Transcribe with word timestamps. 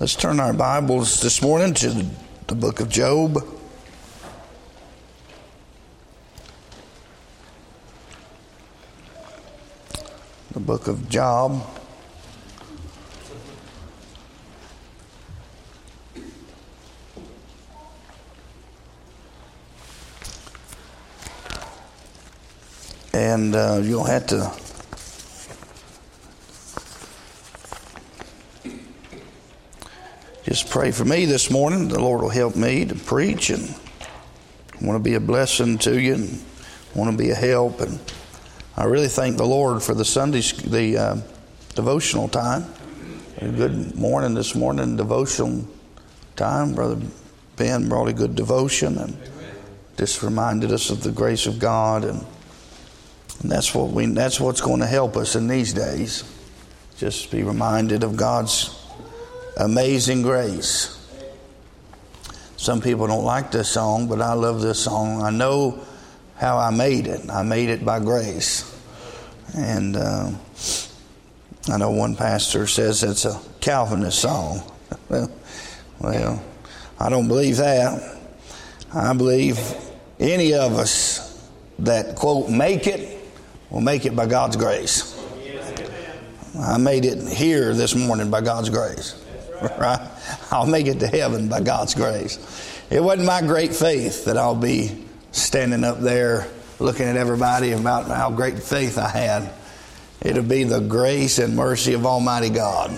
Let's 0.00 0.16
turn 0.16 0.40
our 0.40 0.52
Bibles 0.52 1.20
this 1.20 1.40
morning 1.40 1.72
to 1.74 2.04
the 2.48 2.54
book 2.56 2.80
of 2.80 2.88
Job. 2.88 3.34
The 10.50 10.58
book 10.58 10.88
of 10.88 11.08
Job. 11.08 11.64
And 23.12 23.54
uh, 23.54 23.80
you'll 23.80 24.02
have 24.02 24.26
to 24.26 24.63
just 30.54 30.70
pray 30.70 30.92
for 30.92 31.04
me 31.04 31.24
this 31.24 31.50
morning. 31.50 31.88
The 31.88 31.98
Lord 31.98 32.22
will 32.22 32.28
help 32.28 32.54
me 32.54 32.84
to 32.84 32.94
preach 32.94 33.50
and 33.50 33.74
I 34.00 34.86
want 34.86 34.94
to 34.96 35.02
be 35.02 35.14
a 35.14 35.20
blessing 35.20 35.78
to 35.78 36.00
you 36.00 36.14
and 36.14 36.44
want 36.94 37.10
to 37.10 37.16
be 37.18 37.30
a 37.30 37.34
help. 37.34 37.80
And 37.80 37.98
I 38.76 38.84
really 38.84 39.08
thank 39.08 39.36
the 39.36 39.44
Lord 39.44 39.82
for 39.82 39.94
the 39.94 40.04
Sunday, 40.04 40.42
the 40.64 40.96
uh, 40.96 41.16
devotional 41.74 42.28
time. 42.28 42.66
Good 43.40 43.96
morning 43.96 44.34
this 44.34 44.54
morning, 44.54 44.96
devotional 44.96 45.66
time. 46.36 46.76
Brother 46.76 47.04
Ben 47.56 47.88
brought 47.88 48.06
a 48.06 48.12
good 48.12 48.36
devotion 48.36 48.96
and 48.98 49.18
just 49.98 50.22
reminded 50.22 50.70
us 50.70 50.88
of 50.88 51.02
the 51.02 51.10
grace 51.10 51.46
of 51.46 51.58
God 51.58 52.04
and, 52.04 52.24
and 53.42 53.50
that's 53.50 53.74
what 53.74 53.90
we 53.90 54.06
that's 54.06 54.38
what's 54.38 54.60
going 54.60 54.78
to 54.78 54.86
help 54.86 55.16
us 55.16 55.34
in 55.34 55.48
these 55.48 55.72
days. 55.72 56.22
Just 56.96 57.32
be 57.32 57.42
reminded 57.42 58.04
of 58.04 58.16
God's 58.16 58.83
Amazing 59.56 60.22
Grace. 60.22 60.90
Some 62.56 62.80
people 62.80 63.06
don't 63.06 63.24
like 63.24 63.52
this 63.52 63.68
song, 63.68 64.08
but 64.08 64.20
I 64.20 64.32
love 64.32 64.60
this 64.60 64.80
song. 64.82 65.22
I 65.22 65.30
know 65.30 65.84
how 66.36 66.58
I 66.58 66.70
made 66.70 67.06
it. 67.06 67.30
I 67.30 67.42
made 67.42 67.68
it 67.68 67.84
by 67.84 68.00
grace. 68.00 68.70
And 69.54 69.96
uh, 69.96 70.30
I 71.70 71.76
know 71.76 71.90
one 71.90 72.16
pastor 72.16 72.66
says 72.66 73.02
it's 73.02 73.26
a 73.26 73.40
Calvinist 73.60 74.18
song. 74.18 74.62
well, 76.00 76.42
I 76.98 77.08
don't 77.08 77.28
believe 77.28 77.58
that. 77.58 78.18
I 78.92 79.12
believe 79.12 79.60
any 80.18 80.54
of 80.54 80.72
us 80.72 81.48
that, 81.80 82.16
quote, 82.16 82.50
make 82.50 82.86
it, 82.86 83.20
will 83.70 83.80
make 83.80 84.04
it 84.04 84.16
by 84.16 84.26
God's 84.26 84.56
grace. 84.56 85.12
I 86.58 86.78
made 86.78 87.04
it 87.04 87.28
here 87.28 87.74
this 87.74 87.94
morning 87.94 88.30
by 88.30 88.40
God's 88.40 88.70
grace. 88.70 89.23
right? 89.78 90.10
I'll 90.50 90.66
make 90.66 90.86
it 90.86 91.00
to 91.00 91.06
heaven 91.06 91.48
by 91.48 91.60
God's 91.60 91.94
grace. 91.94 92.38
It 92.90 93.02
wasn't 93.02 93.26
my 93.26 93.40
great 93.40 93.74
faith 93.74 94.26
that 94.26 94.36
I'll 94.36 94.54
be 94.54 95.04
standing 95.32 95.84
up 95.84 96.00
there 96.00 96.46
looking 96.78 97.06
at 97.06 97.16
everybody 97.16 97.72
about 97.72 98.06
how 98.08 98.30
great 98.30 98.62
faith 98.62 98.98
I 98.98 99.08
had. 99.08 99.52
It'll 100.22 100.42
be 100.42 100.64
the 100.64 100.80
grace 100.80 101.38
and 101.38 101.56
mercy 101.56 101.94
of 101.94 102.06
Almighty 102.06 102.50
God. 102.50 102.90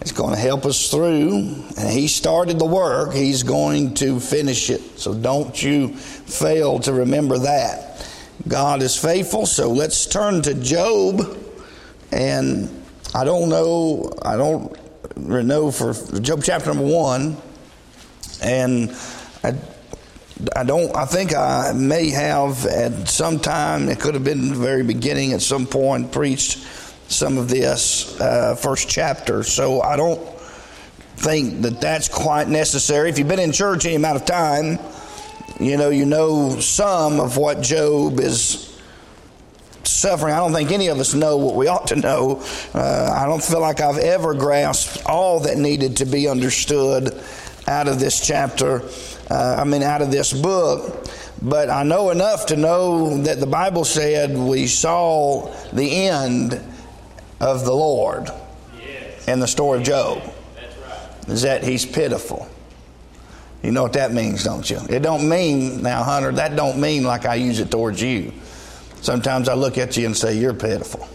It's 0.00 0.12
going 0.12 0.34
to 0.34 0.40
help 0.40 0.66
us 0.66 0.90
through, 0.90 1.38
and 1.78 1.88
He 1.88 2.08
started 2.08 2.58
the 2.58 2.66
work. 2.66 3.14
He's 3.14 3.42
going 3.42 3.94
to 3.94 4.20
finish 4.20 4.68
it. 4.68 4.98
So 4.98 5.14
don't 5.14 5.60
you 5.62 5.88
fail 5.94 6.78
to 6.80 6.92
remember 6.92 7.38
that. 7.38 8.06
God 8.46 8.82
is 8.82 8.96
faithful, 8.96 9.46
so 9.46 9.70
let's 9.70 10.06
turn 10.06 10.42
to 10.42 10.54
Job. 10.54 11.38
And 12.12 12.68
I 13.14 13.24
don't 13.24 13.48
know, 13.48 14.12
I 14.22 14.36
don't 14.36 14.76
know 15.16 15.70
for 15.70 15.92
Job 16.20 16.42
chapter 16.42 16.72
number 16.72 16.84
one, 16.90 17.36
and 18.42 18.90
I, 19.42 19.54
I 20.56 20.64
don't. 20.64 20.94
I 20.96 21.04
think 21.04 21.34
I 21.34 21.72
may 21.74 22.10
have 22.10 22.66
at 22.66 23.08
some 23.08 23.38
time. 23.38 23.88
It 23.88 24.00
could 24.00 24.14
have 24.14 24.24
been 24.24 24.48
the 24.48 24.56
very 24.56 24.82
beginning 24.82 25.32
at 25.32 25.42
some 25.42 25.66
point 25.66 26.12
preached 26.12 26.58
some 27.08 27.38
of 27.38 27.48
this 27.48 28.18
uh, 28.20 28.56
first 28.56 28.88
chapter. 28.88 29.42
So 29.42 29.80
I 29.82 29.96
don't 29.96 30.20
think 31.16 31.62
that 31.62 31.80
that's 31.80 32.08
quite 32.08 32.48
necessary. 32.48 33.08
If 33.08 33.18
you've 33.18 33.28
been 33.28 33.38
in 33.38 33.52
church 33.52 33.86
any 33.86 33.94
amount 33.94 34.16
of 34.16 34.26
time, 34.26 34.78
you 35.60 35.76
know 35.76 35.90
you 35.90 36.06
know 36.06 36.58
some 36.58 37.20
of 37.20 37.36
what 37.36 37.60
Job 37.62 38.18
is 38.18 38.73
suffering. 40.04 40.34
I 40.34 40.36
don't 40.36 40.52
think 40.52 40.70
any 40.70 40.88
of 40.88 40.98
us 40.98 41.14
know 41.14 41.38
what 41.38 41.54
we 41.54 41.66
ought 41.66 41.86
to 41.86 41.96
know. 41.96 42.42
Uh, 42.74 43.10
I 43.10 43.24
don't 43.24 43.42
feel 43.42 43.60
like 43.60 43.80
I've 43.80 43.96
ever 43.96 44.34
grasped 44.34 45.06
all 45.06 45.40
that 45.40 45.56
needed 45.56 45.96
to 45.98 46.04
be 46.04 46.28
understood 46.28 47.18
out 47.66 47.88
of 47.88 47.98
this 47.98 48.20
chapter, 48.24 48.82
uh, 49.30 49.56
I 49.58 49.64
mean, 49.64 49.82
out 49.82 50.02
of 50.02 50.10
this 50.10 50.30
book. 50.30 51.08
But 51.40 51.70
I 51.70 51.84
know 51.84 52.10
enough 52.10 52.46
to 52.46 52.56
know 52.56 53.16
that 53.22 53.40
the 53.40 53.46
Bible 53.46 53.86
said 53.86 54.36
we 54.36 54.66
saw 54.66 55.54
the 55.72 56.06
end 56.06 56.60
of 57.40 57.64
the 57.64 57.72
Lord 57.72 58.28
yes. 58.78 59.26
in 59.26 59.40
the 59.40 59.48
story 59.48 59.78
of 59.78 59.86
Job. 59.86 60.18
Right. 60.22 61.28
Is 61.28 61.42
that 61.42 61.64
he's 61.64 61.86
pitiful. 61.86 62.46
You 63.62 63.72
know 63.72 63.82
what 63.82 63.94
that 63.94 64.12
means, 64.12 64.44
don't 64.44 64.68
you? 64.68 64.78
It 64.90 65.00
don't 65.00 65.26
mean 65.26 65.82
now, 65.82 66.02
Hunter. 66.02 66.32
That 66.32 66.56
don't 66.56 66.78
mean 66.78 67.04
like 67.04 67.24
I 67.24 67.36
use 67.36 67.58
it 67.58 67.70
towards 67.70 68.02
you. 68.02 68.34
Sometimes 69.04 69.50
I 69.50 69.54
look 69.54 69.76
at 69.76 69.98
you 69.98 70.06
and 70.06 70.16
say, 70.16 70.38
You're 70.38 70.54
pitiful. 70.54 71.06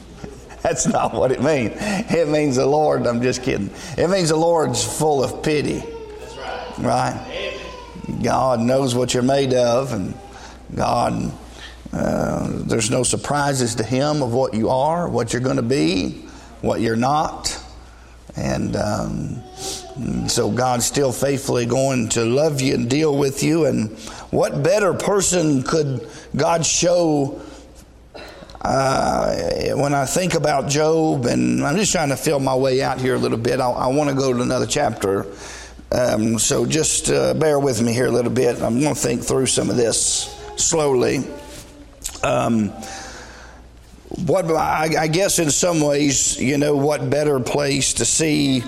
That's 0.62 0.86
not 0.86 1.12
what 1.12 1.30
it 1.30 1.42
means. 1.42 1.74
It 1.76 2.26
means 2.26 2.56
the 2.56 2.64
Lord, 2.64 3.06
I'm 3.06 3.20
just 3.20 3.42
kidding. 3.42 3.70
It 3.98 4.08
means 4.08 4.30
the 4.30 4.36
Lord's 4.36 4.82
full 4.82 5.22
of 5.22 5.42
pity. 5.42 5.80
That's 5.80 6.38
right. 6.38 6.78
Right? 6.78 7.60
God 8.22 8.60
knows 8.60 8.94
what 8.94 9.12
you're 9.12 9.22
made 9.22 9.52
of, 9.52 9.92
and 9.92 10.14
God, 10.74 11.30
uh, 11.92 12.48
there's 12.50 12.90
no 12.90 13.02
surprises 13.02 13.74
to 13.74 13.84
Him 13.84 14.22
of 14.22 14.32
what 14.32 14.54
you 14.54 14.70
are, 14.70 15.06
what 15.06 15.34
you're 15.34 15.42
going 15.42 15.56
to 15.56 15.62
be, 15.62 16.24
what 16.62 16.80
you're 16.80 16.96
not. 16.96 17.62
And 18.36 18.74
um, 18.74 19.42
so 20.26 20.50
God's 20.50 20.86
still 20.86 21.12
faithfully 21.12 21.66
going 21.66 22.08
to 22.10 22.24
love 22.24 22.60
you 22.60 22.74
and 22.74 22.88
deal 22.88 23.16
with 23.16 23.42
you. 23.42 23.66
And 23.66 23.90
what 24.30 24.62
better 24.62 24.94
person 24.94 25.62
could 25.62 26.08
God 26.34 26.64
show? 26.64 27.42
Uh, 28.60 29.72
when 29.74 29.92
I 29.92 30.06
think 30.06 30.34
about 30.34 30.68
Job, 30.68 31.26
and 31.26 31.64
I'm 31.64 31.76
just 31.76 31.90
trying 31.90 32.10
to 32.10 32.16
feel 32.16 32.38
my 32.38 32.54
way 32.54 32.80
out 32.80 33.00
here 33.00 33.16
a 33.16 33.18
little 33.18 33.38
bit, 33.38 33.60
I, 33.60 33.68
I 33.68 33.86
want 33.88 34.08
to 34.08 34.16
go 34.16 34.32
to 34.32 34.40
another 34.40 34.66
chapter. 34.66 35.26
Um, 35.90 36.38
so 36.38 36.64
just 36.64 37.10
uh, 37.10 37.34
bear 37.34 37.58
with 37.58 37.82
me 37.82 37.92
here 37.92 38.06
a 38.06 38.10
little 38.10 38.30
bit. 38.30 38.62
I'm 38.62 38.80
going 38.80 38.94
to 38.94 39.00
think 39.00 39.22
through 39.22 39.46
some 39.46 39.68
of 39.68 39.76
this 39.76 40.32
slowly. 40.56 41.24
Um, 42.22 42.68
what 44.26 44.46
I, 44.46 44.90
I, 45.00 45.06
guess 45.08 45.38
in 45.38 45.50
some 45.50 45.80
ways, 45.80 46.40
you 46.40 46.56
know, 46.56 46.76
what 46.76 47.10
better 47.10 47.40
place 47.40 47.94
to 47.94 48.04
see 48.04 48.62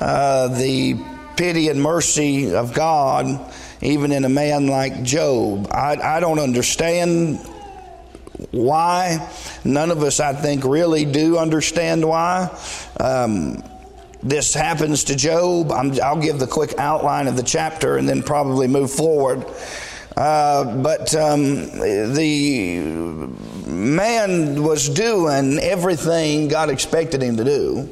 uh, 0.00 0.48
the 0.48 0.96
pity 1.36 1.68
and 1.68 1.82
mercy 1.82 2.54
of 2.54 2.72
God, 2.74 3.52
even 3.82 4.12
in 4.12 4.24
a 4.24 4.28
man 4.28 4.66
like 4.66 5.02
Job. 5.02 5.68
I, 5.70 5.96
I 6.16 6.20
don't 6.20 6.38
understand 6.38 7.38
why. 8.50 9.30
None 9.64 9.90
of 9.90 10.02
us, 10.02 10.20
I 10.20 10.32
think, 10.32 10.64
really 10.64 11.04
do 11.04 11.38
understand 11.38 12.06
why. 12.06 12.50
Um, 12.98 13.62
this 14.22 14.54
happens 14.54 15.04
to 15.04 15.16
Job. 15.16 15.70
i 15.70 16.12
will 16.12 16.22
give 16.22 16.38
the 16.38 16.46
quick 16.46 16.74
outline 16.78 17.28
of 17.28 17.36
the 17.36 17.42
chapter 17.42 17.96
and 17.96 18.08
then 18.08 18.22
probably 18.22 18.66
move 18.66 18.90
forward. 18.90 19.44
Uh, 20.16 20.82
but 20.82 21.14
um, 21.14 21.44
the 22.14 22.80
man 23.66 24.62
was 24.62 24.88
doing 24.88 25.58
everything 25.58 26.48
God 26.48 26.70
expected 26.70 27.22
him 27.22 27.36
to 27.36 27.44
do. 27.44 27.88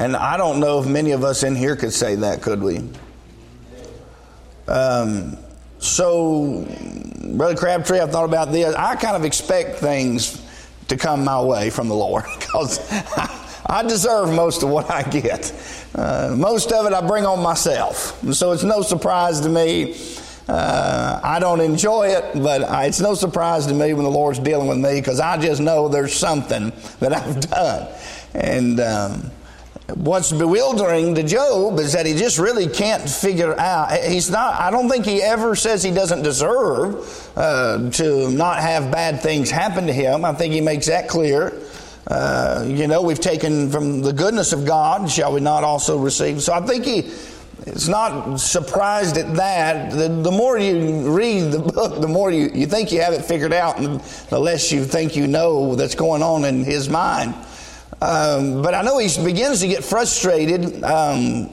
And 0.00 0.16
I 0.16 0.38
don't 0.38 0.60
know 0.60 0.80
if 0.80 0.86
many 0.86 1.10
of 1.10 1.24
us 1.24 1.42
in 1.42 1.54
here 1.54 1.76
could 1.76 1.92
say 1.92 2.14
that, 2.14 2.40
could 2.40 2.62
we? 2.62 2.80
Um, 4.66 5.36
so, 5.78 6.66
Brother 7.22 7.54
Crabtree, 7.54 8.00
I've 8.00 8.10
thought 8.10 8.24
about 8.24 8.50
this. 8.50 8.74
I 8.74 8.96
kind 8.96 9.14
of 9.14 9.26
expect 9.26 9.78
things 9.78 10.42
to 10.88 10.96
come 10.96 11.22
my 11.22 11.42
way 11.42 11.68
from 11.68 11.88
the 11.88 11.94
Lord 11.94 12.24
because 12.38 12.80
I 13.66 13.82
deserve 13.86 14.32
most 14.32 14.62
of 14.62 14.70
what 14.70 14.90
I 14.90 15.02
get. 15.02 15.52
Uh, 15.94 16.34
most 16.34 16.72
of 16.72 16.86
it 16.86 16.94
I 16.94 17.06
bring 17.06 17.26
on 17.26 17.42
myself. 17.42 18.18
So 18.32 18.52
it's 18.52 18.64
no 18.64 18.80
surprise 18.80 19.40
to 19.42 19.50
me. 19.50 20.00
Uh, 20.48 21.20
I 21.22 21.38
don't 21.40 21.60
enjoy 21.60 22.08
it, 22.08 22.42
but 22.42 22.62
I, 22.62 22.86
it's 22.86 23.00
no 23.00 23.12
surprise 23.12 23.66
to 23.66 23.74
me 23.74 23.92
when 23.92 24.04
the 24.04 24.10
Lord's 24.10 24.38
dealing 24.38 24.66
with 24.66 24.78
me 24.78 24.94
because 24.94 25.20
I 25.20 25.36
just 25.36 25.60
know 25.60 25.88
there's 25.88 26.14
something 26.14 26.72
that 27.00 27.12
I've 27.12 27.40
done. 27.50 27.88
And. 28.32 28.80
Um, 28.80 29.30
what's 29.96 30.32
bewildering 30.32 31.14
to 31.14 31.22
Job 31.22 31.78
is 31.78 31.92
that 31.92 32.06
he 32.06 32.14
just 32.14 32.38
really 32.38 32.68
can't 32.68 33.08
figure 33.08 33.58
out. 33.58 33.92
He's 34.04 34.30
not, 34.30 34.60
I 34.60 34.70
don't 34.70 34.88
think 34.88 35.04
he 35.06 35.22
ever 35.22 35.54
says 35.54 35.82
he 35.82 35.90
doesn't 35.90 36.22
deserve 36.22 37.32
uh, 37.36 37.90
to 37.90 38.30
not 38.30 38.58
have 38.60 38.90
bad 38.90 39.20
things 39.20 39.50
happen 39.50 39.86
to 39.86 39.92
him. 39.92 40.24
I 40.24 40.32
think 40.32 40.52
he 40.52 40.60
makes 40.60 40.86
that 40.86 41.08
clear. 41.08 41.52
uh, 42.06 42.64
you 42.66 42.86
know, 42.86 43.02
we've 43.02 43.20
taken 43.20 43.70
from 43.70 44.02
the 44.02 44.12
goodness 44.12 44.52
of 44.52 44.64
God, 44.66 45.08
shall 45.10 45.32
we 45.32 45.40
not 45.40 45.64
also 45.64 45.98
receive? 45.98 46.42
So 46.42 46.52
I 46.52 46.60
think 46.60 46.84
he 46.84 46.98
is 47.66 47.88
not 47.88 48.38
surprised 48.38 49.16
at 49.16 49.34
that. 49.36 49.92
The, 49.92 50.08
the 50.08 50.30
more 50.30 50.58
you 50.58 51.14
read 51.14 51.52
the 51.52 51.58
book, 51.60 52.00
the 52.00 52.08
more 52.08 52.30
you, 52.32 52.50
you 52.52 52.66
think 52.66 52.90
you 52.90 53.00
have 53.00 53.12
it 53.12 53.24
figured 53.24 53.52
out, 53.52 53.78
and 53.78 54.00
the 54.28 54.38
less 54.40 54.72
you 54.72 54.84
think 54.84 55.14
you 55.14 55.26
know 55.26 55.76
that's 55.76 55.94
going 55.94 56.22
on 56.22 56.44
in 56.44 56.64
his 56.64 56.88
mind. 56.88 57.34
Um, 58.02 58.62
but 58.62 58.74
I 58.74 58.82
know 58.82 58.98
he 58.98 59.08
begins 59.22 59.60
to 59.60 59.68
get 59.68 59.84
frustrated. 59.84 60.82
Um, 60.82 61.50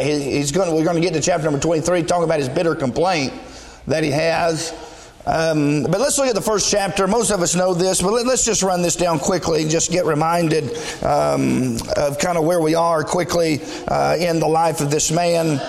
he's 0.00 0.50
going. 0.50 0.74
We're 0.74 0.84
going 0.84 0.96
to 0.96 1.02
get 1.02 1.12
to 1.14 1.20
chapter 1.20 1.44
number 1.44 1.60
twenty-three, 1.60 2.04
talking 2.04 2.24
about 2.24 2.38
his 2.38 2.48
bitter 2.48 2.74
complaint 2.74 3.32
that 3.86 4.02
he 4.02 4.10
has. 4.10 4.72
Um, 5.26 5.82
but 5.82 6.00
let's 6.00 6.16
look 6.16 6.28
at 6.28 6.34
the 6.34 6.40
first 6.40 6.70
chapter. 6.70 7.06
Most 7.06 7.30
of 7.30 7.42
us 7.42 7.54
know 7.54 7.74
this, 7.74 8.00
but 8.00 8.12
let, 8.12 8.26
us 8.28 8.46
just 8.46 8.62
run 8.62 8.80
this 8.80 8.96
down 8.96 9.18
quickly 9.18 9.60
and 9.60 9.70
just 9.70 9.90
get 9.92 10.06
reminded 10.06 10.74
um, 11.04 11.76
of 11.98 12.18
kind 12.18 12.38
of 12.38 12.44
where 12.44 12.62
we 12.62 12.74
are 12.74 13.04
quickly 13.04 13.60
uh, 13.88 14.16
in 14.18 14.40
the 14.40 14.48
life 14.48 14.80
of 14.80 14.90
this 14.90 15.10
man. 15.10 15.60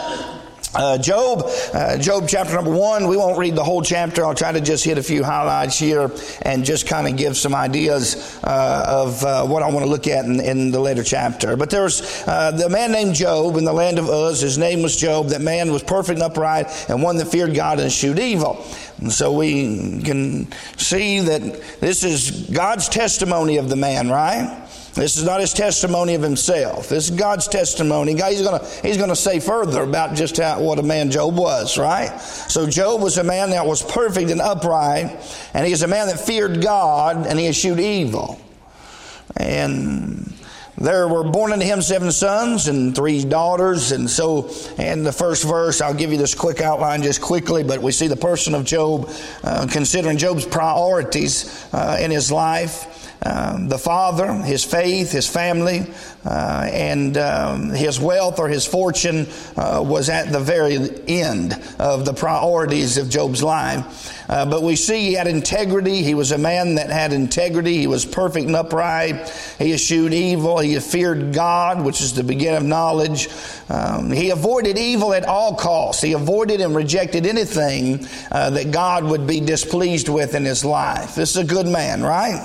Uh, 0.75 0.99
Job, 0.99 1.49
uh, 1.73 1.97
Job 1.97 2.25
chapter 2.27 2.53
number 2.53 2.69
one. 2.69 3.07
We 3.07 3.17
won't 3.17 3.39
read 3.39 3.55
the 3.55 3.63
whole 3.63 3.81
chapter. 3.81 4.23
I'll 4.23 4.35
try 4.35 4.51
to 4.51 4.61
just 4.61 4.85
hit 4.85 4.99
a 4.99 5.03
few 5.03 5.23
highlights 5.23 5.79
here 5.79 6.11
and 6.43 6.63
just 6.63 6.87
kind 6.87 7.07
of 7.07 7.17
give 7.17 7.35
some 7.37 7.55
ideas 7.55 8.39
uh, 8.43 8.85
of 8.87 9.23
uh, 9.23 9.47
what 9.47 9.63
I 9.63 9.71
want 9.71 9.83
to 9.83 9.89
look 9.89 10.05
at 10.05 10.25
in, 10.25 10.39
in, 10.39 10.69
the 10.69 10.79
later 10.79 11.03
chapter. 11.03 11.57
But 11.57 11.71
there's 11.71 12.23
uh, 12.27 12.51
the 12.51 12.69
man 12.69 12.91
named 12.91 13.15
Job 13.15 13.57
in 13.57 13.65
the 13.65 13.73
land 13.73 13.97
of 13.97 14.09
Uz. 14.09 14.41
His 14.41 14.59
name 14.59 14.83
was 14.83 14.95
Job. 14.95 15.29
That 15.29 15.41
man 15.41 15.71
was 15.71 15.81
perfect 15.81 16.19
and 16.19 16.23
upright 16.23 16.67
and 16.87 17.01
one 17.01 17.17
that 17.17 17.29
feared 17.29 17.55
God 17.55 17.79
and 17.79 17.87
eschewed 17.87 18.19
evil. 18.19 18.63
And 18.99 19.11
so 19.11 19.33
we 19.33 20.03
can 20.03 20.51
see 20.77 21.21
that 21.21 21.79
this 21.79 22.03
is 22.03 22.47
God's 22.51 22.89
testimony 22.89 23.57
of 23.57 23.69
the 23.69 23.75
man, 23.75 24.09
right? 24.09 24.68
This 24.93 25.17
is 25.17 25.23
not 25.23 25.39
his 25.39 25.53
testimony 25.53 26.15
of 26.15 26.21
himself. 26.21 26.89
This 26.89 27.09
is 27.09 27.15
God's 27.17 27.47
testimony. 27.47 28.13
He's 28.13 28.41
going 28.41 28.59
to 28.59 28.65
he's 28.81 28.97
to 28.97 29.15
say 29.15 29.39
further 29.39 29.83
about 29.83 30.15
just 30.15 30.37
how, 30.37 30.61
what 30.61 30.79
a 30.79 30.83
man 30.83 31.11
Job 31.11 31.37
was, 31.37 31.77
right? 31.77 32.19
So 32.19 32.67
Job 32.67 33.01
was 33.01 33.17
a 33.17 33.23
man 33.23 33.51
that 33.51 33.65
was 33.65 33.81
perfect 33.81 34.31
and 34.31 34.41
upright, 34.41 35.17
and 35.53 35.65
he 35.65 35.71
is 35.71 35.83
a 35.83 35.87
man 35.87 36.07
that 36.07 36.19
feared 36.19 36.61
God 36.61 37.27
and 37.27 37.39
he 37.39 37.47
eschewed 37.47 37.79
evil. 37.79 38.39
And 39.37 40.33
there 40.79 41.09
were 41.09 41.25
born 41.25 41.51
unto 41.51 41.65
him 41.65 41.81
seven 41.81 42.09
sons 42.11 42.69
and 42.69 42.95
three 42.95 43.25
daughters. 43.25 43.91
And 43.91 44.09
so, 44.09 44.49
in 44.77 45.03
the 45.03 45.11
first 45.11 45.43
verse, 45.43 45.81
I'll 45.81 45.93
give 45.93 46.11
you 46.11 46.17
this 46.17 46.33
quick 46.33 46.61
outline 46.61 47.03
just 47.03 47.21
quickly, 47.21 47.63
but 47.63 47.81
we 47.81 47.91
see 47.91 48.07
the 48.07 48.15
person 48.15 48.55
of 48.55 48.63
Job, 48.63 49.09
uh, 49.43 49.67
considering 49.69 50.17
Job's 50.17 50.45
priorities 50.45 51.67
uh, 51.73 51.97
in 51.99 52.11
his 52.11 52.31
life. 52.31 52.98
Um, 53.25 53.67
the 53.67 53.77
father, 53.77 54.31
his 54.33 54.63
faith, 54.63 55.11
his 55.11 55.27
family, 55.27 55.85
uh, 56.25 56.69
and 56.71 57.17
um, 57.17 57.69
his 57.69 57.99
wealth 57.99 58.39
or 58.39 58.47
his 58.47 58.65
fortune 58.65 59.27
uh, 59.57 59.83
was 59.85 60.09
at 60.09 60.31
the 60.31 60.39
very 60.39 60.77
end 61.07 61.61
of 61.79 62.05
the 62.05 62.13
priorities 62.13 62.97
of 62.97 63.09
Job's 63.09 63.43
life. 63.43 64.15
Uh, 64.29 64.45
but 64.45 64.61
we 64.61 64.75
see 64.75 65.07
he 65.07 65.13
had 65.13 65.27
integrity. 65.27 66.03
He 66.03 66.13
was 66.13 66.31
a 66.31 66.37
man 66.37 66.75
that 66.75 66.89
had 66.91 67.11
integrity. 67.11 67.79
He 67.79 67.87
was 67.87 68.05
perfect 68.05 68.45
and 68.45 68.55
upright. 68.55 69.27
He 69.57 69.73
eschewed 69.73 70.13
evil. 70.13 70.59
He 70.59 70.79
feared 70.79 71.33
God, 71.33 71.83
which 71.83 71.99
is 71.99 72.13
the 72.13 72.23
beginning 72.23 72.57
of 72.57 72.63
knowledge. 72.63 73.27
Um, 73.69 74.11
he 74.11 74.29
avoided 74.29 74.77
evil 74.77 75.13
at 75.13 75.25
all 75.25 75.55
costs. 75.55 76.01
He 76.01 76.13
avoided 76.13 76.61
and 76.61 76.75
rejected 76.75 77.25
anything 77.25 78.07
uh, 78.31 78.51
that 78.51 78.71
God 78.71 79.03
would 79.03 79.27
be 79.27 79.41
displeased 79.41 80.07
with 80.09 80.35
in 80.35 80.45
his 80.45 80.63
life. 80.63 81.15
This 81.15 81.31
is 81.31 81.37
a 81.37 81.43
good 81.43 81.67
man, 81.67 82.01
right? 82.03 82.39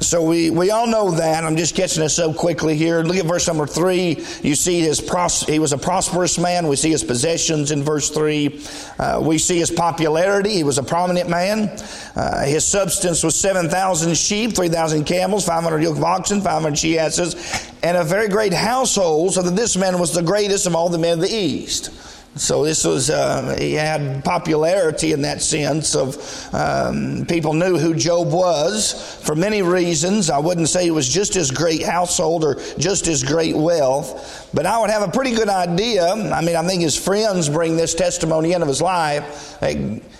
So 0.00 0.22
we, 0.22 0.50
we 0.50 0.70
all 0.70 0.86
know 0.86 1.10
that. 1.12 1.42
I'm 1.42 1.56
just 1.56 1.74
catching 1.74 2.02
us 2.02 2.14
so 2.14 2.34
quickly 2.34 2.76
here. 2.76 3.02
Look 3.02 3.16
at 3.16 3.24
verse 3.24 3.46
number 3.46 3.66
three. 3.66 4.22
You 4.42 4.54
see 4.54 4.80
his 4.80 5.00
pros- 5.00 5.44
he 5.44 5.58
was 5.58 5.72
a 5.72 5.78
prosperous 5.78 6.38
man. 6.38 6.68
We 6.68 6.76
see 6.76 6.90
his 6.90 7.02
possessions 7.02 7.70
in 7.70 7.82
verse 7.82 8.10
three. 8.10 8.62
Uh, 8.98 9.20
we 9.22 9.38
see 9.38 9.58
his 9.58 9.70
popularity. 9.70 10.50
He 10.50 10.64
was 10.64 10.76
a 10.76 10.82
prominent 10.82 11.30
man. 11.30 11.78
Uh, 12.14 12.44
his 12.44 12.66
substance 12.66 13.22
was 13.22 13.36
7,000 13.36 14.16
sheep, 14.16 14.54
3,000 14.54 15.04
camels, 15.04 15.46
500 15.46 15.82
yoke 15.82 15.96
of 15.96 16.04
oxen, 16.04 16.42
500 16.42 16.76
she 16.76 16.98
asses, 16.98 17.70
and 17.82 17.96
a 17.96 18.04
very 18.04 18.28
great 18.28 18.52
household, 18.52 19.32
so 19.32 19.42
that 19.42 19.56
this 19.56 19.76
man 19.76 19.98
was 19.98 20.12
the 20.12 20.22
greatest 20.22 20.66
of 20.66 20.74
all 20.74 20.90
the 20.90 20.98
men 20.98 21.14
of 21.14 21.20
the 21.20 21.34
East. 21.34 21.90
So 22.36 22.64
this 22.64 22.84
was 22.84 23.08
uh, 23.08 23.56
he 23.58 23.72
had 23.72 24.22
popularity 24.22 25.12
in 25.12 25.22
that 25.22 25.40
sense 25.40 25.94
of 25.96 26.54
um, 26.54 27.24
people 27.26 27.54
knew 27.54 27.78
who 27.78 27.94
Job 27.94 28.30
was 28.30 29.18
for 29.24 29.34
many 29.34 29.62
reasons. 29.62 30.28
I 30.28 30.38
wouldn't 30.38 30.68
say 30.68 30.86
it 30.86 30.90
was 30.90 31.08
just 31.08 31.32
his 31.32 31.50
great 31.50 31.82
household 31.82 32.44
or 32.44 32.56
just 32.76 33.06
his 33.06 33.24
great 33.24 33.56
wealth, 33.56 34.50
but 34.52 34.66
I 34.66 34.78
would 34.78 34.90
have 34.90 35.02
a 35.02 35.10
pretty 35.10 35.34
good 35.34 35.48
idea. 35.48 36.06
I 36.06 36.42
mean, 36.42 36.56
I 36.56 36.66
think 36.66 36.82
his 36.82 36.96
friends 36.96 37.48
bring 37.48 37.74
this 37.74 37.94
testimony 37.94 38.52
in 38.52 38.60
of 38.60 38.68
his 38.68 38.82
life. 38.82 39.56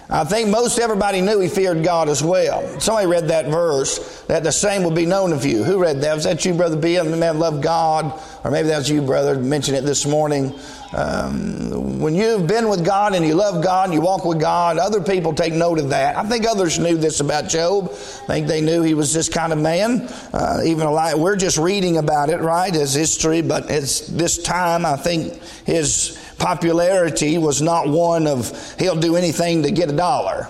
I 0.08 0.24
think 0.24 0.48
most 0.48 0.78
everybody 0.78 1.20
knew 1.20 1.40
he 1.40 1.48
feared 1.48 1.84
God 1.84 2.08
as 2.08 2.22
well. 2.22 2.80
Somebody 2.80 3.08
read 3.08 3.28
that 3.28 3.46
verse 3.46 4.22
that 4.22 4.42
the 4.42 4.52
same 4.52 4.84
will 4.84 4.90
be 4.90 5.04
known 5.04 5.32
of 5.32 5.44
you. 5.44 5.64
Who 5.64 5.78
read 5.78 6.00
that? 6.00 6.14
Was 6.14 6.24
that 6.24 6.44
you, 6.46 6.54
brother 6.54 6.76
B? 6.76 6.96
The 6.96 7.04
man 7.04 7.38
loved 7.38 7.62
God, 7.62 8.18
or 8.42 8.50
maybe 8.50 8.68
that 8.68 8.78
was 8.78 8.88
you, 8.88 9.02
brother. 9.02 9.38
Mentioned 9.38 9.76
it 9.76 9.84
this 9.84 10.06
morning. 10.06 10.58
Um, 10.96 12.00
when 12.00 12.14
you've 12.14 12.46
been 12.46 12.70
with 12.70 12.82
God 12.82 13.14
and 13.14 13.26
you 13.26 13.34
love 13.34 13.62
God 13.62 13.84
and 13.84 13.94
you 13.94 14.00
walk 14.00 14.24
with 14.24 14.40
God, 14.40 14.78
other 14.78 15.02
people 15.02 15.34
take 15.34 15.52
note 15.52 15.78
of 15.78 15.90
that. 15.90 16.16
I 16.16 16.22
think 16.22 16.46
others 16.48 16.78
knew 16.78 16.96
this 16.96 17.20
about 17.20 17.50
Job. 17.50 17.90
I 17.90 18.26
think 18.26 18.46
they 18.46 18.62
knew 18.62 18.82
he 18.82 18.94
was 18.94 19.12
this 19.12 19.28
kind 19.28 19.52
of 19.52 19.58
man. 19.58 20.08
Uh, 20.32 20.62
even 20.64 20.90
like 20.90 21.16
we're 21.16 21.36
just 21.36 21.58
reading 21.58 21.98
about 21.98 22.30
it, 22.30 22.40
right, 22.40 22.74
as 22.74 22.94
history, 22.94 23.42
but 23.42 23.70
it's 23.70 24.06
this 24.06 24.42
time. 24.42 24.86
I 24.86 24.96
think 24.96 25.34
his 25.66 26.18
popularity 26.38 27.36
was 27.36 27.60
not 27.60 27.86
one 27.86 28.26
of 28.26 28.74
he'll 28.78 28.96
do 28.96 29.16
anything 29.16 29.64
to 29.64 29.70
get 29.70 29.90
a 29.90 29.96
dollar. 29.96 30.48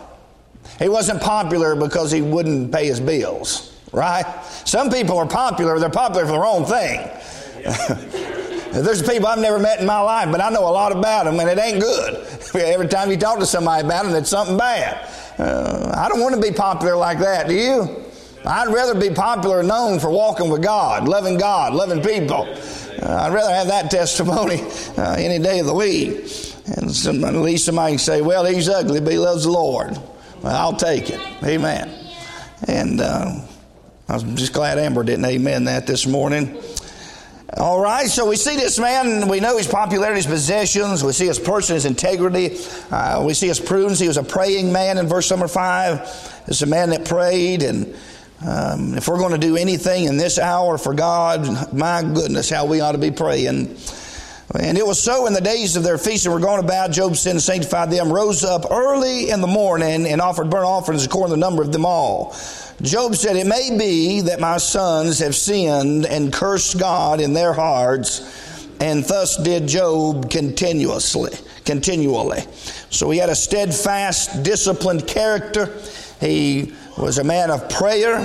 He 0.78 0.88
wasn't 0.88 1.22
popular 1.22 1.75
because 1.75 2.12
he 2.12 2.22
wouldn't 2.22 2.70
pay 2.70 2.87
his 2.87 3.00
bills, 3.00 3.76
right? 3.93 4.25
Some 4.64 4.90
people 4.90 5.19
are 5.19 5.26
popular; 5.26 5.81
they're 5.81 5.90
popular 5.90 6.25
for 6.25 6.32
the 6.32 6.38
wrong 6.38 6.64
thing. 6.66 8.22
There's 8.72 9.02
people 9.02 9.26
I've 9.26 9.38
never 9.38 9.58
met 9.58 9.80
in 9.80 9.86
my 9.86 10.00
life, 10.00 10.30
but 10.30 10.40
I 10.40 10.50
know 10.50 10.60
a 10.60 10.70
lot 10.70 10.92
about 10.92 11.24
them, 11.24 11.40
and 11.40 11.48
it 11.48 11.58
ain't 11.58 11.80
good. 11.80 12.26
Every 12.54 12.88
time 12.88 13.10
you 13.10 13.16
talk 13.16 13.38
to 13.38 13.46
somebody 13.46 13.84
about 13.84 14.04
them, 14.04 14.14
it's 14.14 14.30
something 14.30 14.56
bad. 14.56 15.08
Uh, 15.38 15.92
I 15.96 16.08
don't 16.08 16.20
want 16.20 16.34
to 16.34 16.40
be 16.40 16.52
popular 16.52 16.96
like 16.96 17.18
that, 17.18 17.48
do 17.48 17.54
you? 17.54 18.04
I'd 18.44 18.68
rather 18.68 18.94
be 18.98 19.10
popular 19.10 19.62
known 19.62 19.98
for 19.98 20.08
walking 20.08 20.48
with 20.50 20.62
God, 20.62 21.08
loving 21.08 21.36
God, 21.36 21.74
loving 21.74 22.00
people. 22.00 22.42
Uh, 23.02 23.22
I'd 23.22 23.32
rather 23.32 23.52
have 23.52 23.67
that 23.69 23.91
testimony 23.91 24.62
uh, 24.96 25.17
any 25.19 25.43
day 25.43 25.58
of 25.58 25.67
the 25.67 25.74
week. 25.74 26.19
And 26.76 26.91
some, 26.94 27.24
at 27.24 27.34
least 27.34 27.64
somebody 27.67 27.93
can 27.93 27.98
say, 27.98 28.22
well, 28.22 28.44
he's 28.44 28.69
ugly, 28.69 29.00
but 29.00 29.12
he 29.12 29.19
loves 29.19 29.44
the 29.44 29.50
Lord. 29.50 29.98
Well, 30.43 30.56
I'll 30.56 30.76
take 30.76 31.10
it. 31.10 31.20
Amen. 31.44 31.93
And 32.67 33.00
uh, 33.00 33.41
I'm 34.08 34.36
just 34.36 34.52
glad 34.52 34.79
Amber 34.79 35.02
didn't 35.02 35.24
amen 35.24 35.64
that 35.64 35.86
this 35.86 36.06
morning. 36.06 36.60
All 37.55 37.81
right, 37.81 38.08
so 38.08 38.29
we 38.29 38.34
see 38.34 38.56
this 38.56 38.76
man, 38.76 39.29
we 39.29 39.38
know 39.38 39.56
his 39.56 39.69
popularity, 39.69 40.17
his 40.17 40.26
possessions, 40.26 41.05
we 41.05 41.12
see 41.12 41.26
his 41.26 41.38
person, 41.38 41.74
his 41.74 41.84
integrity, 41.84 42.58
uh, 42.91 43.22
we 43.24 43.34
see 43.34 43.46
his 43.46 43.60
prudence. 43.60 44.00
He 44.00 44.08
was 44.08 44.17
a 44.17 44.24
praying 44.24 44.72
man 44.72 44.98
in 44.98 45.06
verse 45.06 45.31
number 45.31 45.46
five. 45.46 46.00
It's 46.48 46.62
a 46.62 46.67
man 46.67 46.91
that 46.91 47.05
prayed, 47.05 47.62
and 47.62 47.94
um, 48.44 48.96
if 48.96 49.06
we're 49.06 49.19
going 49.19 49.31
to 49.31 49.38
do 49.38 49.56
anything 49.56 50.06
in 50.06 50.17
this 50.17 50.41
hour 50.41 50.76
for 50.76 50.93
God, 50.93 51.72
my 51.72 52.03
goodness, 52.03 52.50
how 52.50 52.67
we 52.67 52.81
ought 52.81 52.93
to 52.93 52.98
be 52.98 53.12
praying. 53.12 53.76
And 54.55 54.79
it 54.79 54.86
was 54.86 55.03
so 55.03 55.26
in 55.26 55.32
the 55.32 55.41
days 55.41 55.76
of 55.76 55.82
their 55.82 55.98
feast 55.98 56.24
and 56.24 56.32
were 56.32 56.41
going 56.41 56.62
about, 56.62 56.93
Job 56.93 57.17
sinned 57.17 57.34
and 57.34 57.43
sanctified 57.43 57.91
them, 57.91 58.12
rose 58.12 58.44
up 58.44 58.70
early 58.70 59.31
in 59.31 59.41
the 59.41 59.46
morning 59.46 60.06
and 60.06 60.20
offered 60.20 60.50
burnt 60.50 60.65
offerings 60.65 61.05
according 61.05 61.34
to 61.34 61.41
the 61.41 61.41
number 61.41 61.62
of 61.62 61.72
them 61.72 61.84
all. 61.84 62.34
Job 62.81 63.17
said, 63.17 63.36
It 63.36 63.46
may 63.46 63.76
be 63.76 64.20
that 64.22 64.38
my 64.38 64.58
sons 64.58 65.19
have 65.19 65.34
sinned 65.34 66.06
and 66.06 66.32
cursed 66.32 66.79
God 66.79 67.20
in 67.20 67.32
their 67.32 67.53
hearts, 67.53 68.69
and 68.81 69.03
thus 69.05 69.36
did 69.36 69.67
Job 69.67 70.31
continuously, 70.31 71.32
continually. 71.65 72.43
So 72.91 73.10
he 73.10 73.19
had 73.19 73.31
a 73.31 73.34
steadfast, 73.34 74.44
disciplined 74.44 75.08
character. 75.08 75.74
He 76.20 76.72
was 76.96 77.19
a 77.19 77.24
man 77.24 77.50
of 77.50 77.69
prayer. 77.69 78.20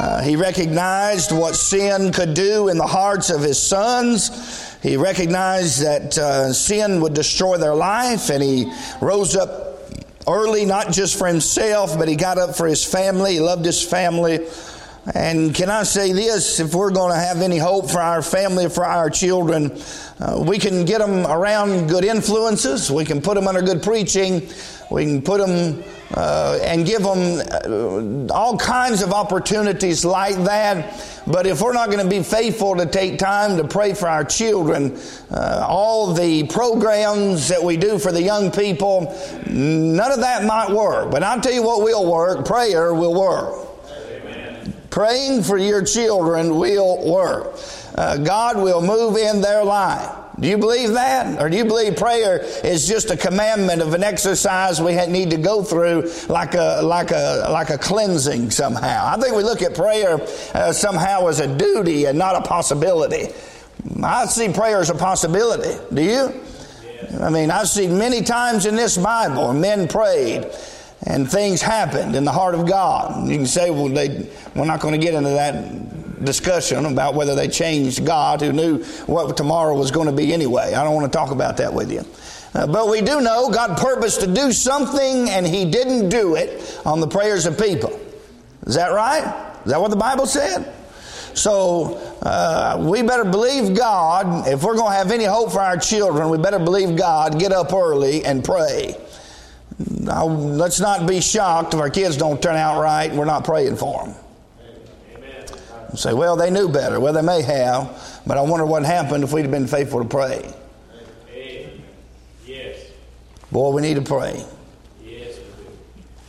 Uh, 0.00 0.22
he 0.22 0.36
recognized 0.36 1.32
what 1.32 1.56
sin 1.56 2.12
could 2.12 2.34
do 2.34 2.68
in 2.68 2.78
the 2.78 2.86
hearts 2.86 3.30
of 3.30 3.42
his 3.42 3.60
sons. 3.60 4.67
He 4.82 4.96
recognized 4.96 5.82
that 5.82 6.16
uh, 6.16 6.52
sin 6.52 7.00
would 7.00 7.14
destroy 7.14 7.56
their 7.56 7.74
life, 7.74 8.30
and 8.30 8.42
he 8.42 8.72
rose 9.00 9.34
up 9.36 9.90
early, 10.28 10.64
not 10.64 10.92
just 10.92 11.18
for 11.18 11.26
himself, 11.26 11.98
but 11.98 12.06
he 12.08 12.14
got 12.14 12.38
up 12.38 12.56
for 12.56 12.66
his 12.66 12.84
family. 12.84 13.34
He 13.34 13.40
loved 13.40 13.64
his 13.64 13.82
family. 13.82 14.46
And 15.14 15.54
can 15.54 15.70
I 15.70 15.84
say 15.84 16.12
this? 16.12 16.60
If 16.60 16.74
we're 16.74 16.90
going 16.90 17.12
to 17.12 17.18
have 17.18 17.40
any 17.40 17.56
hope 17.56 17.90
for 17.90 18.00
our 18.00 18.20
family, 18.20 18.68
for 18.68 18.84
our 18.84 19.08
children, 19.08 19.80
uh, 20.20 20.44
we 20.46 20.58
can 20.58 20.84
get 20.84 20.98
them 20.98 21.26
around 21.26 21.88
good 21.88 22.04
influences. 22.04 22.90
We 22.90 23.04
can 23.04 23.22
put 23.22 23.34
them 23.34 23.48
under 23.48 23.62
good 23.62 23.82
preaching. 23.82 24.48
We 24.90 25.06
can 25.06 25.22
put 25.22 25.38
them 25.38 25.82
uh, 26.14 26.58
and 26.62 26.86
give 26.86 27.02
them 27.02 27.40
uh, 27.50 28.32
all 28.32 28.56
kinds 28.56 29.02
of 29.02 29.12
opportunities 29.12 30.04
like 30.04 30.36
that. 30.44 31.22
But 31.26 31.46
if 31.46 31.60
we're 31.60 31.74
not 31.74 31.90
going 31.90 32.02
to 32.02 32.08
be 32.08 32.22
faithful 32.22 32.76
to 32.76 32.86
take 32.86 33.18
time 33.18 33.58
to 33.58 33.68
pray 33.68 33.92
for 33.92 34.08
our 34.08 34.24
children, 34.24 34.98
uh, 35.30 35.66
all 35.68 36.14
the 36.14 36.46
programs 36.46 37.48
that 37.48 37.62
we 37.62 37.76
do 37.76 37.98
for 37.98 38.12
the 38.12 38.22
young 38.22 38.50
people, 38.50 39.14
none 39.46 40.10
of 40.10 40.20
that 40.20 40.44
might 40.44 40.70
work. 40.70 41.10
But 41.10 41.22
I'll 41.22 41.40
tell 41.40 41.52
you 41.52 41.62
what 41.62 41.82
will 41.82 42.10
work 42.10 42.46
prayer 42.46 42.94
will 42.94 43.14
work. 43.14 43.66
Praying 44.90 45.42
for 45.42 45.58
your 45.58 45.84
children 45.84 46.56
will 46.56 47.10
work. 47.10 47.58
Uh, 47.94 48.16
God 48.16 48.56
will 48.56 48.80
move 48.80 49.16
in 49.16 49.42
their 49.42 49.62
life. 49.62 50.27
Do 50.40 50.46
you 50.46 50.56
believe 50.56 50.92
that? 50.92 51.40
Or 51.42 51.48
do 51.50 51.56
you 51.56 51.64
believe 51.64 51.96
prayer 51.96 52.38
is 52.64 52.86
just 52.86 53.10
a 53.10 53.16
commandment 53.16 53.82
of 53.82 53.92
an 53.94 54.04
exercise 54.04 54.80
we 54.80 54.94
need 55.06 55.30
to 55.30 55.36
go 55.36 55.64
through 55.64 56.10
like 56.28 56.54
a, 56.54 56.80
like 56.82 57.10
a, 57.10 57.48
like 57.50 57.70
a 57.70 57.78
cleansing 57.78 58.50
somehow? 58.50 59.06
I 59.06 59.20
think 59.20 59.34
we 59.34 59.42
look 59.42 59.62
at 59.62 59.74
prayer 59.74 60.20
uh, 60.54 60.72
somehow 60.72 61.26
as 61.26 61.40
a 61.40 61.56
duty 61.56 62.04
and 62.04 62.16
not 62.16 62.36
a 62.36 62.42
possibility. 62.42 63.28
I 64.02 64.26
see 64.26 64.52
prayer 64.52 64.80
as 64.80 64.90
a 64.90 64.94
possibility. 64.94 65.76
Do 65.92 66.02
you? 66.02 66.32
I 67.20 67.30
mean, 67.30 67.50
I've 67.50 67.68
seen 67.68 67.98
many 67.98 68.22
times 68.22 68.66
in 68.66 68.76
this 68.76 68.96
Bible 68.96 69.52
men 69.54 69.88
prayed 69.88 70.50
and 71.06 71.30
things 71.30 71.62
happened 71.62 72.14
in 72.14 72.24
the 72.24 72.32
heart 72.32 72.54
of 72.54 72.66
God. 72.66 73.28
You 73.28 73.36
can 73.36 73.46
say, 73.46 73.70
well, 73.70 73.88
they, 73.88 74.28
we're 74.54 74.66
not 74.66 74.80
going 74.80 74.98
to 74.98 75.04
get 75.04 75.14
into 75.14 75.30
that 75.30 75.54
discussion 76.24 76.84
about 76.86 77.14
whether 77.14 77.34
they 77.34 77.48
changed 77.48 78.04
God 78.04 78.40
who 78.40 78.52
knew 78.52 78.82
what 79.06 79.36
tomorrow 79.36 79.76
was 79.76 79.90
going 79.90 80.06
to 80.06 80.12
be 80.12 80.32
anyway. 80.32 80.74
I 80.74 80.84
don't 80.84 80.94
want 80.94 81.10
to 81.10 81.16
talk 81.16 81.30
about 81.30 81.56
that 81.58 81.72
with 81.72 81.92
you. 81.92 82.04
Uh, 82.54 82.66
but 82.66 82.88
we 82.88 83.00
do 83.00 83.20
know 83.20 83.50
God 83.50 83.76
purposed 83.78 84.20
to 84.20 84.26
do 84.26 84.52
something 84.52 85.28
and 85.30 85.46
He 85.46 85.70
didn't 85.70 86.08
do 86.08 86.34
it 86.34 86.80
on 86.84 87.00
the 87.00 87.06
prayers 87.06 87.46
of 87.46 87.58
people. 87.58 87.98
Is 88.66 88.74
that 88.74 88.88
right? 88.88 89.54
Is 89.64 89.72
that 89.72 89.80
what 89.80 89.90
the 89.90 89.96
Bible 89.96 90.26
said? 90.26 90.74
So 91.34 91.96
uh, 92.22 92.78
we 92.80 93.02
better 93.02 93.24
believe 93.24 93.76
God. 93.76 94.48
If 94.48 94.64
we're 94.64 94.76
going 94.76 94.92
to 94.92 94.96
have 94.96 95.12
any 95.12 95.24
hope 95.24 95.52
for 95.52 95.60
our 95.60 95.76
children, 95.76 96.30
we 96.30 96.38
better 96.38 96.58
believe 96.58 96.96
God, 96.96 97.38
get 97.38 97.52
up 97.52 97.72
early 97.72 98.24
and 98.24 98.44
pray. 98.44 98.96
Now, 100.00 100.24
let's 100.26 100.80
not 100.80 101.06
be 101.06 101.20
shocked 101.20 101.74
if 101.74 101.80
our 101.80 101.90
kids 101.90 102.16
don't 102.16 102.42
turn 102.42 102.56
out 102.56 102.80
right 102.80 103.08
and 103.08 103.18
we're 103.18 103.26
not 103.26 103.44
praying 103.44 103.76
for 103.76 104.04
them 104.04 104.14
say, 105.96 106.12
well, 106.12 106.36
they 106.36 106.50
knew 106.50 106.68
better. 106.68 107.00
Well, 107.00 107.12
they 107.12 107.22
may 107.22 107.42
have, 107.42 108.20
but 108.26 108.36
I 108.36 108.42
wonder 108.42 108.66
what 108.66 108.84
happened 108.84 109.24
if 109.24 109.32
we'd 109.32 109.42
have 109.42 109.50
been 109.50 109.66
faithful 109.66 110.02
to 110.02 110.08
pray. 110.08 110.52
Yes. 112.44 112.78
Boy, 113.50 113.70
we 113.70 113.82
need 113.82 113.94
to 113.94 114.02
pray. 114.02 114.44
Yes, 115.04 115.38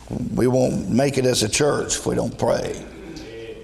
we, 0.08 0.16
do. 0.16 0.34
we 0.34 0.46
won't 0.46 0.88
make 0.88 1.18
it 1.18 1.26
as 1.26 1.42
a 1.42 1.48
church 1.48 1.96
if 1.96 2.06
we 2.06 2.14
don't 2.14 2.36
pray. 2.38 2.76
Amen. 2.76 3.56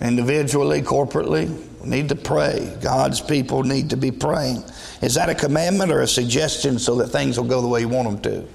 Individually, 0.00 0.82
corporately, 0.82 1.48
we 1.80 1.88
need 1.88 2.08
to 2.10 2.16
pray. 2.16 2.76
God's 2.80 3.20
people 3.20 3.62
need 3.62 3.90
to 3.90 3.96
be 3.96 4.10
praying. 4.10 4.62
Is 5.00 5.14
that 5.14 5.28
a 5.28 5.34
commandment 5.34 5.90
or 5.90 6.00
a 6.00 6.08
suggestion 6.08 6.78
so 6.78 6.96
that 6.96 7.08
things 7.08 7.38
will 7.38 7.48
go 7.48 7.60
the 7.60 7.68
way 7.68 7.80
you 7.80 7.88
want 7.88 8.22
them 8.22 8.32
to? 8.32 8.48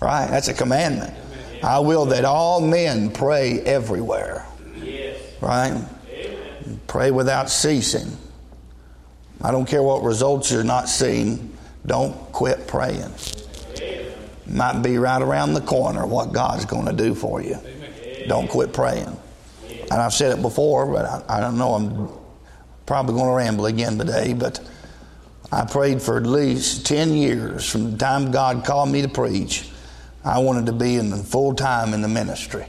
Right? 0.00 0.26
That's 0.28 0.48
a 0.48 0.54
commandment. 0.54 1.14
I 1.62 1.78
will 1.78 2.06
that 2.06 2.24
all 2.24 2.60
men 2.60 3.10
pray 3.10 3.60
everywhere. 3.60 4.46
Yes. 4.82 5.18
Right? 5.40 5.82
Pray 6.86 7.10
without 7.10 7.50
ceasing. 7.50 8.16
I 9.42 9.50
don't 9.50 9.66
care 9.66 9.82
what 9.82 10.02
results 10.02 10.50
you're 10.50 10.64
not 10.64 10.88
seeing, 10.88 11.56
don't 11.84 12.14
quit 12.32 12.66
praying. 12.66 13.12
Might 14.48 14.82
be 14.82 14.96
right 14.98 15.20
around 15.20 15.54
the 15.54 15.60
corner 15.60 16.06
what 16.06 16.32
God's 16.32 16.64
going 16.64 16.86
to 16.86 16.92
do 16.92 17.14
for 17.14 17.42
you. 17.42 17.58
Don't 18.28 18.48
quit 18.48 18.72
praying. 18.72 19.18
And 19.68 19.92
I've 19.92 20.14
said 20.14 20.36
it 20.36 20.42
before, 20.42 20.86
but 20.86 21.04
I, 21.04 21.38
I 21.38 21.40
don't 21.40 21.58
know, 21.58 21.74
I'm 21.74 22.08
probably 22.86 23.14
going 23.14 23.26
to 23.26 23.34
ramble 23.34 23.66
again 23.66 23.98
today, 23.98 24.32
but 24.32 24.60
I 25.52 25.64
prayed 25.64 26.02
for 26.02 26.16
at 26.16 26.26
least 26.26 26.86
10 26.86 27.14
years 27.14 27.68
from 27.68 27.92
the 27.92 27.96
time 27.98 28.30
God 28.30 28.64
called 28.64 28.90
me 28.90 29.02
to 29.02 29.08
preach. 29.08 29.68
I 30.24 30.38
wanted 30.38 30.66
to 30.66 30.72
be 30.72 30.96
in 30.96 31.12
full 31.22 31.54
time 31.54 31.94
in 31.94 32.02
the 32.02 32.08
ministry. 32.08 32.66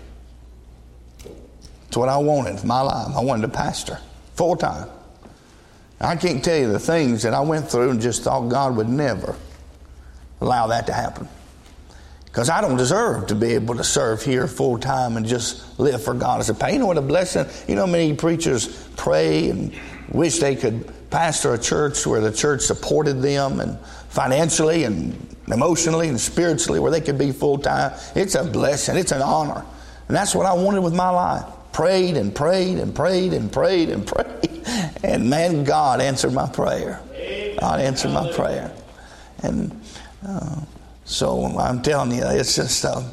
It's 1.87 1.97
what 1.97 2.09
I 2.09 2.17
wanted 2.17 2.63
my 2.63 2.81
life. 2.81 3.15
I 3.15 3.21
wanted 3.21 3.43
to 3.43 3.49
pastor 3.49 3.99
full 4.35 4.55
time. 4.55 4.89
I 5.99 6.15
can't 6.15 6.43
tell 6.43 6.57
you 6.57 6.71
the 6.71 6.79
things 6.79 7.23
that 7.23 7.33
I 7.33 7.41
went 7.41 7.69
through 7.69 7.89
and 7.89 8.01
just 8.01 8.23
thought 8.23 8.49
God 8.49 8.75
would 8.75 8.89
never 8.89 9.35
allow 10.41 10.67
that 10.67 10.85
to 10.87 10.93
happen. 10.93 11.27
Because 12.25 12.49
I 12.51 12.61
don't 12.61 12.77
deserve 12.77 13.27
to 13.27 13.35
be 13.35 13.53
able 13.53 13.75
to 13.75 13.83
serve 13.83 14.21
here 14.21 14.47
full 14.47 14.77
time 14.77 15.17
and 15.17 15.25
just 15.25 15.79
live 15.79 16.03
for 16.03 16.13
God 16.13 16.39
as 16.39 16.49
a 16.49 16.53
pay. 16.53 16.73
You 16.73 16.79
know 16.79 16.85
what 16.85 16.97
a 16.97 17.01
blessing? 17.01 17.47
You 17.67 17.75
know, 17.75 17.87
many 17.87 18.13
preachers 18.13 18.87
pray 18.95 19.49
and 19.49 19.73
wish 20.09 20.37
they 20.37 20.55
could 20.55 20.93
pastor 21.09 21.53
a 21.53 21.57
church 21.57 22.05
where 22.05 22.21
the 22.21 22.31
church 22.31 22.61
supported 22.61 23.23
them 23.23 23.59
and 23.59 23.79
financially 24.09 24.83
and 24.83 25.35
emotionally 25.47 26.09
and 26.09 26.19
spiritually, 26.19 26.79
where 26.79 26.91
they 26.91 27.01
could 27.01 27.17
be 27.17 27.31
full 27.31 27.57
time. 27.57 27.97
It's 28.13 28.35
a 28.35 28.43
blessing, 28.43 28.97
it's 28.97 29.13
an 29.13 29.23
honor. 29.23 29.65
And 30.07 30.15
that's 30.15 30.35
what 30.35 30.45
I 30.45 30.53
wanted 30.53 30.81
with 30.81 30.93
my 30.93 31.09
life 31.09 31.45
prayed 31.77 32.17
and 32.17 32.33
prayed 32.33 32.79
and 32.79 32.95
prayed 32.95 33.33
and 33.33 33.51
prayed 33.51 33.89
and 33.89 34.07
prayed. 34.07 34.63
And 35.03 35.29
man, 35.29 35.63
God 35.63 36.01
answered 36.01 36.33
my 36.33 36.49
prayer. 36.49 36.99
God 37.59 37.79
answered 37.79 38.11
my 38.11 38.31
prayer. 38.33 38.73
And 39.43 39.79
uh, 40.27 40.61
so 41.05 41.45
I'm 41.45 41.83
telling 41.83 42.11
you, 42.11 42.23
it's 42.25 42.55
just, 42.55 42.83
uh, 42.83 43.03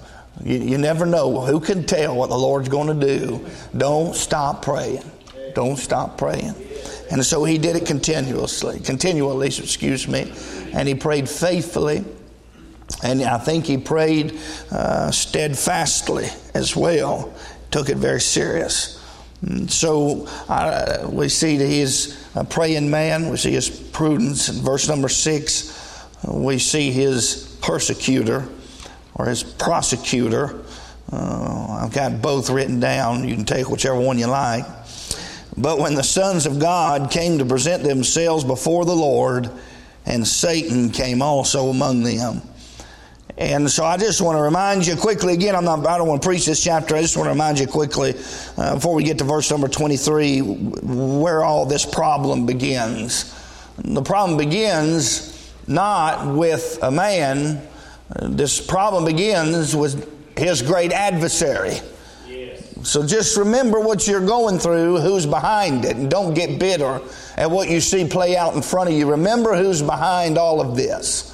you, 0.42 0.56
you 0.56 0.78
never 0.78 1.04
know. 1.04 1.42
Who 1.42 1.60
can 1.60 1.84
tell 1.84 2.16
what 2.16 2.30
the 2.30 2.38
Lord's 2.38 2.70
going 2.70 2.98
to 2.98 3.06
do? 3.06 3.46
Don't 3.76 4.14
stop 4.14 4.62
praying. 4.62 5.04
Don't 5.54 5.76
stop 5.76 6.16
praying. 6.16 6.54
And 7.10 7.24
so 7.24 7.44
he 7.44 7.58
did 7.58 7.76
it 7.76 7.86
continuously, 7.86 8.80
continually, 8.80 9.48
excuse 9.48 10.08
me. 10.08 10.32
And 10.72 10.88
he 10.88 10.94
prayed 10.94 11.28
faithfully. 11.28 12.02
And 13.02 13.22
I 13.22 13.38
think 13.38 13.66
he 13.66 13.76
prayed 13.76 14.40
uh, 14.70 15.10
steadfastly 15.10 16.28
as 16.54 16.74
well 16.74 17.32
took 17.74 17.88
it 17.88 17.96
very 17.96 18.20
serious. 18.20 19.04
So 19.66 20.28
uh, 20.48 21.08
we 21.10 21.28
see 21.28 21.56
that 21.56 21.66
he 21.66 21.80
is 21.80 22.24
a 22.36 22.44
praying 22.44 22.88
man. 22.88 23.30
We 23.30 23.36
see 23.36 23.50
his 23.50 23.68
prudence. 23.68 24.48
In 24.48 24.64
verse 24.64 24.88
number 24.88 25.08
six, 25.08 26.06
we 26.24 26.60
see 26.60 26.92
his 26.92 27.58
persecutor 27.60 28.48
or 29.16 29.26
his 29.26 29.42
prosecutor. 29.42 30.62
Uh, 31.12 31.80
I've 31.82 31.92
got 31.92 32.22
both 32.22 32.48
written 32.48 32.78
down. 32.78 33.26
You 33.26 33.34
can 33.34 33.44
take 33.44 33.68
whichever 33.68 33.98
one 33.98 34.18
you 34.18 34.28
like. 34.28 34.64
But 35.56 35.80
when 35.80 35.96
the 35.96 36.04
sons 36.04 36.46
of 36.46 36.60
God 36.60 37.10
came 37.10 37.38
to 37.38 37.44
present 37.44 37.82
themselves 37.82 38.44
before 38.44 38.84
the 38.84 38.94
Lord, 38.94 39.50
and 40.06 40.24
Satan 40.24 40.90
came 40.90 41.22
also 41.22 41.70
among 41.70 42.04
them. 42.04 42.40
And 43.36 43.68
so 43.68 43.84
I 43.84 43.96
just 43.96 44.20
want 44.20 44.38
to 44.38 44.42
remind 44.42 44.86
you 44.86 44.94
quickly 44.96 45.34
again, 45.34 45.56
I'm 45.56 45.64
not, 45.64 45.84
I 45.86 45.98
don't 45.98 46.06
want 46.06 46.22
to 46.22 46.28
preach 46.28 46.46
this 46.46 46.62
chapter. 46.62 46.94
I 46.94 47.02
just 47.02 47.16
want 47.16 47.26
to 47.26 47.30
remind 47.30 47.58
you 47.58 47.66
quickly 47.66 48.14
uh, 48.56 48.76
before 48.76 48.94
we 48.94 49.02
get 49.02 49.18
to 49.18 49.24
verse 49.24 49.50
number 49.50 49.66
23 49.66 50.40
where 50.40 51.42
all 51.42 51.66
this 51.66 51.84
problem 51.84 52.46
begins. 52.46 53.34
The 53.78 54.02
problem 54.02 54.38
begins 54.38 55.52
not 55.66 56.32
with 56.32 56.78
a 56.82 56.90
man, 56.90 57.66
this 58.22 58.64
problem 58.64 59.04
begins 59.04 59.74
with 59.74 60.38
his 60.38 60.62
great 60.62 60.92
adversary. 60.92 61.80
So 62.84 63.04
just 63.04 63.38
remember 63.38 63.80
what 63.80 64.06
you're 64.06 64.24
going 64.24 64.58
through, 64.58 65.00
who's 65.00 65.24
behind 65.24 65.86
it, 65.86 65.96
and 65.96 66.10
don't 66.10 66.34
get 66.34 66.58
bitter 66.58 67.00
at 67.36 67.50
what 67.50 67.70
you 67.70 67.80
see 67.80 68.06
play 68.06 68.36
out 68.36 68.54
in 68.54 68.60
front 68.60 68.90
of 68.90 68.94
you. 68.94 69.10
Remember 69.10 69.56
who's 69.56 69.80
behind 69.80 70.36
all 70.36 70.60
of 70.60 70.76
this. 70.76 71.33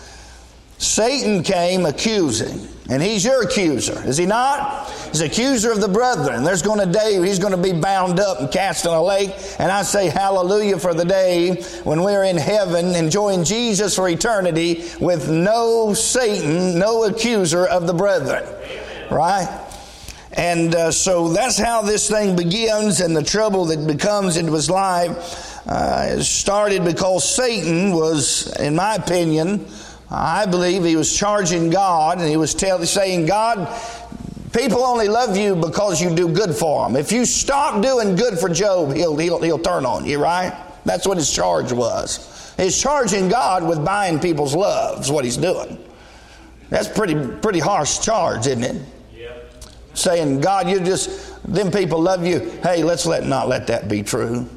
Satan 0.81 1.43
came 1.43 1.85
accusing, 1.85 2.67
and 2.89 3.03
he's 3.03 3.23
your 3.23 3.43
accuser, 3.43 4.03
is 4.09 4.17
he 4.17 4.25
not? 4.25 4.89
He's 5.11 5.21
accuser 5.21 5.73
of 5.73 5.83
the 5.83 5.89
brethren. 5.89 6.43
There's 6.43 6.63
going 6.63 6.79
to 6.81 6.91
day 6.91 7.21
he's 7.23 7.39
going 7.39 7.53
to 7.53 7.63
be 7.63 7.79
bound 7.79 8.19
up 8.19 8.41
and 8.41 8.51
cast 8.51 8.87
in 8.87 8.91
a 8.91 9.03
lake, 9.03 9.31
and 9.59 9.71
I 9.71 9.83
say 9.83 10.09
hallelujah 10.09 10.79
for 10.79 10.95
the 10.95 11.05
day 11.05 11.63
when 11.85 12.03
we're 12.03 12.25
in 12.25 12.39
heaven 12.39 12.95
enjoying 12.95 13.45
Jesus 13.45 13.95
for 13.95 14.09
eternity 14.09 14.83
with 14.99 15.31
no 15.31 15.93
Satan, 15.93 16.79
no 16.79 17.05
accuser 17.05 17.67
of 17.67 17.87
the 17.87 17.93
brethren. 17.93 18.43
Right? 19.11 19.67
And 20.33 20.75
uh, 20.75 20.93
so 20.93 21.29
that's 21.29 21.59
how 21.59 21.83
this 21.83 22.09
thing 22.09 22.37
begins, 22.37 23.01
and 23.01 23.15
the 23.15 23.23
trouble 23.23 23.67
that 23.67 23.87
becomes 23.87 24.39
into 24.39 24.55
his 24.55 24.71
life 24.71 25.69
uh, 25.69 26.23
started 26.23 26.87
because 26.87 27.29
Satan 27.29 27.93
was, 27.93 28.51
in 28.59 28.77
my 28.77 28.95
opinion, 28.95 29.67
I 30.11 30.47
believe 30.47 30.85
he 30.85 30.97
was 30.97 31.17
charging 31.17 31.71
God 31.71 32.19
and 32.19 32.29
he 32.29 32.37
was 32.37 32.55
tell, 32.55 32.85
saying, 32.85 33.27
God, 33.27 33.69
people 34.53 34.83
only 34.83 35.09
love 35.09 35.37
you 35.37 35.55
because 35.55 36.03
you 36.03 36.15
do 36.15 36.29
good 36.29 36.55
for 36.55 36.87
them. 36.87 36.97
If 36.97 37.13
you 37.13 37.25
stop 37.25 37.81
doing 37.83 38.17
good 38.17 38.39
for 38.39 38.49
Job, 38.49 38.95
he'll, 38.95 39.17
he'll, 39.17 39.41
he'll 39.41 39.59
turn 39.59 39.87
on 39.87 40.05
you, 40.05 40.21
right? 40.21 40.53
That's 40.85 41.07
what 41.07 41.17
his 41.17 41.33
charge 41.33 41.73
was. 41.73 42.55
He's 42.57 42.81
charging 42.81 43.29
God 43.29 43.67
with 43.67 43.85
buying 43.85 44.19
people's 44.19 44.55
love, 44.55 45.03
is 45.03 45.11
what 45.11 45.25
he's 45.25 45.37
doing. 45.37 45.79
That's 46.69 46.89
pretty 46.89 47.15
pretty 47.39 47.59
harsh 47.59 48.01
charge, 48.01 48.47
isn't 48.47 48.63
it? 48.63 48.83
saying, 49.95 50.41
God, 50.41 50.69
you 50.69 50.81
just, 50.81 51.43
them 51.45 51.71
people 51.71 52.01
love 52.01 52.27
you. 52.27 52.41
Hey, 52.63 52.83
let's 52.83 53.07
let 53.07 53.25
not 53.25 53.49
let 53.49 53.67
that 53.69 53.89
be 53.89 54.03
true. 54.03 54.49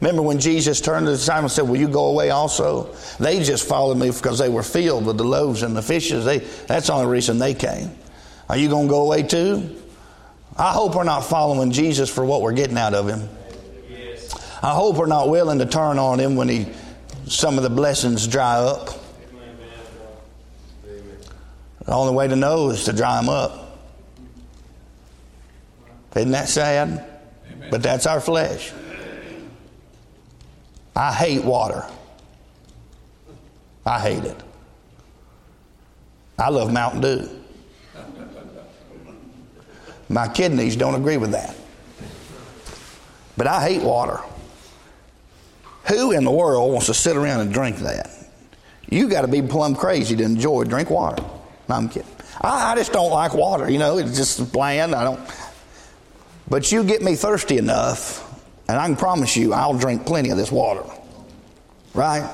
Remember 0.00 0.22
when 0.22 0.38
Jesus 0.38 0.80
turned 0.80 1.06
to 1.06 1.12
the 1.12 1.16
disciples 1.16 1.52
and 1.58 1.66
said, 1.66 1.70
Will 1.70 1.80
you 1.80 1.88
go 1.88 2.06
away 2.06 2.30
also? 2.30 2.94
They 3.18 3.42
just 3.42 3.66
followed 3.66 3.96
me 3.96 4.10
because 4.10 4.38
they 4.38 4.50
were 4.50 4.62
filled 4.62 5.06
with 5.06 5.16
the 5.16 5.24
loaves 5.24 5.62
and 5.62 5.74
the 5.74 5.82
fishes. 5.82 6.24
They, 6.24 6.38
that's 6.38 6.88
the 6.88 6.92
only 6.92 7.06
reason 7.06 7.38
they 7.38 7.54
came. 7.54 7.90
Are 8.48 8.56
you 8.56 8.68
going 8.68 8.88
to 8.88 8.90
go 8.90 9.02
away 9.02 9.22
too? 9.22 9.74
I 10.56 10.72
hope 10.72 10.94
we're 10.94 11.04
not 11.04 11.20
following 11.20 11.70
Jesus 11.70 12.10
for 12.10 12.24
what 12.24 12.42
we're 12.42 12.52
getting 12.52 12.76
out 12.76 12.94
of 12.94 13.08
him. 13.08 13.28
I 14.62 14.70
hope 14.70 14.96
we're 14.96 15.06
not 15.06 15.28
willing 15.28 15.58
to 15.58 15.66
turn 15.66 15.98
on 15.98 16.18
him 16.18 16.36
when 16.36 16.48
he, 16.48 16.66
some 17.26 17.56
of 17.56 17.62
the 17.62 17.70
blessings 17.70 18.26
dry 18.26 18.56
up. 18.56 18.88
The 21.84 21.92
only 21.92 22.14
way 22.14 22.26
to 22.26 22.36
know 22.36 22.70
is 22.70 22.84
to 22.84 22.92
dry 22.92 23.16
them 23.16 23.28
up. 23.28 23.78
Isn't 26.16 26.32
that 26.32 26.48
sad? 26.48 27.04
But 27.70 27.82
that's 27.82 28.06
our 28.06 28.20
flesh. 28.20 28.72
I 30.96 31.12
hate 31.12 31.44
water. 31.44 31.84
I 33.84 34.00
hate 34.00 34.24
it. 34.24 34.36
I 36.38 36.48
love 36.48 36.72
Mountain 36.72 37.00
Dew. 37.02 37.28
My 40.08 40.28
kidneys 40.28 40.76
don't 40.76 40.94
agree 40.94 41.18
with 41.18 41.32
that. 41.32 41.54
But 43.36 43.46
I 43.46 43.62
hate 43.62 43.82
water. 43.82 44.20
Who 45.88 46.12
in 46.12 46.24
the 46.24 46.30
world 46.30 46.72
wants 46.72 46.86
to 46.86 46.94
sit 46.94 47.16
around 47.16 47.40
and 47.40 47.52
drink 47.52 47.76
that? 47.78 48.10
You 48.88 49.08
got 49.08 49.22
to 49.22 49.28
be 49.28 49.42
plumb 49.42 49.76
crazy 49.76 50.16
to 50.16 50.24
enjoy 50.24 50.64
drink 50.64 50.90
water. 50.90 51.22
No, 51.68 51.74
I'm 51.74 51.88
kidding. 51.88 52.10
I, 52.40 52.72
I 52.72 52.74
just 52.76 52.92
don't 52.92 53.10
like 53.10 53.34
water. 53.34 53.70
You 53.70 53.78
know, 53.78 53.98
it's 53.98 54.16
just 54.16 54.52
bland. 54.52 54.94
I 54.94 55.04
don't. 55.04 55.20
But 56.48 56.70
you 56.72 56.84
get 56.84 57.02
me 57.02 57.16
thirsty 57.16 57.58
enough, 57.58 58.25
and 58.68 58.78
I 58.78 58.86
can 58.86 58.96
promise 58.96 59.36
you, 59.36 59.52
I'll 59.52 59.78
drink 59.78 60.06
plenty 60.06 60.30
of 60.30 60.36
this 60.36 60.50
water. 60.50 60.82
Right? 61.94 62.28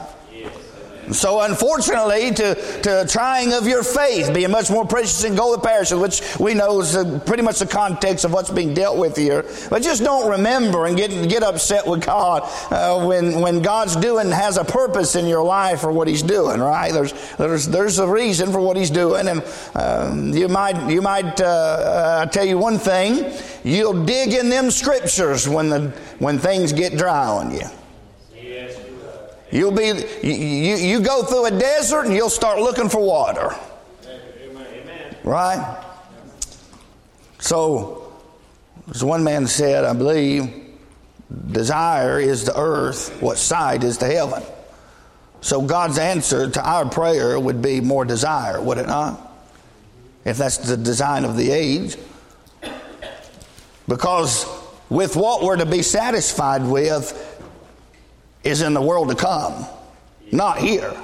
So, 1.11 1.41
unfortunately, 1.41 2.31
to, 2.31 2.55
to 2.83 3.07
trying 3.09 3.53
of 3.53 3.67
your 3.67 3.83
faith, 3.83 4.33
being 4.33 4.51
much 4.53 4.71
more 4.71 4.87
precious 4.87 5.23
than 5.23 5.35
gold 5.35 5.57
that 5.57 5.67
perishes, 5.67 5.99
which 5.99 6.39
we 6.39 6.55
know 6.55 6.81
is 6.81 6.97
pretty 7.27 7.43
much 7.43 7.59
the 7.59 7.67
context 7.67 8.25
of 8.25 8.33
what's 8.33 8.51
being 8.51 8.73
dealt 8.73 8.97
with 8.97 9.17
here. 9.17 9.45
But 9.69 9.83
just 9.83 10.05
don't 10.05 10.31
remember 10.31 10.87
and 10.87 10.97
get, 10.97 11.11
get 11.29 11.43
upset 11.43 11.87
with 11.87 12.07
God 12.07 12.43
uh, 12.71 13.05
when, 13.05 13.41
when 13.41 13.63
God's 13.63 13.97
doing 13.97 14.31
has 14.31 14.57
a 14.57 14.65
purpose 14.65 15.17
in 15.17 15.27
your 15.27 15.43
life 15.43 15.81
for 15.81 15.91
what 15.91 16.07
He's 16.07 16.23
doing, 16.23 16.61
right? 16.61 16.93
There's, 16.93 17.13
there's, 17.37 17.67
there's 17.67 17.99
a 17.99 18.09
reason 18.09 18.53
for 18.53 18.61
what 18.61 18.77
He's 18.77 18.91
doing. 18.91 19.27
And 19.27 19.43
um, 19.75 20.33
you 20.33 20.49
might, 20.49 20.89
you 20.89 21.03
might 21.03 21.41
uh, 21.41 21.45
uh, 21.45 22.27
tell 22.27 22.45
you 22.45 22.59
one 22.59 22.79
thing 22.79 23.33
you'll 23.65 24.05
dig 24.05 24.33
in 24.33 24.49
them 24.49 24.71
scriptures 24.71 25.49
when, 25.49 25.69
the, 25.69 25.89
when 26.19 26.39
things 26.39 26.73
get 26.73 26.97
dry 26.97 27.27
on 27.27 27.53
you. 27.53 27.67
You'll 29.53 29.71
be, 29.71 29.93
you, 30.23 30.77
you, 30.77 31.01
go 31.01 31.25
through 31.25 31.45
a 31.45 31.51
desert 31.51 32.07
and 32.07 32.15
you'll 32.15 32.31
start 32.31 32.59
looking 32.59 32.89
for 32.89 33.05
water. 33.05 33.55
Right? 35.25 35.85
So, 37.39 38.15
as 38.91 39.05
one 39.05 39.23
man 39.23 39.47
said, 39.47 39.85
I 39.85 39.93
believe, 39.93 40.73
desire 41.51 42.19
is 42.19 42.45
the 42.45 42.59
earth, 42.59 43.21
what 43.21 43.37
side 43.37 43.85
is 43.85 43.99
the 43.99 44.07
heaven? 44.07 44.43
So, 45.43 45.61
God's 45.61 45.99
answer 45.99 46.49
to 46.49 46.67
our 46.67 46.89
prayer 46.89 47.39
would 47.39 47.61
be 47.61 47.83
more 47.83 48.07
desire, 48.07 48.61
would 48.61 48.79
it 48.79 48.87
not? 48.87 49.21
If 50.25 50.39
that's 50.39 50.57
the 50.57 50.79
design 50.79 51.27
of 51.27 51.37
the 51.37 51.51
age. 51.51 51.97
Because 53.89 54.47
with 54.89 55.17
what 55.17 55.43
we're 55.43 55.57
to 55.57 55.67
be 55.67 55.83
satisfied 55.83 56.65
with, 56.65 57.29
is 58.45 58.63
in 58.63 58.75
the 58.75 58.83
world 58.83 59.09
to 59.09 59.15
come, 59.15 59.67
not 60.31 60.59
here. 60.59 60.95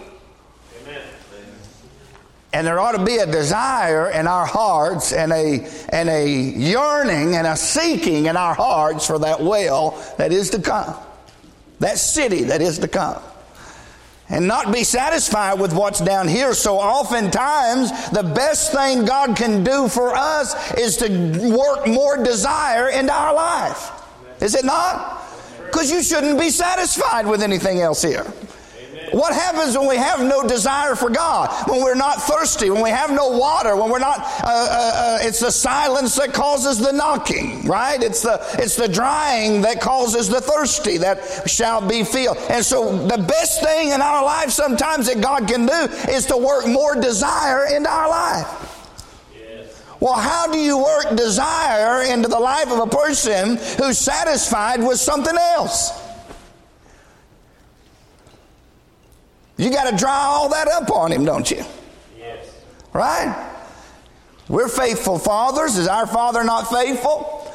And 2.52 2.66
there 2.66 2.80
ought 2.80 2.92
to 2.92 3.04
be 3.04 3.16
a 3.16 3.26
desire 3.26 4.10
in 4.10 4.26
our 4.26 4.46
hearts 4.46 5.12
and 5.12 5.32
a, 5.32 5.70
and 5.90 6.08
a 6.08 6.26
yearning 6.26 7.36
and 7.36 7.46
a 7.46 7.56
seeking 7.56 8.26
in 8.26 8.36
our 8.36 8.54
hearts 8.54 9.06
for 9.06 9.18
that 9.18 9.40
well 9.40 10.02
that 10.16 10.32
is 10.32 10.50
to 10.50 10.60
come, 10.60 10.96
that 11.80 11.98
city 11.98 12.44
that 12.44 12.62
is 12.62 12.78
to 12.78 12.88
come. 12.88 13.22
And 14.30 14.46
not 14.46 14.72
be 14.72 14.84
satisfied 14.84 15.58
with 15.58 15.72
what's 15.72 16.00
down 16.00 16.28
here. 16.28 16.52
So 16.52 16.78
oftentimes, 16.78 18.10
the 18.10 18.22
best 18.22 18.72
thing 18.72 19.06
God 19.06 19.36
can 19.36 19.64
do 19.64 19.88
for 19.88 20.14
us 20.14 20.72
is 20.74 20.98
to 20.98 21.56
work 21.56 21.86
more 21.86 22.22
desire 22.22 22.90
into 22.90 23.12
our 23.12 23.34
life. 23.34 23.90
Is 24.42 24.54
it 24.54 24.64
not? 24.64 25.24
Because 25.64 25.90
you 25.90 26.02
shouldn't 26.02 26.38
be 26.38 26.50
satisfied 26.50 27.26
with 27.26 27.42
anything 27.42 27.80
else 27.80 28.02
here. 28.02 28.26
What 29.12 29.34
happens 29.34 29.76
when 29.76 29.88
we 29.88 29.96
have 29.96 30.20
no 30.20 30.46
desire 30.46 30.94
for 30.94 31.10
God? 31.10 31.50
When 31.68 31.82
we're 31.82 31.94
not 31.94 32.22
thirsty? 32.22 32.70
When 32.70 32.82
we 32.82 32.90
have 32.90 33.10
no 33.10 33.28
water? 33.28 33.76
When 33.76 33.90
we're 33.90 33.98
not? 33.98 34.20
Uh, 34.20 34.46
uh, 34.46 34.92
uh, 34.94 35.18
it's 35.22 35.40
the 35.40 35.50
silence 35.50 36.16
that 36.16 36.32
causes 36.32 36.78
the 36.78 36.92
knocking, 36.92 37.66
right? 37.66 38.02
It's 38.02 38.22
the 38.22 38.40
it's 38.58 38.76
the 38.76 38.88
drying 38.88 39.62
that 39.62 39.80
causes 39.80 40.28
the 40.28 40.40
thirsty 40.40 40.98
that 40.98 41.48
shall 41.48 41.86
be 41.86 42.04
filled. 42.04 42.38
And 42.50 42.64
so 42.64 42.96
the 43.06 43.18
best 43.18 43.62
thing 43.62 43.90
in 43.90 44.00
our 44.00 44.24
life 44.24 44.50
sometimes 44.50 45.06
that 45.06 45.20
God 45.20 45.48
can 45.48 45.66
do 45.66 45.88
is 46.10 46.26
to 46.26 46.36
work 46.36 46.66
more 46.66 46.94
desire 46.94 47.66
into 47.66 47.90
our 47.90 48.08
life. 48.08 48.68
Well, 50.00 50.14
how 50.14 50.46
do 50.46 50.58
you 50.58 50.78
work 50.78 51.16
desire 51.16 52.02
into 52.04 52.28
the 52.28 52.38
life 52.38 52.70
of 52.70 52.78
a 52.78 52.86
person 52.86 53.56
who's 53.78 53.98
satisfied 53.98 54.80
with 54.80 55.00
something 55.00 55.36
else? 55.36 56.07
You 59.58 59.70
got 59.70 59.90
to 59.90 59.96
dry 59.96 60.24
all 60.24 60.48
that 60.50 60.68
up 60.68 60.90
on 60.90 61.12
him, 61.12 61.24
don't 61.24 61.50
you? 61.50 61.64
Yes. 62.16 62.54
Right? 62.92 63.52
We're 64.48 64.68
faithful 64.68 65.18
fathers. 65.18 65.76
Is 65.76 65.88
our 65.88 66.06
father 66.06 66.42
not 66.44 66.70
faithful? 66.70 67.52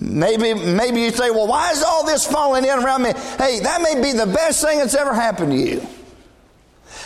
Maybe, 0.00 0.54
maybe 0.54 1.02
you 1.02 1.10
say, 1.10 1.30
well, 1.30 1.48
why 1.48 1.72
is 1.72 1.82
all 1.82 2.06
this 2.06 2.24
falling 2.24 2.64
in 2.64 2.70
around 2.70 3.02
me? 3.02 3.12
Hey, 3.38 3.58
that 3.60 3.82
may 3.82 4.00
be 4.00 4.12
the 4.12 4.26
best 4.26 4.64
thing 4.64 4.78
that's 4.78 4.94
ever 4.94 5.12
happened 5.12 5.50
to 5.50 5.58
you. 5.58 5.86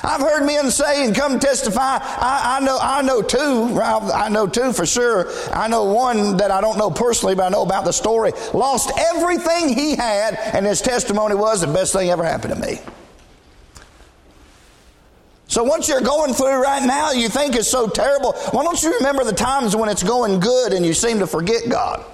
I've 0.02 0.20
heard 0.20 0.44
men 0.44 0.70
say 0.70 1.04
and 1.04 1.16
come 1.16 1.40
testify. 1.40 1.98
I, 2.00 2.58
I 2.58 2.64
know, 2.64 2.78
I 2.80 3.02
know 3.02 3.22
two. 3.22 3.80
I 3.80 4.28
know 4.28 4.46
two 4.46 4.72
for 4.72 4.86
sure. 4.86 5.32
I 5.52 5.66
know 5.68 5.84
one 5.84 6.36
that 6.36 6.50
I 6.50 6.60
don't 6.60 6.78
know 6.78 6.90
personally, 6.90 7.34
but 7.34 7.44
I 7.44 7.48
know 7.48 7.62
about 7.62 7.84
the 7.84 7.92
story. 7.92 8.32
Lost 8.52 8.92
everything 8.96 9.70
he 9.70 9.96
had, 9.96 10.34
and 10.34 10.66
his 10.66 10.82
testimony 10.82 11.34
was 11.34 11.62
the 11.62 11.66
best 11.66 11.94
thing 11.94 12.10
ever 12.10 12.22
happened 12.22 12.54
to 12.54 12.60
me. 12.60 12.78
So 15.48 15.64
what 15.64 15.88
you're 15.88 16.02
going 16.02 16.34
through 16.34 16.62
right 16.62 16.84
now, 16.84 17.10
you 17.12 17.30
think 17.30 17.56
is 17.56 17.68
so 17.68 17.88
terrible. 17.88 18.32
Why 18.52 18.62
don't 18.62 18.80
you 18.82 18.94
remember 18.98 19.24
the 19.24 19.32
times 19.32 19.74
when 19.74 19.88
it's 19.88 20.02
going 20.02 20.40
good 20.40 20.74
and 20.74 20.84
you 20.84 20.92
seem 20.92 21.18
to 21.20 21.26
forget 21.26 21.68
God? 21.70 22.04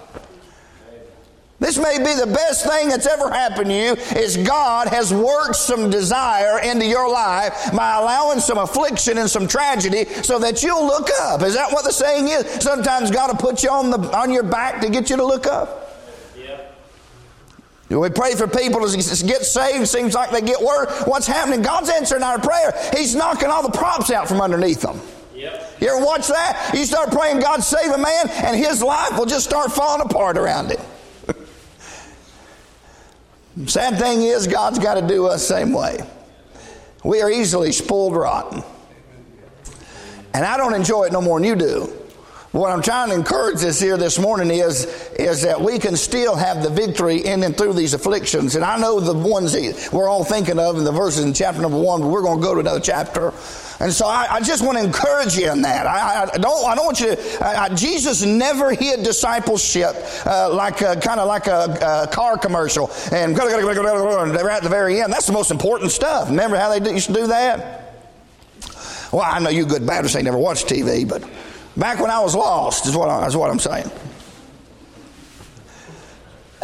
This 1.58 1.76
may 1.76 1.98
be 1.98 2.14
the 2.14 2.26
best 2.26 2.66
thing 2.66 2.88
that's 2.88 3.06
ever 3.06 3.30
happened 3.30 3.70
to 3.70 3.74
you 3.74 3.92
is 4.20 4.36
God 4.36 4.86
has 4.88 5.12
worked 5.12 5.56
some 5.56 5.90
desire 5.90 6.60
into 6.60 6.84
your 6.84 7.10
life 7.10 7.72
by 7.74 7.96
allowing 7.96 8.38
some 8.38 8.58
affliction 8.58 9.18
and 9.18 9.28
some 9.28 9.48
tragedy 9.48 10.04
so 10.22 10.38
that 10.38 10.62
you'll 10.62 10.86
look 10.86 11.08
up. 11.22 11.42
Is 11.42 11.54
that 11.54 11.72
what 11.72 11.84
the 11.84 11.92
saying 11.92 12.28
is? 12.28 12.62
Sometimes 12.62 13.10
God 13.10 13.30
will 13.30 13.38
put 13.38 13.62
you 13.62 13.70
on 13.70 13.90
the 13.90 13.98
on 14.16 14.30
your 14.32 14.42
back 14.42 14.80
to 14.82 14.88
get 14.88 15.10
you 15.10 15.16
to 15.16 15.24
look 15.24 15.46
up. 15.46 15.83
We 18.00 18.10
pray 18.10 18.34
for 18.34 18.46
people 18.46 18.86
to 18.86 18.96
get 18.96 19.44
saved. 19.44 19.88
Seems 19.88 20.14
like 20.14 20.30
they 20.30 20.40
get 20.40 20.60
worse. 20.60 21.02
What's 21.06 21.26
happening? 21.26 21.62
God's 21.62 21.90
answering 21.90 22.22
our 22.22 22.38
prayer. 22.38 22.72
He's 22.96 23.14
knocking 23.14 23.48
all 23.48 23.62
the 23.62 23.76
props 23.76 24.10
out 24.10 24.28
from 24.28 24.40
underneath 24.40 24.80
them. 24.80 25.00
Yep. 25.34 25.76
You 25.80 25.88
ever 25.88 26.04
watch 26.04 26.28
that? 26.28 26.70
You 26.74 26.84
start 26.84 27.10
praying, 27.10 27.40
God 27.40 27.62
save 27.62 27.90
a 27.90 27.98
man, 27.98 28.28
and 28.30 28.56
his 28.56 28.82
life 28.82 29.18
will 29.18 29.26
just 29.26 29.44
start 29.44 29.72
falling 29.72 30.02
apart 30.02 30.38
around 30.38 30.70
it. 30.70 30.80
Sad 33.68 33.98
thing 33.98 34.22
is, 34.22 34.46
God's 34.46 34.78
got 34.78 34.94
to 34.94 35.06
do 35.06 35.26
us 35.26 35.46
same 35.46 35.72
way. 35.72 35.98
We 37.04 37.20
are 37.20 37.30
easily 37.30 37.72
spoiled 37.72 38.16
rotten. 38.16 38.62
And 40.32 40.44
I 40.44 40.56
don't 40.56 40.74
enjoy 40.74 41.04
it 41.04 41.12
no 41.12 41.20
more 41.20 41.38
than 41.38 41.46
you 41.46 41.54
do. 41.54 41.92
What 42.54 42.70
I'm 42.70 42.82
trying 42.82 43.08
to 43.08 43.16
encourage 43.16 43.64
us 43.64 43.80
here 43.80 43.96
this 43.96 44.16
morning 44.16 44.48
is, 44.48 44.84
is 45.18 45.42
that 45.42 45.60
we 45.60 45.80
can 45.80 45.96
still 45.96 46.36
have 46.36 46.62
the 46.62 46.70
victory 46.70 47.16
in 47.16 47.42
and 47.42 47.56
through 47.56 47.72
these 47.72 47.94
afflictions. 47.94 48.54
And 48.54 48.64
I 48.64 48.78
know 48.78 49.00
the 49.00 49.12
ones 49.12 49.54
that 49.54 49.88
we're 49.92 50.08
all 50.08 50.22
thinking 50.22 50.60
of 50.60 50.78
in 50.78 50.84
the 50.84 50.92
verses 50.92 51.24
in 51.24 51.34
chapter 51.34 51.60
number 51.60 51.80
one, 51.80 52.00
but 52.00 52.06
we're 52.06 52.22
going 52.22 52.38
to 52.38 52.44
go 52.44 52.54
to 52.54 52.60
another 52.60 52.78
chapter. 52.78 53.32
And 53.80 53.92
so 53.92 54.06
I, 54.06 54.34
I 54.34 54.40
just 54.40 54.64
want 54.64 54.78
to 54.78 54.84
encourage 54.84 55.36
you 55.36 55.50
in 55.50 55.62
that. 55.62 55.88
I, 55.88 56.30
I 56.32 56.38
don't, 56.38 56.64
I 56.64 56.76
don't 56.76 56.84
want 56.84 57.00
you 57.00 57.16
to, 57.16 57.70
Jesus 57.74 58.24
never 58.24 58.72
hid 58.72 59.02
discipleship 59.02 59.96
uh, 60.24 60.54
like 60.54 60.76
kind 60.76 61.18
of 61.18 61.26
like 61.26 61.48
a, 61.48 62.04
a, 62.04 62.14
car 62.14 62.38
commercial. 62.38 62.88
And 63.10 63.34
they're 63.36 64.50
at 64.50 64.62
the 64.62 64.68
very 64.68 65.00
end. 65.00 65.12
That's 65.12 65.26
the 65.26 65.32
most 65.32 65.50
important 65.50 65.90
stuff. 65.90 66.28
Remember 66.28 66.56
how 66.56 66.78
they 66.78 66.92
used 66.92 67.08
to 67.08 67.14
do 67.14 67.26
that? 67.26 67.80
Well, 69.10 69.22
I 69.24 69.40
know 69.40 69.50
you 69.50 69.66
good 69.66 69.84
Baptists 69.84 70.14
ain't 70.14 70.26
never 70.26 70.38
watched 70.38 70.68
TV, 70.68 71.08
but 71.08 71.24
Back 71.76 72.00
when 72.00 72.10
I 72.10 72.20
was 72.20 72.34
lost, 72.34 72.86
is 72.86 72.96
what, 72.96 73.08
I, 73.08 73.26
is 73.26 73.36
what 73.36 73.50
I'm 73.50 73.58
saying. 73.58 73.90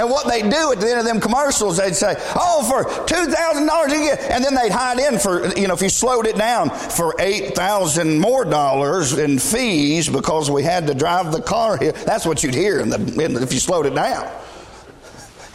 And 0.01 0.09
what 0.09 0.27
they 0.27 0.41
do 0.41 0.73
at 0.73 0.81
the 0.81 0.89
end 0.89 0.99
of 0.99 1.05
them 1.05 1.21
commercials, 1.21 1.77
they'd 1.77 1.95
say, 1.95 2.15
"Oh, 2.35 2.65
for 2.71 3.05
two 3.05 3.27
thousand 3.27 3.67
dollars 3.67 3.93
you 3.93 3.99
get," 3.99 4.19
and 4.31 4.43
then 4.43 4.55
they'd 4.55 4.73
hide 4.73 4.99
in 4.99 5.19
for 5.19 5.47
you 5.59 5.69
know 5.69 5.75
if 5.75 5.83
you 5.83 5.91
slowed 5.91 6.27
it 6.27 6.37
down 6.37 6.71
for 6.71 7.15
eight 7.19 7.55
thousand 7.55 8.19
more 8.19 8.47
dollars 8.47 9.19
in 9.19 9.39
fees 9.39 10.09
because 10.09 10.51
we 10.51 10.63
had 10.63 10.87
to 10.87 10.95
drive 10.95 11.33
the 11.33 11.43
car 11.43 11.77
here. 11.77 11.93
That's 11.93 12.25
what 12.25 12.43
you'd 12.43 12.55
hear 12.55 12.81
in 12.81 12.89
the, 12.89 12.97
in 13.23 13.35
the, 13.35 13.43
if 13.43 13.53
you 13.53 13.61
slowed 13.61 13.85
it 13.85 13.95
down. 13.95 14.27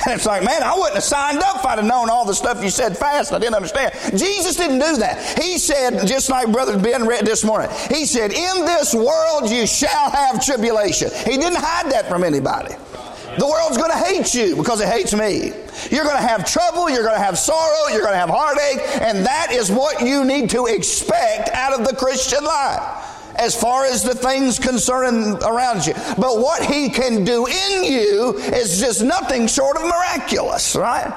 It's 0.07 0.25
like, 0.25 0.43
man, 0.43 0.61
I 0.63 0.73
wouldn't 0.75 0.95
have 0.95 1.03
signed 1.03 1.39
up 1.39 1.57
if 1.57 1.65
I'd 1.65 1.79
have 1.79 1.85
known 1.85 2.09
all 2.09 2.25
the 2.25 2.33
stuff 2.33 2.63
you 2.63 2.69
said 2.69 2.97
fast. 2.97 3.33
I 3.33 3.39
didn't 3.39 3.55
understand. 3.55 3.93
Jesus 4.17 4.55
didn't 4.55 4.79
do 4.79 4.97
that. 4.97 5.39
He 5.41 5.57
said, 5.57 6.05
just 6.05 6.29
like 6.29 6.51
Brother 6.51 6.77
Ben 6.77 7.07
read 7.07 7.25
this 7.25 7.43
morning, 7.43 7.69
he 7.89 8.05
said, 8.05 8.31
In 8.31 8.65
this 8.65 8.93
world 8.93 9.49
you 9.49 9.65
shall 9.65 10.11
have 10.11 10.43
tribulation. 10.43 11.09
He 11.25 11.37
didn't 11.37 11.57
hide 11.57 11.91
that 11.91 12.07
from 12.07 12.23
anybody. 12.23 12.75
The 13.37 13.45
world's 13.45 13.77
going 13.77 13.91
to 13.91 13.97
hate 13.97 14.33
you 14.33 14.55
because 14.55 14.79
it 14.79 14.87
hates 14.87 15.13
me. 15.13 15.51
You're 15.91 16.05
going 16.05 16.15
to 16.15 16.27
have 16.27 16.49
trouble, 16.49 16.89
you're 16.89 17.03
going 17.03 17.15
to 17.15 17.23
have 17.23 17.37
sorrow, 17.37 17.89
you're 17.89 18.01
going 18.01 18.13
to 18.13 18.17
have 18.17 18.29
heartache, 18.29 18.79
and 19.01 19.25
that 19.25 19.51
is 19.51 19.69
what 19.69 20.01
you 20.01 20.23
need 20.23 20.49
to 20.51 20.67
expect 20.67 21.49
out 21.49 21.77
of 21.77 21.85
the 21.85 21.93
Christian 21.95 22.43
life 22.45 23.04
as 23.37 23.55
far 23.59 23.85
as 23.85 24.03
the 24.03 24.15
things 24.15 24.59
concerning 24.59 25.41
around 25.43 25.85
you. 25.85 25.93
But 26.17 26.39
what 26.39 26.65
he 26.65 26.89
can 26.89 27.23
do 27.23 27.45
in 27.45 27.83
you 27.83 28.37
is 28.37 28.79
just 28.79 29.03
nothing 29.03 29.47
short 29.47 29.77
of 29.77 29.83
miraculous, 29.83 30.75
right? 30.75 31.13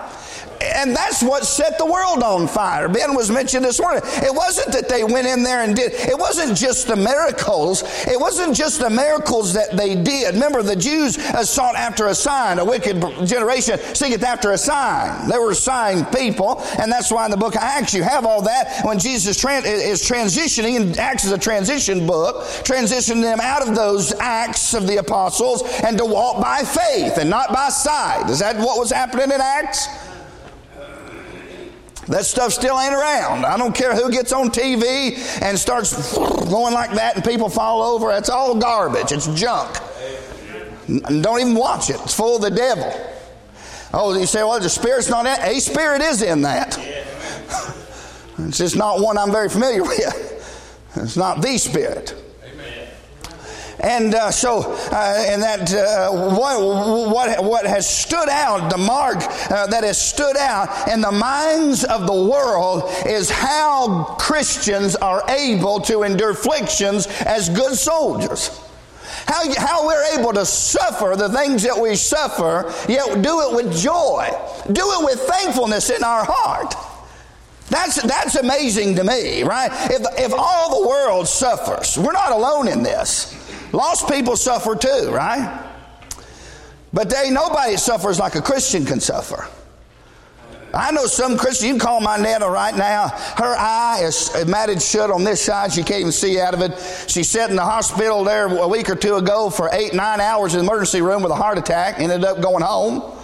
And 0.60 0.94
that's 0.94 1.22
what 1.22 1.44
set 1.44 1.78
the 1.78 1.86
world 1.86 2.22
on 2.22 2.48
fire. 2.48 2.88
Ben 2.88 3.14
was 3.14 3.30
mentioned 3.30 3.64
this 3.64 3.80
morning. 3.80 4.02
It 4.04 4.34
wasn't 4.34 4.72
that 4.72 4.88
they 4.88 5.04
went 5.04 5.26
in 5.26 5.42
there 5.42 5.62
and 5.62 5.74
did, 5.76 5.92
it 5.92 6.18
wasn't 6.18 6.56
just 6.56 6.86
the 6.86 6.96
miracles. 6.96 7.82
It 8.06 8.18
wasn't 8.18 8.56
just 8.56 8.80
the 8.80 8.90
miracles 8.90 9.54
that 9.54 9.76
they 9.76 9.94
did. 9.94 10.34
Remember, 10.34 10.62
the 10.62 10.76
Jews 10.76 11.18
uh, 11.18 11.44
sought 11.44 11.76
after 11.76 12.06
a 12.06 12.14
sign. 12.14 12.58
A 12.58 12.64
wicked 12.64 13.00
generation 13.26 13.78
seeketh 13.94 14.22
after 14.22 14.52
a 14.52 14.58
sign. 14.58 15.28
They 15.28 15.38
were 15.38 15.54
sign 15.54 16.04
people, 16.06 16.62
and 16.78 16.90
that's 16.90 17.10
why 17.10 17.24
in 17.24 17.30
the 17.30 17.36
book 17.36 17.54
of 17.54 17.62
Acts 17.62 17.94
you 17.94 18.02
have 18.02 18.24
all 18.24 18.42
that. 18.42 18.84
When 18.84 18.98
Jesus 18.98 19.36
is 19.44 20.02
transitioning, 20.02 20.76
and 20.76 20.98
Acts 20.98 21.24
is 21.24 21.32
a 21.32 21.38
transition 21.38 22.06
book, 22.06 22.44
transitioning 22.64 23.22
them 23.22 23.40
out 23.40 23.66
of 23.66 23.74
those 23.74 24.12
acts 24.18 24.74
of 24.74 24.86
the 24.86 24.96
apostles 24.96 25.62
and 25.84 25.98
to 25.98 26.04
walk 26.04 26.42
by 26.42 26.62
faith 26.62 27.18
and 27.18 27.30
not 27.30 27.52
by 27.52 27.68
sight. 27.68 28.28
Is 28.30 28.38
that 28.40 28.56
what 28.56 28.78
was 28.78 28.90
happening 28.90 29.30
in 29.30 29.40
Acts? 29.40 30.07
That 32.08 32.24
stuff 32.24 32.52
still 32.52 32.80
ain't 32.80 32.94
around. 32.94 33.44
I 33.44 33.58
don't 33.58 33.74
care 33.74 33.94
who 33.94 34.10
gets 34.10 34.32
on 34.32 34.48
TV 34.48 35.18
and 35.42 35.58
starts 35.58 36.16
going 36.16 36.72
like 36.72 36.92
that 36.92 37.16
and 37.16 37.24
people 37.24 37.50
fall 37.50 37.82
over. 37.82 38.10
It's 38.12 38.30
all 38.30 38.54
garbage. 38.58 39.12
It's 39.12 39.26
junk. 39.28 39.76
Don't 40.88 41.40
even 41.40 41.54
watch 41.54 41.90
it. 41.90 42.00
It's 42.00 42.14
full 42.14 42.36
of 42.36 42.42
the 42.42 42.50
devil. 42.50 42.90
Oh, 43.92 44.18
you 44.18 44.26
say, 44.26 44.42
well, 44.42 44.58
the 44.58 44.70
spirit's 44.70 45.10
not 45.10 45.26
in 45.26 45.32
it. 45.32 45.56
A 45.56 45.60
spirit 45.60 46.00
is 46.02 46.22
in 46.22 46.42
that. 46.42 46.78
It's 48.40 48.58
just 48.58 48.76
not 48.76 49.00
one 49.00 49.18
I'm 49.18 49.32
very 49.32 49.48
familiar 49.48 49.82
with. 49.82 50.94
It's 50.94 51.16
not 51.16 51.42
the 51.42 51.58
spirit. 51.58 52.14
And 53.80 54.14
uh, 54.14 54.30
so, 54.32 54.62
uh, 54.90 55.24
and 55.28 55.42
that 55.42 55.72
uh, 55.72 56.10
what, 56.10 56.60
what, 57.10 57.44
what 57.44 57.66
has 57.66 57.88
stood 57.88 58.28
out, 58.28 58.70
the 58.70 58.78
mark 58.78 59.18
uh, 59.18 59.68
that 59.68 59.84
has 59.84 60.00
stood 60.00 60.36
out 60.36 60.88
in 60.88 61.00
the 61.00 61.12
minds 61.12 61.84
of 61.84 62.06
the 62.06 62.12
world 62.12 62.90
is 63.06 63.30
how 63.30 64.16
Christians 64.18 64.96
are 64.96 65.22
able 65.30 65.80
to 65.82 66.02
endure 66.02 66.30
afflictions 66.30 67.06
as 67.24 67.48
good 67.48 67.74
soldiers. 67.76 68.50
How, 69.26 69.42
how 69.56 69.86
we're 69.86 70.18
able 70.18 70.32
to 70.32 70.44
suffer 70.44 71.14
the 71.16 71.28
things 71.28 71.62
that 71.62 71.78
we 71.80 71.94
suffer, 71.94 72.72
yet 72.90 73.22
do 73.22 73.42
it 73.42 73.54
with 73.54 73.76
joy, 73.76 74.28
do 74.72 74.82
it 74.82 75.04
with 75.04 75.20
thankfulness 75.20 75.90
in 75.90 76.02
our 76.02 76.24
heart. 76.26 76.74
That's, 77.68 78.02
that's 78.02 78.36
amazing 78.36 78.96
to 78.96 79.04
me, 79.04 79.42
right? 79.42 79.70
If, 79.90 80.02
if 80.18 80.32
all 80.36 80.80
the 80.80 80.88
world 80.88 81.28
suffers, 81.28 81.98
we're 81.98 82.12
not 82.12 82.32
alone 82.32 82.66
in 82.66 82.82
this. 82.82 83.37
Lost 83.72 84.08
people 84.08 84.36
suffer 84.36 84.74
too, 84.74 85.10
right? 85.12 85.64
But 86.92 87.14
ain't 87.14 87.34
nobody 87.34 87.76
suffers 87.76 88.18
like 88.18 88.34
a 88.34 88.42
Christian 88.42 88.84
can 88.84 89.00
suffer. 89.00 89.46
I 90.72 90.90
know 90.92 91.06
some 91.06 91.38
Christian, 91.38 91.68
you 91.68 91.72
can 91.74 91.80
call 91.80 92.00
my 92.00 92.18
Netta 92.18 92.48
right 92.48 92.76
now. 92.76 93.08
Her 93.08 93.54
eye 93.56 94.00
is 94.02 94.30
matted 94.46 94.82
shut 94.82 95.10
on 95.10 95.24
this 95.24 95.40
side. 95.40 95.72
She 95.72 95.82
can't 95.82 96.00
even 96.00 96.12
see 96.12 96.38
out 96.38 96.52
of 96.52 96.60
it. 96.60 96.78
She 97.08 97.22
sat 97.22 97.48
in 97.48 97.56
the 97.56 97.64
hospital 97.64 98.22
there 98.22 98.46
a 98.46 98.68
week 98.68 98.90
or 98.90 98.94
two 98.94 99.16
ago 99.16 99.48
for 99.48 99.70
eight, 99.72 99.94
nine 99.94 100.20
hours 100.20 100.54
in 100.54 100.60
the 100.60 100.70
emergency 100.70 101.00
room 101.00 101.22
with 101.22 101.32
a 101.32 101.36
heart 101.36 101.56
attack, 101.56 101.98
ended 101.98 102.24
up 102.24 102.42
going 102.42 102.62
home. 102.62 103.18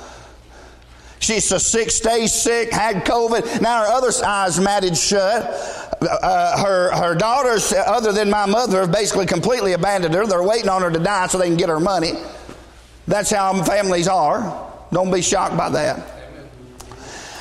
She's 1.20 1.50
a 1.52 1.60
sick, 1.60 1.90
stays 1.90 2.32
sick, 2.34 2.70
had 2.70 3.04
COVID. 3.06 3.62
Now 3.62 3.84
her 3.84 3.92
other 3.92 4.10
eye's 4.26 4.60
matted 4.60 4.96
shut 4.96 5.83
uh, 6.06 6.62
her, 6.62 6.94
her 6.94 7.14
daughters, 7.14 7.72
other 7.72 8.12
than 8.12 8.30
my 8.30 8.46
mother, 8.46 8.80
have 8.80 8.92
basically 8.92 9.26
completely 9.26 9.72
abandoned 9.72 10.14
her. 10.14 10.26
They're 10.26 10.42
waiting 10.42 10.68
on 10.68 10.82
her 10.82 10.90
to 10.90 10.98
die 10.98 11.26
so 11.26 11.38
they 11.38 11.48
can 11.48 11.56
get 11.56 11.68
her 11.68 11.80
money. 11.80 12.12
That's 13.06 13.30
how 13.30 13.62
families 13.64 14.08
are. 14.08 14.70
Don't 14.92 15.12
be 15.12 15.22
shocked 15.22 15.56
by 15.56 15.70
that. 15.70 16.10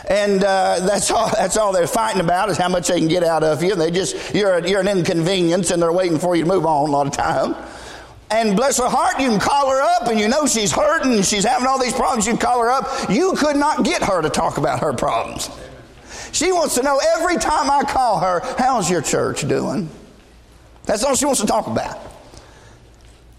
And 0.10 0.44
uh, 0.44 0.80
that's 0.82 1.10
all. 1.12 1.30
That's 1.30 1.56
all 1.56 1.72
they're 1.72 1.88
fighting 1.88 2.22
about 2.22 2.50
is 2.50 2.58
how 2.58 2.68
much 2.68 2.90
they 2.90 3.00
can 3.00 3.08
get 3.08 3.24
out 3.24 3.44
of 3.44 3.64
you. 3.64 3.76
They 3.76 3.90
just 3.90 4.36
you're 4.36 4.56
a, 4.56 4.70
you're 4.70 4.82
an 4.82 4.88
inconvenience, 4.88 5.72
and 5.72 5.82
they're 5.82 5.94
waiting 5.94 6.20
for 6.20 6.36
you 6.36 6.44
to 6.44 6.50
move 6.50 6.66
on 6.66 6.90
a 6.90 6.92
lot 6.92 7.08
of 7.08 7.14
time. 7.14 7.56
And 8.30 8.56
bless 8.56 8.80
her 8.80 8.90
heart, 8.90 9.20
you 9.20 9.30
can 9.30 9.40
call 9.40 9.70
her 9.70 9.82
up, 9.82 10.08
and 10.08 10.20
you 10.20 10.28
know 10.28 10.48
she's 10.48 10.72
hurting, 10.72 11.22
she's 11.22 11.44
having 11.44 11.68
all 11.68 11.80
these 11.80 11.94
problems. 11.94 12.26
You 12.26 12.36
call 12.36 12.62
her 12.62 12.70
up. 12.70 13.10
You 13.10 13.34
could 13.34 13.56
not 13.56 13.86
get 13.86 14.02
her 14.02 14.22
to 14.24 14.30
talk 14.30 14.58
about 14.58 14.80
her 14.80 14.92
problems. 14.92 15.50
She 16.34 16.52
wants 16.52 16.76
to 16.76 16.84
know 16.84 17.00
every 17.16 17.38
time 17.38 17.70
I 17.70 17.84
call 17.84 18.20
her, 18.20 18.42
how's 18.58 18.90
your 18.90 19.02
church 19.02 19.48
doing? 19.48 19.90
That's 20.86 21.04
all 21.04 21.16
she 21.16 21.26
wants 21.26 21.40
to 21.42 21.48
talk 21.48 21.68
about. 21.68 21.98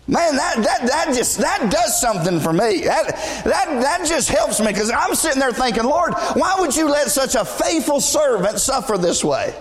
Man, 0.07 0.37
that, 0.37 0.57
that, 0.57 0.87
that 0.87 1.07
just, 1.15 1.39
that 1.39 1.71
does 1.71 2.01
something 2.01 2.39
for 2.39 2.53
me. 2.53 2.83
That, 2.83 3.09
that, 3.45 3.81
that 3.83 4.07
just 4.07 4.29
helps 4.29 4.61
me 4.61 4.69
because 4.69 4.91
I'm 4.91 5.15
sitting 5.15 5.41
there 5.41 5.53
thinking, 5.53 5.85
Lord, 5.85 6.15
why 6.35 6.57
would 6.61 6.77
you 6.77 6.89
let 6.89 7.09
such 7.09 7.35
a 7.35 7.45
faithful 7.45 8.01
servant 8.01 8.61
suffer 8.61 8.97
this 8.97 9.25
way? 9.25 9.55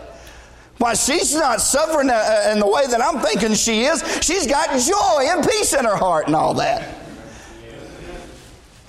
Why, 0.77 0.93
she's 0.93 1.33
not 1.33 1.61
suffering 1.61 2.09
uh, 2.09 2.13
uh, 2.13 2.51
in 2.51 2.59
the 2.59 2.67
way 2.67 2.85
that 2.87 3.01
I'm 3.01 3.19
thinking 3.21 3.53
she 3.53 3.85
is. 3.85 4.03
She's 4.21 4.45
got 4.45 4.77
joy 4.79 5.27
and 5.29 5.47
peace 5.47 5.73
in 5.73 5.85
her 5.85 5.95
heart 5.95 6.27
and 6.27 6.35
all 6.35 6.53
that. 6.55 7.02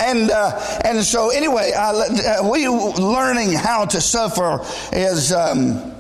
And 0.05 0.31
uh, 0.31 0.81
and 0.85 1.03
so 1.03 1.31
anyway, 1.31 1.73
uh, 1.75 2.49
we 2.49 2.69
learning 2.69 3.53
how 3.53 3.87
to 3.87 4.01
suffer 4.01 4.61
is. 4.93 5.33
Um, 5.33 5.93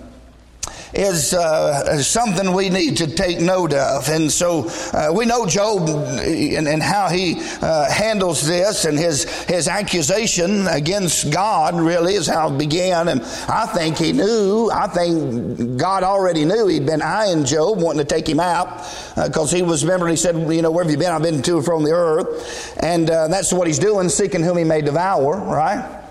is 0.94 1.34
uh, 1.34 2.00
something 2.02 2.52
we 2.52 2.70
need 2.70 2.96
to 2.98 3.06
take 3.06 3.40
note 3.40 3.72
of. 3.72 4.08
And 4.08 4.30
so 4.30 4.68
uh, 4.92 5.12
we 5.12 5.26
know 5.26 5.46
Job 5.46 5.88
and, 5.88 6.68
and 6.68 6.82
how 6.82 7.08
he 7.08 7.36
uh, 7.60 7.90
handles 7.90 8.46
this 8.46 8.84
and 8.84 8.98
his, 8.98 9.24
his 9.44 9.68
accusation 9.68 10.66
against 10.68 11.32
God 11.32 11.74
really 11.74 12.14
is 12.14 12.26
how 12.26 12.52
it 12.52 12.58
began. 12.58 13.08
And 13.08 13.22
I 13.48 13.66
think 13.66 13.98
he 13.98 14.12
knew, 14.12 14.70
I 14.72 14.86
think 14.86 15.78
God 15.78 16.02
already 16.02 16.44
knew 16.44 16.68
he'd 16.68 16.86
been 16.86 17.02
eyeing 17.02 17.44
Job, 17.44 17.80
wanting 17.80 18.06
to 18.06 18.14
take 18.14 18.28
him 18.28 18.40
out 18.40 18.78
because 19.16 19.52
uh, 19.52 19.56
he 19.56 19.62
was, 19.62 19.84
remember, 19.84 20.06
he 20.06 20.16
said, 20.16 20.36
You 20.52 20.62
know, 20.62 20.70
where 20.70 20.84
have 20.84 20.90
you 20.90 20.98
been? 20.98 21.10
I've 21.10 21.22
been 21.22 21.42
to 21.42 21.56
and 21.56 21.64
from 21.64 21.84
the 21.84 21.92
earth. 21.92 22.76
And 22.80 23.10
uh, 23.10 23.28
that's 23.28 23.52
what 23.52 23.66
he's 23.66 23.78
doing, 23.78 24.08
seeking 24.08 24.42
whom 24.42 24.58
he 24.58 24.64
may 24.64 24.80
devour, 24.80 25.40
right? 25.40 26.03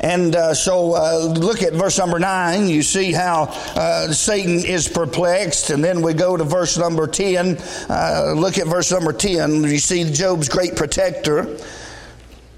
And 0.00 0.34
uh, 0.34 0.54
so 0.54 0.94
uh, 0.94 1.34
look 1.38 1.62
at 1.62 1.72
verse 1.72 1.98
number 1.98 2.18
nine. 2.18 2.68
You 2.68 2.82
see 2.82 3.12
how 3.12 3.44
uh, 3.76 4.12
Satan 4.12 4.64
is 4.64 4.88
perplexed. 4.88 5.70
And 5.70 5.82
then 5.82 6.02
we 6.02 6.14
go 6.14 6.36
to 6.36 6.44
verse 6.44 6.76
number 6.76 7.06
10. 7.06 7.58
Uh, 7.88 8.34
look 8.36 8.58
at 8.58 8.66
verse 8.66 8.90
number 8.90 9.12
10. 9.12 9.64
You 9.64 9.78
see 9.78 10.04
Job's 10.10 10.48
great 10.48 10.76
protector. 10.76 11.58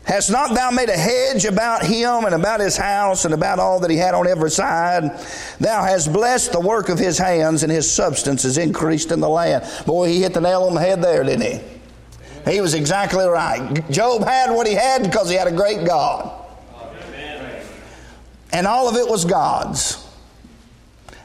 Hast 0.05 0.31
not 0.31 0.55
thou 0.55 0.71
made 0.71 0.89
a 0.89 0.97
hedge 0.97 1.45
about 1.47 1.85
him 1.85 2.27
and 2.27 2.35
about 2.35 2.61
his 2.61 2.77
house 2.77 3.25
and 3.25 3.35
about 3.35 3.59
all 3.59 3.81
that 3.81 3.91
he 3.91 3.97
had 3.97 4.15
on 4.15 4.29
every 4.29 4.53
side? 4.53 5.03
Thou 5.59 5.83
hast 5.83 6.13
blessed 6.13 6.53
the 6.53 6.61
work 6.61 6.89
of 6.89 6.99
his 6.99 7.19
hands, 7.19 7.65
and 7.65 7.73
his 7.73 7.91
substance 7.91 8.45
is 8.45 8.57
increased 8.57 9.11
in 9.11 9.19
the 9.19 9.29
land. 9.29 9.69
Boy, 9.85 10.09
he 10.09 10.23
hit 10.23 10.33
the 10.33 10.41
nail 10.41 10.63
on 10.63 10.75
the 10.75 10.81
head 10.81 11.03
there, 11.03 11.25
didn't 11.25 11.43
he? 11.43 12.53
He 12.53 12.61
was 12.61 12.75
exactly 12.75 13.27
right. 13.27 13.91
Job 13.91 14.23
had 14.23 14.53
what 14.53 14.69
he 14.69 14.75
had 14.75 15.03
because 15.03 15.29
he 15.29 15.35
had 15.35 15.49
a 15.49 15.53
great 15.53 15.85
God 15.85 16.36
and 18.53 18.67
all 18.67 18.89
of 18.89 18.97
it 18.97 19.09
was 19.09 19.25
God's. 19.25 20.05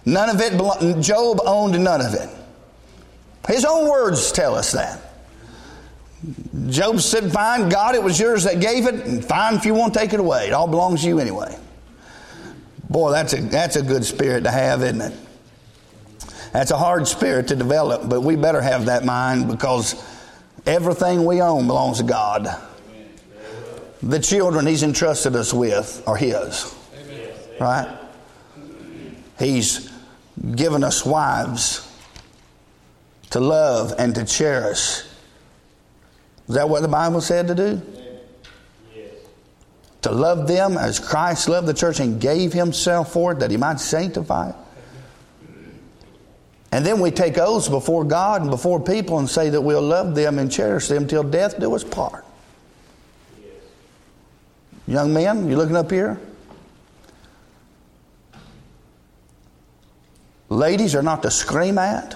None 0.06 0.30
of 0.30 0.42
it, 0.42 1.02
Job 1.02 1.40
owned 1.46 1.82
none 1.84 2.02
of 2.02 2.14
it. 2.14 2.30
His 3.48 3.66
own 3.66 3.90
words 3.90 4.32
tell 4.32 4.56
us 4.56 4.72
that. 4.72 5.02
Job 6.68 7.00
said, 7.00 7.32
Fine, 7.32 7.70
God, 7.70 7.96
it 7.96 8.04
was 8.04 8.20
yours 8.20 8.44
that 8.44 8.60
gave 8.60 8.86
it, 8.86 8.96
and 9.06 9.24
fine 9.24 9.56
if 9.56 9.66
you 9.66 9.74
want 9.74 9.94
to 9.94 10.00
take 10.00 10.14
it 10.14 10.20
away. 10.20 10.48
It 10.48 10.54
all 10.54 10.68
belongs 10.68 11.02
to 11.02 11.08
you 11.08 11.20
anyway. 11.20 11.58
Boy, 12.90 13.12
that's 13.12 13.34
a, 13.34 13.42
that's 13.42 13.76
a 13.76 13.82
good 13.82 14.06
spirit 14.06 14.44
to 14.44 14.52
have, 14.52 14.84
isn't 14.84 15.02
it? 15.02 15.14
That's 16.52 16.72
a 16.72 16.78
hard 16.78 17.08
spirit 17.08 17.48
to 17.48 17.56
develop, 17.56 18.10
but 18.10 18.22
we 18.22 18.36
better 18.36 18.62
have 18.62 18.86
that 18.86 19.06
mind 19.06 19.48
because 19.48 20.04
everything 20.66 21.26
we 21.26 21.42
own 21.42 21.66
belongs 21.68 22.00
to 22.00 22.04
God. 22.04 22.50
The 24.04 24.20
children 24.20 24.66
He's 24.66 24.84
entrusted 24.84 25.36
us 25.36 25.54
with 25.54 26.04
are 26.06 26.18
His. 26.18 26.76
Right? 27.62 27.96
He's 29.38 29.92
given 30.56 30.84
us 30.84 31.06
wives 31.06 31.88
to 33.30 33.40
love 33.40 33.94
and 34.00 34.16
to 34.16 34.26
cherish. 34.26 35.04
Is 36.50 36.56
that 36.56 36.68
what 36.68 36.82
the 36.82 36.88
Bible 36.88 37.22
said 37.22 37.48
to 37.50 37.56
do? 37.56 37.82
To 40.02 40.12
love 40.12 40.48
them 40.48 40.76
as 40.76 41.00
Christ 41.00 41.48
loved 41.48 41.68
the 41.68 41.76
church 41.76 42.00
and 42.00 42.20
gave 42.20 42.52
himself 42.52 43.14
for 43.14 43.34
it 43.34 43.40
that 43.40 43.52
he 43.52 43.58
might 43.58 43.80
sanctify 43.80 44.50
it. 44.50 44.56
And 46.72 46.84
then 46.84 47.00
we 47.00 47.12
take 47.12 47.38
oaths 47.38 47.70
before 47.70 48.04
God 48.06 48.42
and 48.42 48.50
before 48.50 48.80
people 48.80 49.20
and 49.20 49.30
say 49.30 49.52
that 49.52 49.62
we'll 49.62 49.84
love 49.84 50.16
them 50.16 50.40
and 50.40 50.52
cherish 50.52 50.88
them 50.88 51.08
till 51.08 51.22
death 51.22 51.60
do 51.60 51.76
us 51.76 51.84
part. 51.84 52.26
Young 54.88 55.14
men, 55.14 55.48
you 55.48 55.56
looking 55.56 55.76
up 55.76 55.92
here? 55.92 56.20
Ladies 60.52 60.96
are 60.96 61.02
not 61.02 61.24
to 61.24 61.32
scream 61.32 61.78
at. 61.78 62.14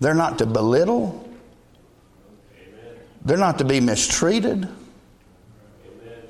They're 0.00 0.14
not 0.14 0.38
to 0.38 0.46
belittle. 0.46 1.28
They're 3.22 3.36
not 3.36 3.58
to 3.58 3.66
be 3.66 3.80
mistreated. 3.80 4.66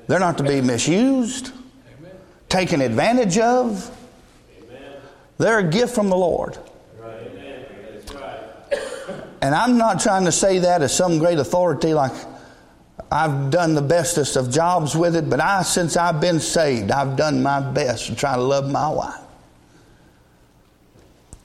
They're 0.07 0.19
not 0.19 0.37
to 0.39 0.43
be 0.43 0.59
misused, 0.59 1.53
taken 2.49 2.81
advantage 2.81 3.37
of. 3.37 3.89
They're 5.37 5.59
a 5.59 5.63
gift 5.63 5.95
from 5.95 6.09
the 6.09 6.17
Lord. 6.17 6.57
And 9.41 9.55
I'm 9.55 9.77
not 9.77 10.01
trying 10.01 10.25
to 10.25 10.33
say 10.33 10.59
that 10.59 10.81
as 10.81 10.93
some 10.93 11.17
great 11.17 11.39
authority 11.39 11.93
like 11.93 12.11
I've 13.15 13.49
done 13.49 13.75
the 13.75 13.81
bestest 13.81 14.35
of 14.35 14.51
jobs 14.51 14.93
with 14.93 15.15
it, 15.15 15.29
but 15.29 15.39
I, 15.39 15.61
since 15.61 15.95
I've 15.95 16.19
been 16.19 16.41
saved, 16.41 16.91
I've 16.91 17.15
done 17.15 17.41
my 17.41 17.61
best 17.61 18.07
to 18.07 18.15
try 18.15 18.35
to 18.35 18.41
love 18.41 18.69
my 18.69 18.89
wife. 18.89 19.21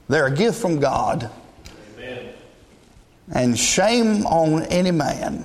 They're 0.09 0.27
a 0.27 0.35
gift 0.35 0.61
from 0.61 0.81
God. 0.81 1.31
Amen. 1.97 2.33
And 3.33 3.57
shame 3.57 4.27
on 4.27 4.65
any 4.65 4.91
man 4.91 5.45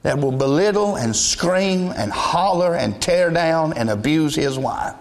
that 0.00 0.18
will 0.18 0.32
belittle 0.32 0.96
and 0.96 1.14
scream 1.14 1.92
and 1.94 2.10
holler 2.10 2.74
and 2.74 2.98
tear 3.02 3.28
down 3.28 3.74
and 3.74 3.90
abuse 3.90 4.34
his 4.34 4.58
wife. 4.58 4.94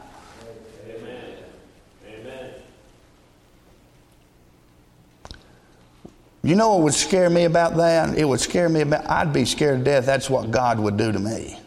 You 6.45 6.53
know 6.53 6.75
what 6.75 6.83
would 6.83 6.93
scare 6.93 7.31
me 7.31 7.45
about 7.45 7.75
that? 7.77 8.15
It 8.15 8.23
would 8.23 8.39
scare 8.39 8.69
me 8.69 8.81
about, 8.81 9.09
I'd 9.09 9.33
be 9.33 9.45
scared 9.45 9.79
to 9.79 9.83
death. 9.83 10.05
That's 10.05 10.29
what 10.29 10.51
God 10.51 10.79
would 10.79 10.95
do 10.95 11.11
to 11.11 11.17
me. 11.17 11.59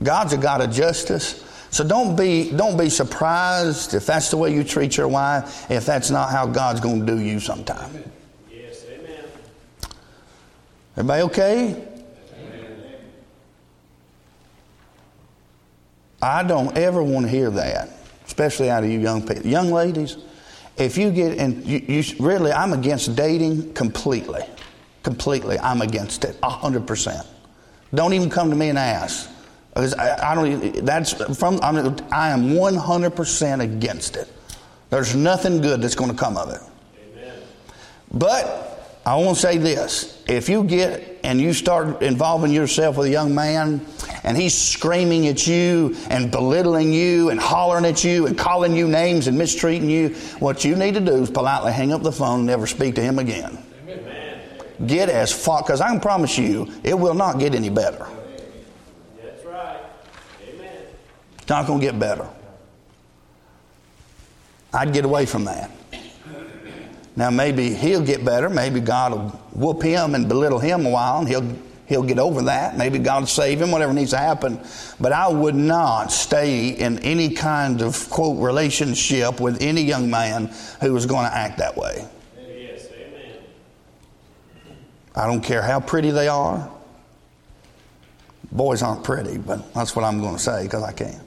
God's 0.00 0.34
a 0.34 0.36
God 0.36 0.60
of 0.60 0.70
justice. 0.70 1.44
So 1.70 1.82
don't 1.82 2.14
be, 2.14 2.52
don't 2.52 2.76
be 2.78 2.88
surprised 2.88 3.94
if 3.94 4.06
that's 4.06 4.30
the 4.30 4.36
way 4.36 4.54
you 4.54 4.62
treat 4.62 4.96
your 4.96 5.08
wife, 5.08 5.68
if 5.68 5.84
that's 5.84 6.10
not 6.10 6.30
how 6.30 6.46
God's 6.46 6.78
going 6.78 7.04
to 7.04 7.06
do 7.06 7.18
you 7.18 7.40
sometime. 7.40 8.04
Yes, 8.48 8.84
amen. 8.88 9.24
Everybody 10.96 11.22
okay? 11.22 11.88
Amen. 12.38 12.96
I 16.22 16.44
don't 16.44 16.76
ever 16.78 17.02
want 17.02 17.26
to 17.26 17.30
hear 17.30 17.50
that, 17.50 17.88
especially 18.26 18.70
out 18.70 18.84
of 18.84 18.90
you 18.90 19.00
young 19.00 19.26
people. 19.26 19.44
Young 19.44 19.72
ladies, 19.72 20.18
if 20.76 20.96
you 20.96 21.10
get 21.10 21.38
and 21.38 21.64
you, 21.64 21.78
you, 21.86 22.02
really 22.18 22.52
i'm 22.52 22.72
against 22.72 23.14
dating 23.16 23.72
completely 23.74 24.42
completely. 25.02 25.58
I'm 25.58 25.82
against 25.82 26.24
it 26.24 26.40
100% 26.40 27.26
don't 27.94 28.12
even 28.14 28.30
come 28.30 28.50
to 28.50 28.56
me 28.56 28.68
and 28.68 28.78
ask. 28.78 29.30
Because 29.74 29.94
I, 29.94 30.32
I 30.32 30.34
don't 30.34 30.84
that's 30.84 31.12
from 31.38 31.58
I'm, 31.62 31.76
i 32.12 32.28
am 32.28 32.50
100% 32.50 33.60
against 33.60 34.16
it. 34.16 34.28
There's 34.90 35.14
nothing 35.14 35.60
good 35.60 35.80
that's 35.80 35.94
going 35.94 36.10
to 36.10 36.16
come 36.16 36.36
of 36.36 36.50
it. 36.50 36.60
Amen. 37.14 37.34
but 38.12 38.71
I 39.04 39.16
want 39.16 39.36
to 39.36 39.42
say 39.42 39.58
this. 39.58 40.22
If 40.28 40.48
you 40.48 40.62
get 40.62 41.20
and 41.24 41.40
you 41.40 41.52
start 41.52 42.02
involving 42.02 42.52
yourself 42.52 42.96
with 42.96 43.08
a 43.08 43.10
young 43.10 43.34
man 43.34 43.84
and 44.22 44.36
he's 44.36 44.54
screaming 44.54 45.26
at 45.26 45.44
you 45.46 45.96
and 46.08 46.30
belittling 46.30 46.92
you 46.92 47.30
and 47.30 47.40
hollering 47.40 47.84
at 47.84 48.04
you 48.04 48.26
and 48.26 48.38
calling 48.38 48.76
you 48.76 48.86
names 48.86 49.26
and 49.26 49.36
mistreating 49.36 49.90
you, 49.90 50.10
what 50.38 50.64
you 50.64 50.76
need 50.76 50.94
to 50.94 51.00
do 51.00 51.14
is 51.14 51.30
politely 51.30 51.72
hang 51.72 51.92
up 51.92 52.02
the 52.02 52.12
phone 52.12 52.40
and 52.40 52.46
never 52.46 52.66
speak 52.66 52.94
to 52.94 53.00
him 53.00 53.18
again. 53.18 53.58
Amen. 53.88 54.40
Get 54.86 55.08
as 55.08 55.32
far, 55.32 55.62
because 55.62 55.80
I 55.80 55.88
can 55.88 56.00
promise 56.00 56.38
you, 56.38 56.72
it 56.84 56.94
will 56.94 57.14
not 57.14 57.40
get 57.40 57.56
any 57.56 57.70
better. 57.70 58.06
That's 59.20 59.44
right. 59.44 59.80
Amen. 60.48 60.84
It's 61.38 61.48
not 61.48 61.66
going 61.66 61.80
to 61.80 61.86
get 61.86 61.98
better. 61.98 62.28
I'd 64.72 64.92
get 64.92 65.04
away 65.04 65.26
from 65.26 65.44
that. 65.46 65.72
Now 67.14 67.30
maybe 67.30 67.74
he'll 67.74 68.04
get 68.04 68.24
better. 68.24 68.48
Maybe 68.48 68.80
God 68.80 69.12
will 69.12 69.28
whoop 69.54 69.82
him 69.82 70.14
and 70.14 70.28
belittle 70.28 70.58
him 70.58 70.86
a 70.86 70.90
while, 70.90 71.18
and 71.18 71.28
he'll 71.28 71.56
he'll 71.86 72.02
get 72.02 72.18
over 72.18 72.42
that. 72.42 72.76
Maybe 72.76 72.98
God 72.98 73.20
will 73.20 73.26
save 73.26 73.60
him. 73.60 73.70
Whatever 73.70 73.92
needs 73.92 74.10
to 74.12 74.18
happen. 74.18 74.60
But 74.98 75.12
I 75.12 75.28
would 75.28 75.54
not 75.54 76.10
stay 76.10 76.70
in 76.70 76.98
any 77.00 77.30
kind 77.30 77.82
of 77.82 78.08
quote 78.08 78.42
relationship 78.42 79.40
with 79.40 79.60
any 79.60 79.82
young 79.82 80.10
man 80.10 80.50
who 80.80 80.92
was 80.92 81.06
going 81.06 81.26
to 81.26 81.36
act 81.36 81.58
that 81.58 81.76
way. 81.76 82.06
Amen. 82.38 82.78
I 85.14 85.26
don't 85.26 85.42
care 85.42 85.60
how 85.60 85.80
pretty 85.80 86.10
they 86.10 86.28
are. 86.28 86.70
Boys 88.50 88.82
aren't 88.82 89.04
pretty, 89.04 89.38
but 89.38 89.72
that's 89.74 89.94
what 89.94 90.04
I'm 90.04 90.20
going 90.20 90.36
to 90.36 90.42
say 90.42 90.64
because 90.64 90.82
I 90.82 90.92
can. 90.92 91.20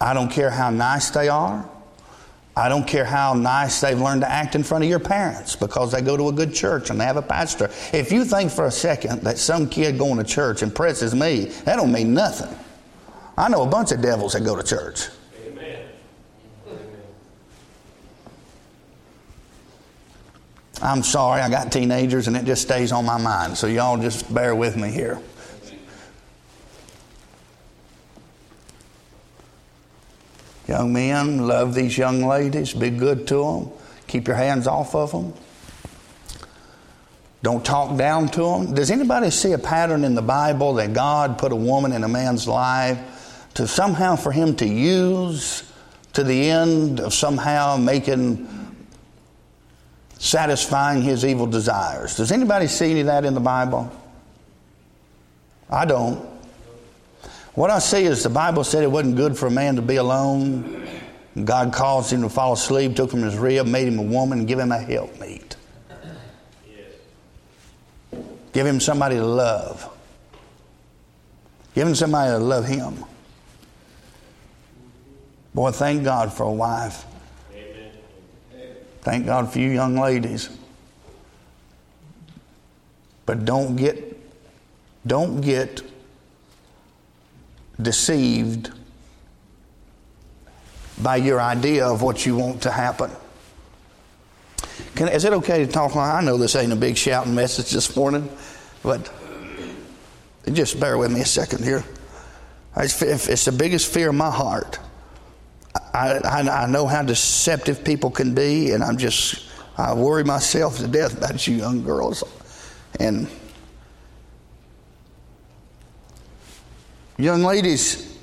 I 0.00 0.12
don't 0.14 0.30
care 0.30 0.50
how 0.50 0.70
nice 0.70 1.10
they 1.10 1.28
are. 1.28 1.68
I 2.58 2.70
don't 2.70 2.86
care 2.86 3.04
how 3.04 3.34
nice 3.34 3.82
they've 3.82 4.00
learned 4.00 4.22
to 4.22 4.30
act 4.30 4.54
in 4.54 4.62
front 4.62 4.82
of 4.82 4.88
your 4.88 4.98
parents 4.98 5.54
because 5.54 5.92
they 5.92 6.00
go 6.00 6.16
to 6.16 6.28
a 6.28 6.32
good 6.32 6.54
church 6.54 6.88
and 6.88 6.98
they 6.98 7.04
have 7.04 7.18
a 7.18 7.22
pastor. 7.22 7.70
If 7.92 8.10
you 8.10 8.24
think 8.24 8.50
for 8.50 8.64
a 8.64 8.70
second 8.70 9.20
that 9.22 9.36
some 9.36 9.68
kid 9.68 9.98
going 9.98 10.16
to 10.16 10.24
church 10.24 10.62
impresses 10.62 11.14
me, 11.14 11.44
that 11.66 11.76
don't 11.76 11.92
mean 11.92 12.14
nothing. 12.14 12.56
I 13.36 13.50
know 13.50 13.62
a 13.62 13.66
bunch 13.66 13.92
of 13.92 14.00
devils 14.00 14.32
that 14.32 14.42
go 14.42 14.56
to 14.56 14.62
church. 14.62 15.08
Amen. 15.46 15.86
I'm 20.80 21.02
sorry, 21.02 21.42
I 21.42 21.50
got 21.50 21.70
teenagers 21.70 22.26
and 22.26 22.38
it 22.38 22.46
just 22.46 22.62
stays 22.62 22.90
on 22.90 23.04
my 23.04 23.18
mind, 23.18 23.58
so 23.58 23.66
y'all 23.66 23.98
just 23.98 24.32
bear 24.32 24.54
with 24.54 24.78
me 24.78 24.90
here. 24.90 25.20
Young 30.68 30.92
men, 30.92 31.46
love 31.46 31.74
these 31.74 31.96
young 31.96 32.22
ladies, 32.22 32.74
be 32.74 32.90
good 32.90 33.26
to 33.28 33.44
them, 33.44 33.70
keep 34.06 34.26
your 34.26 34.36
hands 34.36 34.66
off 34.66 34.94
of 34.94 35.12
them. 35.12 35.32
Don't 37.42 37.64
talk 37.64 37.96
down 37.96 38.28
to 38.30 38.42
them. 38.42 38.74
Does 38.74 38.90
anybody 38.90 39.30
see 39.30 39.52
a 39.52 39.58
pattern 39.58 40.02
in 40.02 40.16
the 40.16 40.22
Bible 40.22 40.74
that 40.74 40.92
God 40.92 41.38
put 41.38 41.52
a 41.52 41.56
woman 41.56 41.92
in 41.92 42.02
a 42.02 42.08
man's 42.08 42.48
life 42.48 42.98
to 43.54 43.68
somehow 43.68 44.16
for 44.16 44.32
him 44.32 44.56
to 44.56 44.66
use 44.66 45.62
to 46.14 46.24
the 46.24 46.50
end 46.50 46.98
of 46.98 47.14
somehow 47.14 47.76
making 47.76 48.48
satisfying 50.18 51.02
his 51.02 51.24
evil 51.24 51.46
desires? 51.46 52.16
Does 52.16 52.32
anybody 52.32 52.66
see 52.66 52.90
any 52.90 53.00
of 53.00 53.06
that 53.06 53.24
in 53.24 53.34
the 53.34 53.40
Bible? 53.40 53.92
I 55.70 55.84
don't. 55.84 56.35
What 57.56 57.70
I 57.70 57.78
see 57.78 58.04
is 58.04 58.22
the 58.22 58.28
Bible 58.28 58.64
said 58.64 58.84
it 58.84 58.90
wasn't 58.90 59.16
good 59.16 59.36
for 59.36 59.46
a 59.46 59.50
man 59.50 59.76
to 59.76 59.82
be 59.82 59.96
alone. 59.96 60.86
God 61.42 61.72
caused 61.72 62.12
him 62.12 62.20
to 62.20 62.28
fall 62.28 62.52
asleep, 62.52 62.94
took 62.94 63.10
him 63.10 63.22
his 63.22 63.36
rib, 63.36 63.66
made 63.66 63.88
him 63.88 63.98
a 63.98 64.02
woman, 64.02 64.40
and 64.40 64.48
give 64.48 64.58
him 64.58 64.72
a 64.72 64.78
helpmeet. 64.78 65.56
Give 68.52 68.66
him 68.66 68.78
somebody 68.78 69.16
to 69.16 69.24
love. 69.24 69.90
Give 71.74 71.88
him 71.88 71.94
somebody 71.94 72.30
to 72.30 72.38
love 72.38 72.66
him. 72.66 73.04
Boy, 75.54 75.70
thank 75.70 76.04
God 76.04 76.34
for 76.34 76.42
a 76.44 76.52
wife. 76.52 77.06
Thank 79.00 79.24
God 79.24 79.50
for 79.50 79.60
you 79.60 79.70
young 79.70 79.96
ladies. 79.96 80.50
But 83.24 83.46
don't 83.46 83.76
get 83.76 84.12
don't 85.06 85.40
get 85.40 85.82
deceived 87.80 88.70
by 91.02 91.16
your 91.16 91.40
idea 91.40 91.86
of 91.86 92.02
what 92.02 92.24
you 92.24 92.36
want 92.36 92.62
to 92.62 92.70
happen. 92.70 93.10
Can, 94.94 95.08
is 95.08 95.24
it 95.24 95.32
okay 95.32 95.64
to 95.64 95.70
talk? 95.70 95.94
I 95.94 96.22
know 96.22 96.38
this 96.38 96.56
ain't 96.56 96.72
a 96.72 96.76
big 96.76 96.96
shouting 96.96 97.34
message 97.34 97.70
this 97.70 97.94
morning, 97.96 98.28
but 98.82 99.10
just 100.52 100.80
bear 100.80 100.96
with 100.96 101.12
me 101.12 101.20
a 101.20 101.26
second 101.26 101.64
here. 101.64 101.84
It's, 102.76 103.44
the 103.44 103.52
biggest 103.52 103.92
fear 103.92 104.10
of 104.10 104.14
my 104.14 104.30
heart 104.30 104.78
I, 105.96 106.20
I, 106.24 106.64
I 106.64 106.66
know 106.66 106.86
how 106.86 107.02
deceptive 107.02 107.82
people 107.84 108.10
can 108.10 108.34
be, 108.34 108.72
and 108.72 108.82
I'm 108.84 108.98
just, 108.98 109.48
I 109.78 109.94
worry 109.94 110.24
myself 110.24 110.78
to 110.78 110.86
death 110.86 111.16
about 111.16 111.46
you 111.46 111.56
young 111.56 111.82
girls. 111.82 112.22
And 113.00 113.28
young 117.18 117.42
ladies, 117.42 118.16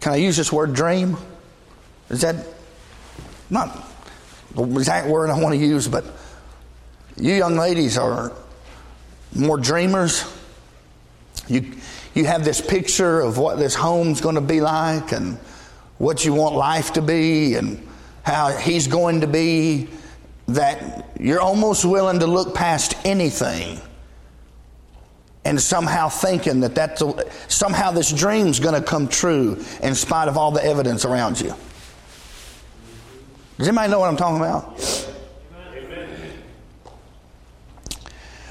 can 0.00 0.12
I 0.12 0.16
use 0.16 0.36
this 0.36 0.52
word 0.52 0.74
dream? 0.74 1.16
Is 2.10 2.22
that 2.22 2.46
not 3.50 3.86
the 4.54 4.62
exact 4.62 5.08
word 5.08 5.30
I 5.30 5.38
want 5.38 5.54
to 5.54 5.60
use, 5.60 5.88
but 5.88 6.04
you 7.16 7.34
young 7.34 7.56
ladies 7.56 7.98
are 7.98 8.32
more 9.34 9.58
dreamers. 9.58 10.24
You, 11.48 11.72
you 12.14 12.24
have 12.24 12.44
this 12.44 12.60
picture 12.60 13.20
of 13.20 13.38
what 13.38 13.58
this 13.58 13.74
home's 13.74 14.20
going 14.20 14.36
to 14.36 14.40
be 14.40 14.60
like 14.60 15.12
and 15.12 15.36
what 15.98 16.24
you 16.24 16.32
want 16.32 16.54
life 16.54 16.94
to 16.94 17.02
be 17.02 17.54
and 17.54 17.86
how 18.22 18.50
he's 18.50 18.86
going 18.86 19.20
to 19.20 19.26
be, 19.26 19.88
that 20.48 21.10
you're 21.20 21.40
almost 21.40 21.84
willing 21.84 22.20
to 22.20 22.26
look 22.26 22.54
past 22.54 22.94
anything 23.04 23.80
and 25.44 25.60
somehow 25.60 26.08
thinking 26.08 26.60
that 26.60 26.74
that's 26.74 27.02
a, 27.02 27.30
somehow 27.48 27.90
this 27.90 28.10
dream's 28.10 28.60
going 28.60 28.74
to 28.74 28.86
come 28.86 29.08
true 29.08 29.62
in 29.82 29.94
spite 29.94 30.28
of 30.28 30.36
all 30.36 30.50
the 30.50 30.64
evidence 30.64 31.04
around 31.04 31.40
you. 31.40 31.54
Does 33.58 33.68
anybody 33.68 33.90
know 33.90 34.00
what 34.00 34.08
I'm 34.08 34.16
talking 34.16 34.38
about? 34.38 35.10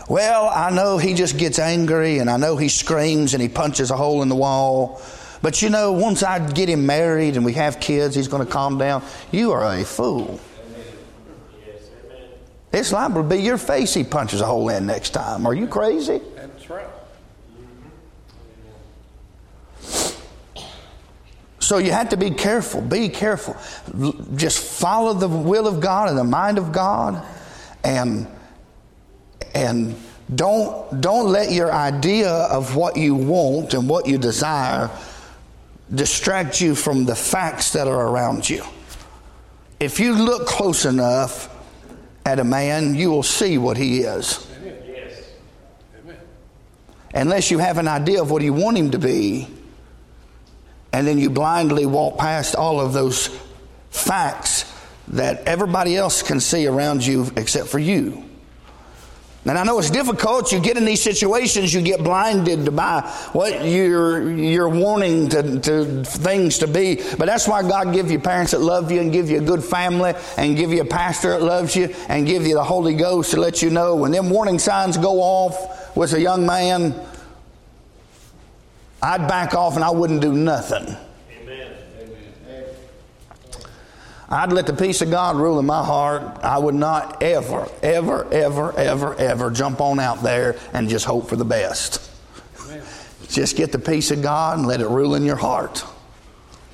Well, 0.10 0.50
I 0.50 0.70
know 0.70 0.98
he 0.98 1.14
just 1.14 1.38
gets 1.38 1.60
angry 1.60 2.20
and 2.20 2.30
I 2.30 2.38
know 2.38 2.58
he 2.58 2.70
screams 2.70 3.34
and 3.34 3.42
he 3.42 3.50
punches 3.50 3.90
a 3.90 3.98
hole 3.98 4.22
in 4.22 4.30
the 4.30 4.36
wall. 4.36 5.02
But 5.42 5.62
you 5.62 5.70
know, 5.70 5.94
once 5.94 6.24
I 6.24 6.40
get 6.52 6.70
him 6.70 6.86
married 6.86 7.36
and 7.36 7.44
we 7.44 7.54
have 7.54 7.80
kids, 7.80 8.16
he's 8.16 8.28
going 8.28 8.46
to 8.46 8.52
calm 8.52 8.78
down. 8.78 9.04
You 9.32 9.52
are 9.52 9.64
a 9.64 9.84
fool. 9.84 10.40
It's 12.72 12.92
liable 12.92 13.24
to 13.24 13.30
be 13.30 13.42
your 13.42 13.58
face 13.58 13.94
he 13.94 14.04
punches 14.04 14.42
a 14.42 14.46
hole 14.46 14.70
in 14.70 14.86
next 14.86 15.12
time. 15.12 15.46
Are 15.46 15.54
you 15.54 15.68
crazy? 15.68 16.22
That's 16.64 16.70
right. 16.70 16.88
So 21.60 21.78
you 21.78 21.92
have 21.92 22.10
to 22.10 22.18
be 22.18 22.32
careful. 22.32 22.82
Be 22.82 23.10
careful. 23.10 23.58
Just 24.36 24.64
follow 24.80 25.14
the 25.14 25.28
will 25.28 25.68
of 25.68 25.82
God 25.82 26.10
and 26.10 26.18
the 26.18 26.24
mind 26.24 26.58
of 26.58 26.72
God 26.72 27.26
and 27.84 28.28
and 29.54 29.96
don't 30.34 31.02
don't 31.02 31.28
let 31.30 31.52
your 31.52 31.72
idea 31.72 32.30
of 32.30 32.76
what 32.76 32.96
you 32.98 33.16
want 33.16 33.74
and 33.74 33.90
what 33.90 34.08
you 34.08 34.18
desire 34.18 34.90
distract 35.94 36.62
you 36.62 36.76
from 36.76 37.06
the 37.06 37.16
facts 37.16 37.74
that 37.74 37.88
are 37.88 38.08
around 38.08 38.50
you. 38.50 38.64
If 39.80 40.00
you 40.00 40.14
look 40.14 40.48
close 40.48 40.86
enough 40.86 41.50
at 42.26 42.40
a 42.40 42.44
man, 42.44 42.96
you 42.96 43.12
will 43.12 43.24
see 43.24 43.58
what 43.58 43.76
he 43.76 44.02
is. 44.02 44.48
Unless 47.14 47.52
you 47.52 47.60
have 47.60 47.78
an 47.78 47.88
idea 47.88 48.22
of 48.22 48.32
what 48.32 48.42
you 48.42 48.54
want 48.54 48.78
him 48.78 48.92
to 48.92 49.00
be, 49.00 49.48
and 50.92 51.08
then 51.08 51.18
you 51.18 51.30
blindly 51.30 51.86
walk 51.86 52.18
past 52.18 52.56
all 52.56 52.80
of 52.80 52.94
those 52.94 53.30
facts 53.90 54.72
that 55.10 55.48
everybody 55.48 55.96
else 55.96 56.24
can 56.24 56.40
see 56.40 56.66
around 56.68 57.06
you 57.06 57.30
except 57.36 57.68
for 57.68 57.80
you. 57.80 58.24
And 59.46 59.58
I 59.58 59.64
know 59.66 59.78
it's 59.78 59.90
difficult. 59.90 60.54
You 60.54 60.62
get 60.62 60.78
in 60.78 60.86
these 60.86 61.02
situations, 61.02 61.74
you 61.74 61.82
get 61.82 62.02
blinded 62.02 62.74
by 62.74 63.02
what 63.34 63.66
you're 63.66 64.32
you're 64.32 64.70
wanting 64.70 65.28
to, 65.30 65.60
to 65.60 66.04
things 66.06 66.60
to 66.60 66.68
be. 66.68 66.96
But 66.96 67.26
that's 67.26 67.46
why 67.46 67.62
God 67.62 67.94
give 67.94 68.10
you 68.10 68.20
parents 68.20 68.52
that 68.52 68.62
love 68.62 68.90
you 68.90 69.02
and 69.02 69.12
give 69.12 69.30
you 69.30 69.40
a 69.40 69.44
good 69.44 69.62
family 69.62 70.14
and 70.38 70.56
give 70.56 70.72
you 70.72 70.82
a 70.82 70.86
pastor 70.86 71.32
that 71.32 71.42
loves 71.42 71.76
you 71.76 71.94
and 72.08 72.26
give 72.26 72.48
you 72.48 72.54
the 72.54 72.64
Holy 72.64 72.96
Ghost 72.96 73.32
to 73.32 73.40
let 73.40 73.62
you 73.62 73.70
know 73.70 73.98
when 73.98 74.14
them 74.14 74.30
warning 74.30 74.60
signs 74.60 74.98
go 74.98 75.20
off 75.20 75.83
with 75.96 76.14
a 76.14 76.20
young 76.20 76.46
man, 76.46 76.96
I'd 79.02 79.28
back 79.28 79.54
off 79.54 79.76
and 79.76 79.84
I 79.84 79.92
wouldn't 79.92 80.22
do 80.22 80.34
nothing. 80.34 80.96
I'd 84.30 84.52
let 84.52 84.66
the 84.66 84.74
peace 84.74 85.02
of 85.04 85.12
God 85.12 85.36
rule 85.36 85.60
in 85.60 85.66
my 85.68 85.86
heart. 85.86 86.40
I 86.42 86.58
would 86.58 86.74
not 86.74 87.22
ever, 87.22 87.70
ever, 87.84 88.32
ever, 88.34 88.76
ever, 88.76 89.16
ever 89.16 89.52
jump 89.52 89.80
on 89.80 90.00
out 90.00 90.24
there 90.24 90.58
and 90.74 90.90
just 90.90 91.06
hope 91.06 91.30
for 91.30 91.36
the 91.36 91.46
best. 91.46 92.10
Just 93.30 93.56
get 93.56 93.72
the 93.72 93.80
peace 93.80 94.10
of 94.10 94.24
God 94.24 94.58
and 94.58 94.68
let 94.68 94.82
it 94.82 94.88
rule 94.88 95.14
in 95.14 95.24
your 95.24 95.36
heart. 95.36 95.86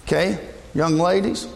Okay, 0.05 0.39
young 0.73 0.97
ladies? 0.97 1.47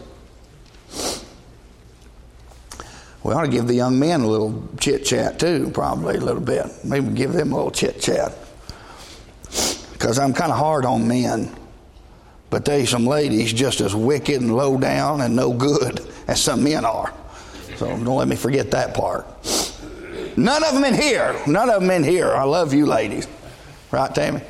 We 3.24 3.32
ought 3.32 3.42
to 3.42 3.48
give 3.48 3.66
the 3.66 3.74
young 3.74 3.98
men 3.98 4.20
a 4.20 4.26
little 4.26 4.62
chit 4.78 5.06
chat 5.06 5.40
too, 5.40 5.70
probably 5.72 6.16
a 6.16 6.20
little 6.20 6.42
bit. 6.42 6.66
Maybe 6.84 7.08
give 7.14 7.32
them 7.32 7.52
a 7.52 7.56
little 7.56 7.70
chit 7.70 8.00
chat. 8.00 8.36
Because 9.92 10.18
I'm 10.18 10.34
kind 10.34 10.52
of 10.52 10.58
hard 10.58 10.84
on 10.84 11.08
men. 11.08 11.50
But 12.50 12.66
there's 12.66 12.90
some 12.90 13.06
ladies 13.06 13.52
just 13.52 13.80
as 13.80 13.94
wicked 13.94 14.42
and 14.42 14.54
low 14.54 14.76
down 14.76 15.22
and 15.22 15.34
no 15.34 15.54
good 15.54 16.06
as 16.28 16.40
some 16.40 16.62
men 16.62 16.84
are. 16.84 17.14
So 17.76 17.86
don't 17.86 18.06
let 18.06 18.28
me 18.28 18.36
forget 18.36 18.70
that 18.72 18.94
part. 18.94 19.26
None 20.36 20.62
of 20.62 20.74
them 20.74 20.84
in 20.84 20.94
here. 20.94 21.34
None 21.46 21.70
of 21.70 21.80
them 21.80 21.90
in 21.90 22.04
here. 22.04 22.30
I 22.30 22.44
love 22.44 22.74
you 22.74 22.84
ladies. 22.84 23.26
Right, 23.90 24.14
Tammy? 24.14 24.42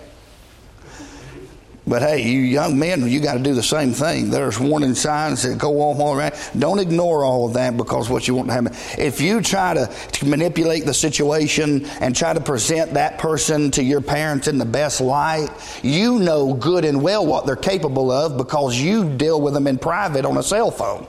But 1.86 2.00
hey, 2.00 2.22
you 2.22 2.40
young 2.40 2.78
men, 2.78 3.06
you 3.06 3.20
got 3.20 3.34
to 3.34 3.40
do 3.40 3.52
the 3.52 3.62
same 3.62 3.92
thing. 3.92 4.30
There's 4.30 4.58
warning 4.58 4.94
signs 4.94 5.42
that 5.42 5.58
go 5.58 5.82
on 5.82 6.00
all 6.00 6.16
around. 6.16 6.34
Don't 6.58 6.78
ignore 6.78 7.24
all 7.24 7.46
of 7.46 7.54
that 7.54 7.76
because 7.76 8.08
what 8.08 8.26
you 8.26 8.34
want 8.34 8.48
to 8.48 8.54
happen. 8.54 8.72
If 8.96 9.20
you 9.20 9.42
try 9.42 9.74
to, 9.74 9.86
to 9.86 10.26
manipulate 10.26 10.86
the 10.86 10.94
situation 10.94 11.84
and 12.00 12.16
try 12.16 12.32
to 12.32 12.40
present 12.40 12.94
that 12.94 13.18
person 13.18 13.70
to 13.72 13.82
your 13.82 14.00
parents 14.00 14.48
in 14.48 14.56
the 14.56 14.64
best 14.64 15.02
light, 15.02 15.50
you 15.82 16.18
know 16.20 16.54
good 16.54 16.86
and 16.86 17.02
well 17.02 17.26
what 17.26 17.44
they're 17.44 17.54
capable 17.54 18.10
of 18.10 18.38
because 18.38 18.78
you 18.78 19.10
deal 19.16 19.40
with 19.42 19.52
them 19.52 19.66
in 19.66 19.76
private 19.76 20.24
on 20.24 20.38
a 20.38 20.42
cell 20.42 20.70
phone. 20.70 21.06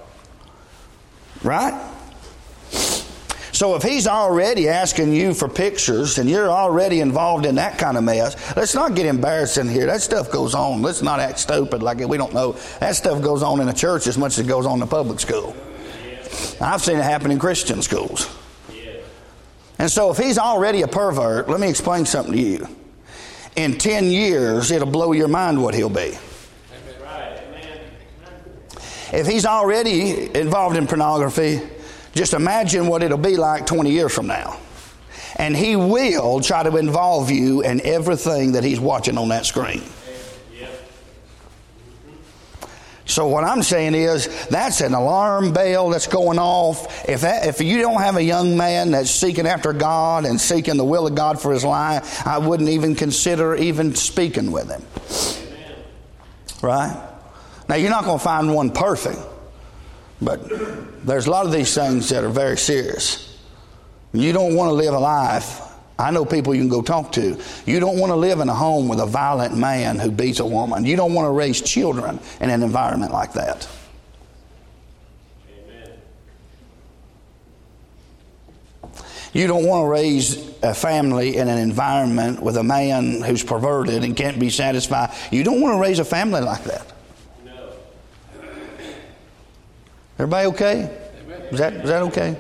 Right? 1.41 1.94
So 3.55 3.73
if 3.75 3.83
he's 3.83 4.05
already 4.05 4.67
asking 4.67 5.13
you 5.13 5.33
for 5.33 5.47
pictures 5.47 6.17
and 6.17 6.29
you're 6.29 6.51
already 6.51 6.99
involved 6.99 7.45
in 7.45 7.55
that 7.55 7.77
kind 7.77 7.95
of 7.95 8.03
mess, 8.03 8.35
let's 8.57 8.75
not 8.75 8.95
get 8.95 9.05
embarrassed 9.05 9.57
in 9.57 9.69
here. 9.69 9.85
That 9.85 10.01
stuff 10.01 10.29
goes 10.29 10.53
on. 10.53 10.81
Let's 10.81 11.01
not 11.01 11.21
act 11.21 11.39
stupid 11.39 11.81
like 11.81 11.99
we 11.99 12.17
don't 12.17 12.33
know. 12.33 12.57
That 12.81 12.97
stuff 12.97 13.23
goes 13.23 13.41
on 13.41 13.61
in 13.61 13.69
a 13.69 13.73
church 13.73 14.07
as 14.07 14.17
much 14.17 14.33
as 14.33 14.39
it 14.39 14.49
goes 14.49 14.65
on 14.65 14.79
in 14.79 14.81
a 14.81 14.87
public 14.87 15.21
school. 15.21 15.55
I've 16.59 16.81
seen 16.81 16.97
it 16.97 17.03
happen 17.03 17.31
in 17.31 17.39
Christian 17.39 17.81
schools. 17.81 18.29
And 19.79 19.89
so 19.89 20.11
if 20.11 20.17
he's 20.17 20.37
already 20.37 20.81
a 20.81 20.87
pervert, 20.89 21.47
let 21.47 21.61
me 21.61 21.69
explain 21.69 22.05
something 22.05 22.33
to 22.33 22.41
you. 22.41 22.67
In 23.55 23.77
10 23.77 24.11
years, 24.11 24.69
it'll 24.69 24.91
blow 24.91 25.13
your 25.13 25.29
mind 25.29 25.63
what 25.63 25.73
he'll 25.73 25.87
be. 25.87 26.17
If 29.13 29.27
he's 29.27 29.45
already 29.45 30.35
involved 30.37 30.75
in 30.75 30.87
pornography, 30.87 31.61
just 32.15 32.33
imagine 32.33 32.87
what 32.87 33.03
it'll 33.03 33.17
be 33.17 33.37
like 33.37 33.65
20 33.65 33.91
years 33.91 34.13
from 34.13 34.27
now. 34.27 34.59
And 35.37 35.55
he 35.55 35.75
will 35.75 36.39
try 36.39 36.63
to 36.63 36.77
involve 36.77 37.29
you 37.29 37.61
in 37.61 37.81
everything 37.81 38.53
that 38.53 38.63
he's 38.63 38.79
watching 38.79 39.17
on 39.17 39.29
that 39.29 39.45
screen. 39.45 39.83
So 43.07 43.27
what 43.27 43.43
I'm 43.43 43.61
saying 43.61 43.93
is 43.93 44.47
that's 44.47 44.81
an 44.81 44.93
alarm 44.93 45.53
bell 45.53 45.89
that's 45.89 46.07
going 46.07 46.39
off. 46.39 47.07
If 47.07 47.21
that, 47.21 47.45
if 47.45 47.61
you 47.61 47.79
don't 47.79 48.01
have 48.01 48.15
a 48.15 48.23
young 48.23 48.57
man 48.57 48.91
that's 48.91 49.11
seeking 49.11 49.45
after 49.45 49.73
God 49.73 50.25
and 50.25 50.41
seeking 50.41 50.77
the 50.77 50.83
will 50.83 51.05
of 51.05 51.13
God 51.13 51.39
for 51.39 51.53
his 51.53 51.63
life, 51.63 52.25
I 52.25 52.39
wouldn't 52.39 52.69
even 52.69 52.95
consider 52.95 53.55
even 53.55 53.93
speaking 53.93 54.51
with 54.51 54.69
him. 54.69 54.83
Amen. 55.53 55.75
Right? 56.63 57.09
Now 57.69 57.75
you're 57.75 57.91
not 57.91 58.05
going 58.05 58.17
to 58.17 58.23
find 58.23 58.53
one 58.55 58.71
perfect. 58.71 59.19
But 60.21 61.05
there's 61.05 61.27
a 61.27 61.31
lot 61.31 61.45
of 61.45 61.51
these 61.51 61.73
things 61.73 62.09
that 62.09 62.23
are 62.23 62.29
very 62.29 62.57
serious. 62.57 63.37
You 64.13 64.31
don't 64.31 64.55
want 64.55 64.69
to 64.69 64.73
live 64.73 64.93
a 64.93 64.99
life. 64.99 65.61
I 65.97 66.11
know 66.11 66.25
people 66.25 66.53
you 66.53 66.61
can 66.61 66.69
go 66.69 66.81
talk 66.81 67.11
to. 67.13 67.39
You 67.65 67.79
don't 67.79 67.99
want 67.99 68.11
to 68.11 68.15
live 68.15 68.39
in 68.39 68.49
a 68.49 68.53
home 68.53 68.87
with 68.87 68.99
a 68.99 69.05
violent 69.05 69.57
man 69.57 69.97
who 69.97 70.11
beats 70.11 70.39
a 70.39 70.45
woman. 70.45 70.85
You 70.85 70.95
don't 70.95 71.13
want 71.13 71.25
to 71.25 71.31
raise 71.31 71.61
children 71.61 72.19
in 72.39 72.49
an 72.49 72.63
environment 72.63 73.11
like 73.11 73.33
that. 73.33 73.67
You 79.35 79.47
don't 79.47 79.65
want 79.65 79.83
to 79.83 79.89
raise 79.89 80.37
a 80.63 80.73
family 80.73 81.35
in 81.35 81.49
an 81.49 81.57
environment 81.57 82.41
with 82.41 82.55
a 82.55 82.63
man 82.63 83.21
who's 83.21 83.43
perverted 83.43 84.05
and 84.05 84.15
can't 84.15 84.39
be 84.39 84.49
satisfied. 84.49 85.13
You 85.29 85.43
don't 85.43 85.59
want 85.59 85.75
to 85.75 85.81
raise 85.81 85.99
a 85.99 86.05
family 86.05 86.39
like 86.39 86.63
that. 86.63 86.94
Everybody 90.17 90.47
okay? 90.47 90.97
Is 91.51 91.59
that, 91.59 91.73
is 91.73 91.89
that 91.89 92.01
okay? 92.03 92.37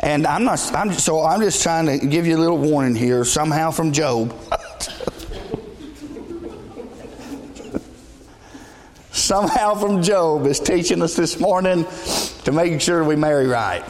And 0.00 0.26
I'm 0.26 0.42
not, 0.42 0.58
I'm 0.74 0.92
so 0.92 1.22
I'm 1.22 1.40
just 1.40 1.62
trying 1.62 1.86
to 1.86 2.04
give 2.04 2.26
you 2.26 2.36
a 2.36 2.40
little 2.40 2.58
warning 2.58 2.96
here, 2.96 3.24
somehow 3.24 3.70
from 3.70 3.92
Job. 3.92 4.34
somehow 9.12 9.76
from 9.76 10.02
Job 10.02 10.46
is 10.46 10.58
teaching 10.58 11.00
us 11.02 11.14
this 11.14 11.38
morning 11.38 11.86
to 12.42 12.50
make 12.50 12.80
sure 12.80 13.04
we 13.04 13.14
marry 13.14 13.46
right. 13.46 13.84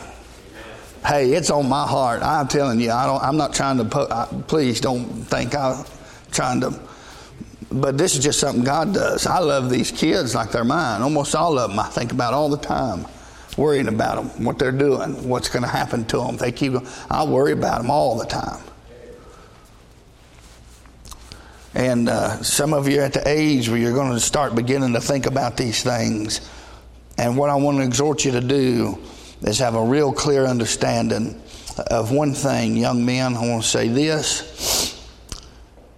Hey, 1.07 1.32
it's 1.32 1.48
on 1.48 1.66
my 1.70 1.86
heart. 1.86 2.22
I'm 2.22 2.46
telling 2.46 2.78
you, 2.78 2.92
I 2.92 3.07
don't. 3.07 3.22
I'm 3.22 3.38
not 3.38 3.55
trying 3.55 3.78
to. 3.78 3.84
Put, 3.84 4.11
I, 4.12 4.26
please 4.46 4.80
don't 4.80 5.07
think 5.24 5.55
I'm 5.55 5.86
trying 6.30 6.61
to. 6.61 6.78
But 7.72 7.96
this 7.96 8.14
is 8.14 8.22
just 8.22 8.38
something 8.38 8.64
God 8.64 8.92
does. 8.94 9.26
I 9.26 9.38
love 9.38 9.70
these 9.70 9.90
kids 9.90 10.34
like 10.34 10.50
they're 10.50 10.64
mine. 10.64 11.02
Almost 11.02 11.34
all 11.34 11.58
of 11.58 11.70
them. 11.70 11.78
I 11.78 11.88
think 11.88 12.12
about 12.12 12.34
all 12.34 12.48
the 12.48 12.58
time, 12.58 13.06
worrying 13.56 13.88
about 13.88 14.16
them, 14.16 14.44
what 14.44 14.58
they're 14.58 14.72
doing, 14.72 15.28
what's 15.28 15.48
going 15.48 15.62
to 15.62 15.68
happen 15.68 16.04
to 16.06 16.18
them. 16.18 16.36
They 16.36 16.52
keep. 16.52 16.74
I 17.10 17.24
worry 17.24 17.52
about 17.52 17.80
them 17.82 17.90
all 17.90 18.18
the 18.18 18.26
time. 18.26 18.62
And 21.74 22.08
uh, 22.08 22.42
some 22.42 22.74
of 22.74 22.86
you 22.86 23.00
are 23.00 23.04
at 23.04 23.14
the 23.14 23.26
age 23.26 23.68
where 23.68 23.78
you're 23.78 23.94
going 23.94 24.12
to 24.12 24.20
start 24.20 24.54
beginning 24.54 24.92
to 24.92 25.00
think 25.00 25.24
about 25.26 25.56
these 25.56 25.82
things. 25.82 26.50
And 27.16 27.36
what 27.36 27.48
I 27.48 27.54
want 27.54 27.78
to 27.78 27.84
exhort 27.84 28.24
you 28.24 28.32
to 28.32 28.40
do 28.42 28.98
is 29.42 29.58
have 29.58 29.74
a 29.74 29.82
real 29.82 30.12
clear 30.12 30.44
understanding 30.44 31.40
of 31.90 32.12
one 32.12 32.34
thing. 32.34 32.76
Young 32.76 33.04
men, 33.04 33.34
I 33.34 33.48
want 33.48 33.62
to 33.62 33.68
say 33.68 33.88
this, 33.88 34.82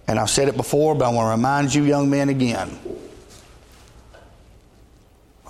and 0.07 0.19
I've 0.19 0.29
said 0.29 0.47
it 0.47 0.57
before, 0.57 0.95
but 0.95 1.05
I 1.05 1.09
want 1.09 1.27
to 1.27 1.31
remind 1.31 1.73
you, 1.73 1.83
young 1.83 2.09
men, 2.09 2.29
again. 2.29 2.77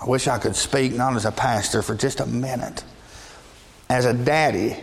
I 0.00 0.06
wish 0.06 0.28
I 0.28 0.38
could 0.38 0.56
speak 0.56 0.92
not 0.92 1.14
as 1.16 1.24
a 1.24 1.32
pastor 1.32 1.82
for 1.82 1.94
just 1.94 2.20
a 2.20 2.26
minute. 2.26 2.84
As 3.88 4.04
a 4.04 4.12
daddy, 4.12 4.76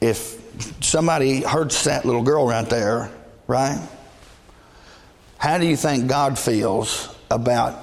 if 0.00 0.40
somebody 0.82 1.42
hurts 1.42 1.84
that 1.84 2.04
little 2.04 2.22
girl 2.22 2.46
right 2.46 2.68
there, 2.68 3.10
right? 3.46 3.80
How 5.38 5.58
do 5.58 5.66
you 5.66 5.76
think 5.76 6.06
God 6.06 6.38
feels 6.38 7.14
about 7.30 7.78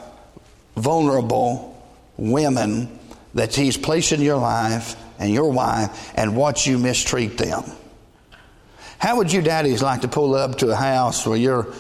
vulnerable 0.76 1.74
women 2.18 3.00
that 3.34 3.56
He's 3.56 3.78
placed 3.78 4.12
in 4.12 4.22
your 4.22 4.38
life 4.38 4.96
and 5.20 5.34
your 5.34 5.52
wife 5.52 6.12
and 6.16 6.36
watch 6.36 6.68
you 6.68 6.78
mistreat 6.78 7.38
them? 7.38 7.64
How 9.00 9.18
would 9.18 9.32
you 9.32 9.42
daddies 9.42 9.82
like 9.82 10.02
to 10.02 10.08
pull 10.08 10.36
up 10.36 10.58
to 10.60 10.72
a 10.72 10.76
house 10.76 11.26
where 11.26 11.38
your 11.38 11.74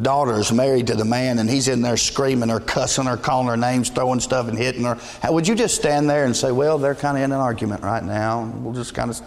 daughter's 0.00 0.50
married 0.52 0.86
to 0.86 0.94
the 0.94 1.04
man 1.04 1.38
and 1.38 1.48
he's 1.48 1.68
in 1.68 1.82
there 1.82 1.98
screaming 1.98 2.50
or 2.50 2.60
cussing 2.60 3.06
or 3.06 3.16
calling 3.16 3.48
her 3.48 3.56
names, 3.56 3.90
throwing 3.90 4.20
stuff 4.20 4.48
and 4.48 4.56
hitting 4.56 4.84
her? 4.84 4.98
How, 5.20 5.32
would 5.32 5.46
you 5.46 5.54
just 5.54 5.74
stand 5.74 6.08
there 6.08 6.24
and 6.24 6.34
say, 6.34 6.50
well, 6.50 6.78
they're 6.78 6.94
kind 6.94 7.18
of 7.18 7.24
in 7.24 7.32
an 7.32 7.38
argument 7.38 7.82
right 7.82 8.02
now? 8.02 8.44
We'll 8.56 8.74
just 8.74 8.94
kind 8.94 9.10
of, 9.10 9.20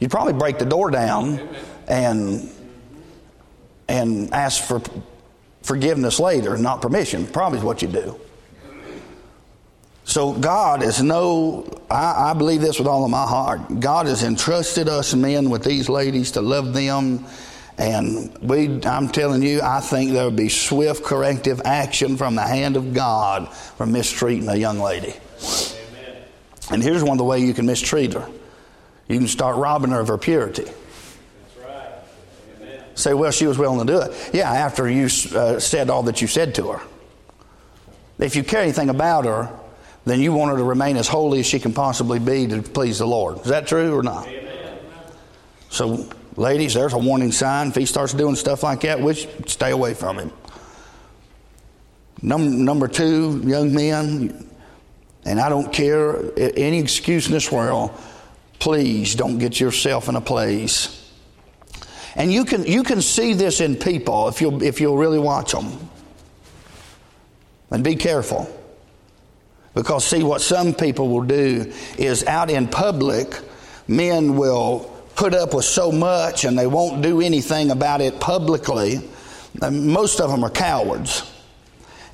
you'd 0.00 0.10
probably 0.10 0.32
break 0.32 0.58
the 0.58 0.66
door 0.66 0.90
down 0.90 1.48
and 1.86 2.50
and 3.90 4.32
ask 4.32 4.62
for 4.62 4.80
forgiveness 5.62 6.20
later, 6.20 6.56
not 6.56 6.80
permission. 6.80 7.26
Probably 7.26 7.58
is 7.58 7.64
what 7.64 7.82
you 7.82 7.88
do. 7.88 8.20
So 10.10 10.32
God 10.32 10.82
is 10.82 11.00
no, 11.00 11.64
I, 11.88 12.30
I, 12.30 12.34
believe 12.34 12.60
this 12.60 12.80
with 12.80 12.88
all 12.88 13.04
of 13.04 13.12
my 13.12 13.24
heart. 13.24 13.78
God 13.78 14.06
has 14.06 14.24
entrusted 14.24 14.88
us 14.88 15.14
men 15.14 15.50
with 15.50 15.62
these 15.62 15.88
ladies 15.88 16.32
to 16.32 16.40
love 16.40 16.74
them. 16.74 17.24
And 17.78 18.36
we, 18.42 18.82
I'm 18.82 19.08
telling 19.08 19.40
you, 19.40 19.60
I 19.62 19.78
think 19.78 20.10
there 20.10 20.24
will 20.24 20.32
be 20.32 20.48
swift 20.48 21.04
corrective 21.04 21.62
action 21.64 22.16
from 22.16 22.34
the 22.34 22.42
hand 22.42 22.76
of 22.76 22.92
God 22.92 23.54
for 23.54 23.86
mistreating 23.86 24.48
a 24.48 24.56
young 24.56 24.80
lady. 24.80 25.14
Amen. 25.14 26.16
And 26.72 26.82
here's 26.82 27.04
one 27.04 27.12
of 27.12 27.18
the 27.18 27.24
ways 27.24 27.44
you 27.44 27.54
can 27.54 27.66
mistreat 27.66 28.12
her. 28.14 28.28
You 29.06 29.16
can 29.16 29.28
start 29.28 29.58
robbing 29.58 29.92
her 29.92 30.00
of 30.00 30.08
her 30.08 30.18
purity. 30.18 30.66
Say, 32.96 33.14
well, 33.14 33.30
she 33.30 33.46
was 33.46 33.58
willing 33.58 33.86
to 33.86 33.92
do 33.92 34.00
it. 34.00 34.30
Yeah, 34.34 34.50
after 34.50 34.90
you 34.90 35.04
uh, 35.04 35.60
said 35.60 35.88
all 35.88 36.02
that 36.02 36.20
you 36.20 36.26
said 36.26 36.56
to 36.56 36.72
her. 36.72 36.82
If 38.18 38.34
you 38.34 38.42
care 38.42 38.60
anything 38.60 38.90
about 38.90 39.24
her, 39.24 39.59
then 40.04 40.20
you 40.20 40.32
want 40.32 40.50
her 40.50 40.56
to 40.56 40.64
remain 40.64 40.96
as 40.96 41.08
holy 41.08 41.40
as 41.40 41.46
she 41.46 41.58
can 41.58 41.72
possibly 41.72 42.18
be 42.18 42.46
to 42.46 42.62
please 42.62 42.98
the 42.98 43.06
Lord. 43.06 43.38
Is 43.40 43.46
that 43.46 43.66
true 43.66 43.96
or 43.96 44.02
not? 44.02 44.26
Amen. 44.26 44.78
So, 45.68 46.08
ladies, 46.36 46.74
there's 46.74 46.94
a 46.94 46.98
warning 46.98 47.32
sign. 47.32 47.68
If 47.68 47.76
he 47.76 47.86
starts 47.86 48.12
doing 48.14 48.34
stuff 48.34 48.62
like 48.62 48.80
that, 48.80 49.00
which 49.00 49.28
stay 49.46 49.70
away 49.70 49.94
from 49.94 50.18
him. 50.18 50.32
Number, 52.22 52.50
number 52.50 52.88
two, 52.88 53.42
young 53.44 53.74
men, 53.74 54.48
and 55.24 55.40
I 55.40 55.48
don't 55.48 55.72
care 55.72 56.18
any 56.38 56.78
excuse 56.78 57.26
in 57.26 57.32
this 57.32 57.50
world, 57.52 57.92
please 58.58 59.14
don't 59.14 59.38
get 59.38 59.60
yourself 59.60 60.08
in 60.08 60.16
a 60.16 60.20
place 60.20 61.00
and 62.16 62.32
you 62.32 62.44
can, 62.44 62.64
you 62.64 62.82
can 62.82 63.00
see 63.02 63.34
this 63.34 63.60
in 63.60 63.76
people 63.76 64.28
if 64.28 64.40
you'll, 64.40 64.62
if 64.62 64.80
you'll 64.80 64.98
really 64.98 65.18
watch 65.18 65.52
them. 65.52 65.88
And 67.70 67.84
be 67.84 67.94
careful. 67.94 68.54
Because, 69.74 70.04
see, 70.04 70.22
what 70.22 70.40
some 70.40 70.74
people 70.74 71.08
will 71.08 71.24
do 71.24 71.72
is 71.96 72.24
out 72.26 72.50
in 72.50 72.66
public, 72.66 73.38
men 73.86 74.36
will 74.36 74.80
put 75.14 75.34
up 75.34 75.54
with 75.54 75.64
so 75.64 75.92
much 75.92 76.44
and 76.44 76.58
they 76.58 76.66
won't 76.66 77.02
do 77.02 77.20
anything 77.20 77.70
about 77.70 78.00
it 78.00 78.18
publicly. 78.20 79.00
Most 79.70 80.20
of 80.20 80.30
them 80.30 80.42
are 80.44 80.50
cowards. 80.50 81.30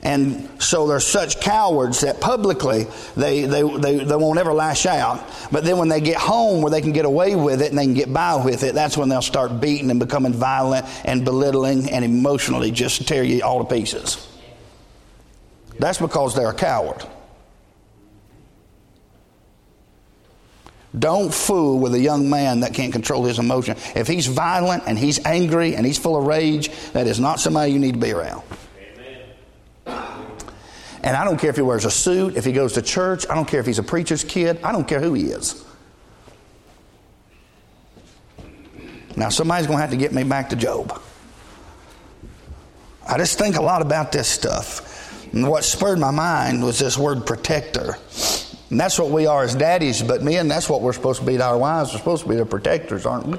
And 0.02 0.48
so 0.62 0.86
they're 0.86 1.00
such 1.00 1.40
cowards 1.40 2.02
that 2.02 2.20
publicly 2.20 2.86
they, 3.16 3.42
they, 3.42 3.62
they, 3.62 4.04
they 4.04 4.16
won't 4.16 4.38
ever 4.38 4.52
lash 4.52 4.86
out. 4.86 5.24
But 5.50 5.64
then 5.64 5.78
when 5.78 5.88
they 5.88 6.00
get 6.00 6.16
home 6.16 6.62
where 6.62 6.70
they 6.70 6.80
can 6.80 6.92
get 6.92 7.04
away 7.04 7.34
with 7.34 7.62
it 7.62 7.70
and 7.70 7.78
they 7.78 7.84
can 7.84 7.94
get 7.94 8.12
by 8.12 8.36
with 8.36 8.62
it, 8.62 8.74
that's 8.74 8.96
when 8.96 9.08
they'll 9.08 9.22
start 9.22 9.60
beating 9.60 9.90
and 9.90 9.98
becoming 9.98 10.32
violent 10.32 10.86
and 11.04 11.24
belittling 11.24 11.90
and 11.90 12.04
emotionally 12.04 12.70
just 12.70 13.08
tear 13.08 13.24
you 13.24 13.42
all 13.42 13.64
to 13.64 13.74
pieces. 13.74 14.28
That's 15.78 15.98
because 15.98 16.34
they're 16.34 16.50
a 16.50 16.54
coward. 16.54 17.04
Don't 20.98 21.32
fool 21.32 21.78
with 21.78 21.94
a 21.94 21.98
young 21.98 22.30
man 22.30 22.60
that 22.60 22.72
can't 22.72 22.92
control 22.92 23.24
his 23.24 23.38
emotion. 23.38 23.76
If 23.94 24.06
he's 24.06 24.26
violent 24.26 24.84
and 24.86 24.98
he's 24.98 25.24
angry 25.26 25.74
and 25.74 25.84
he's 25.84 25.98
full 25.98 26.16
of 26.16 26.24
rage, 26.24 26.70
that 26.92 27.06
is 27.06 27.20
not 27.20 27.38
somebody 27.38 27.72
you 27.72 27.78
need 27.78 27.94
to 27.94 28.00
be 28.00 28.12
around. 28.12 28.42
And 29.86 31.16
I 31.16 31.24
don't 31.24 31.38
care 31.38 31.50
if 31.50 31.56
he 31.56 31.62
wears 31.62 31.84
a 31.84 31.90
suit, 31.90 32.36
if 32.36 32.44
he 32.44 32.52
goes 32.52 32.72
to 32.72 32.82
church, 32.82 33.28
I 33.30 33.34
don't 33.34 33.46
care 33.46 33.60
if 33.60 33.66
he's 33.66 33.78
a 33.78 33.82
preacher's 33.82 34.24
kid, 34.24 34.58
I 34.64 34.72
don't 34.72 34.88
care 34.88 35.00
who 35.00 35.14
he 35.14 35.26
is. 35.26 35.64
Now, 39.16 39.28
somebody's 39.28 39.66
going 39.66 39.78
to 39.78 39.80
have 39.80 39.90
to 39.90 39.96
get 39.96 40.12
me 40.12 40.24
back 40.24 40.50
to 40.50 40.56
Job. 40.56 41.00
I 43.08 43.16
just 43.18 43.38
think 43.38 43.56
a 43.56 43.62
lot 43.62 43.82
about 43.82 44.12
this 44.12 44.28
stuff. 44.28 45.32
And 45.32 45.48
what 45.48 45.64
spurred 45.64 45.98
my 45.98 46.10
mind 46.10 46.62
was 46.62 46.78
this 46.78 46.98
word 46.98 47.24
protector. 47.24 47.96
And 48.70 48.80
that's 48.80 48.98
what 48.98 49.10
we 49.10 49.26
are 49.26 49.44
as 49.44 49.54
daddies, 49.54 50.02
but 50.02 50.22
men, 50.22 50.48
that's 50.48 50.68
what 50.68 50.82
we're 50.82 50.92
supposed 50.92 51.20
to 51.20 51.26
be 51.26 51.36
to 51.36 51.44
our 51.44 51.58
wives. 51.58 51.92
We're 51.92 51.98
supposed 51.98 52.24
to 52.24 52.28
be 52.28 52.34
their 52.34 52.44
protectors, 52.44 53.06
aren't 53.06 53.26
we? 53.26 53.38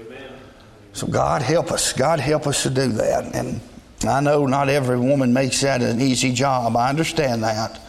Amen. 0.00 0.32
So 0.92 1.06
God 1.06 1.42
help 1.42 1.70
us. 1.70 1.92
God 1.92 2.18
help 2.18 2.46
us 2.46 2.64
to 2.64 2.70
do 2.70 2.88
that. 2.88 3.34
And 3.34 3.60
I 4.02 4.20
know 4.20 4.46
not 4.46 4.68
every 4.68 4.98
woman 4.98 5.32
makes 5.32 5.60
that 5.60 5.82
an 5.82 6.00
easy 6.00 6.32
job. 6.32 6.76
I 6.76 6.88
understand 6.88 7.44
that. 7.44 7.80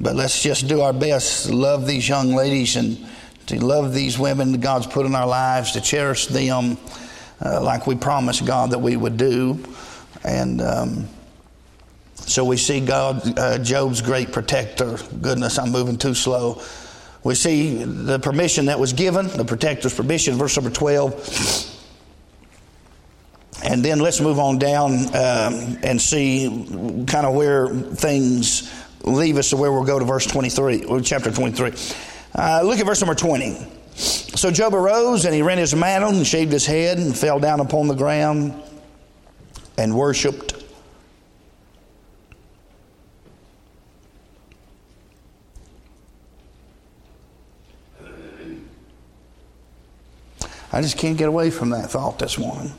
But 0.00 0.16
let's 0.16 0.42
just 0.42 0.66
do 0.66 0.80
our 0.80 0.92
best 0.92 1.46
to 1.46 1.54
love 1.54 1.86
these 1.86 2.08
young 2.08 2.34
ladies 2.34 2.76
and 2.76 3.04
to 3.46 3.64
love 3.64 3.94
these 3.94 4.18
women 4.18 4.52
that 4.52 4.60
God's 4.60 4.86
put 4.86 5.06
in 5.06 5.14
our 5.14 5.26
lives, 5.26 5.72
to 5.72 5.80
cherish 5.80 6.26
them 6.26 6.78
uh, 7.44 7.60
like 7.62 7.86
we 7.86 7.94
promised 7.94 8.44
God 8.44 8.70
that 8.70 8.80
we 8.80 8.96
would 8.96 9.16
do. 9.16 9.64
And 10.24 10.60
um, 10.60 11.08
so 12.28 12.44
we 12.44 12.58
see 12.58 12.80
God, 12.80 13.38
uh, 13.38 13.58
Job's 13.58 14.02
great 14.02 14.32
protector. 14.32 14.98
Goodness, 15.22 15.58
I'm 15.58 15.70
moving 15.70 15.96
too 15.96 16.14
slow. 16.14 16.60
We 17.24 17.34
see 17.34 17.82
the 17.82 18.18
permission 18.18 18.66
that 18.66 18.78
was 18.78 18.92
given, 18.92 19.28
the 19.28 19.44
protector's 19.44 19.94
permission, 19.94 20.34
verse 20.36 20.56
number 20.56 20.70
12. 20.70 21.74
And 23.64 23.84
then 23.84 23.98
let's 23.98 24.20
move 24.20 24.38
on 24.38 24.58
down 24.58 25.06
um, 25.14 25.78
and 25.82 26.00
see 26.00 27.04
kind 27.08 27.26
of 27.26 27.34
where 27.34 27.68
things 27.68 28.72
leave 29.04 29.38
us 29.38 29.50
to 29.50 29.56
where 29.56 29.72
we'll 29.72 29.84
go 29.84 29.98
to 29.98 30.04
verse 30.04 30.26
23, 30.26 30.84
or 30.84 31.00
chapter 31.00 31.30
23. 31.30 31.72
Uh, 32.34 32.60
look 32.62 32.78
at 32.78 32.86
verse 32.86 33.00
number 33.00 33.14
20. 33.14 33.56
So 33.94 34.50
Job 34.50 34.74
arose 34.74 35.24
and 35.24 35.34
he 35.34 35.42
rent 35.42 35.60
his 35.60 35.74
mantle 35.74 36.10
and 36.10 36.26
shaved 36.26 36.52
his 36.52 36.66
head 36.66 36.98
and 36.98 37.16
fell 37.16 37.40
down 37.40 37.60
upon 37.60 37.88
the 37.88 37.94
ground 37.94 38.54
and 39.78 39.96
worshiped. 39.96 40.57
I 50.78 50.80
just 50.80 50.96
can't 50.96 51.18
get 51.18 51.26
away 51.26 51.50
from 51.50 51.70
that 51.70 51.90
thought 51.90 52.20
this 52.20 52.38
morning. 52.38 52.72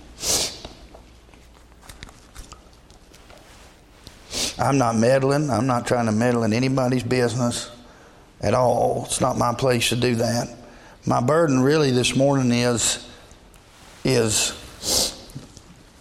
I'm 4.58 4.78
not 4.78 4.96
meddling. 4.96 5.50
I'm 5.50 5.68
not 5.68 5.86
trying 5.86 6.06
to 6.06 6.14
meddle 6.14 6.46
in 6.46 6.54
anybody's 6.54 7.04
business 7.04 7.70
at 8.40 8.54
all. 8.54 9.04
It's 9.06 9.20
not 9.20 9.38
my 9.38 9.54
place 9.54 9.90
to 9.90 9.98
do 9.98 10.16
that. 10.16 10.48
My 11.06 11.20
burden 11.20 11.60
really 11.60 11.92
this 11.92 12.16
morning 12.16 12.54
is 12.54 13.06
is 14.06 14.54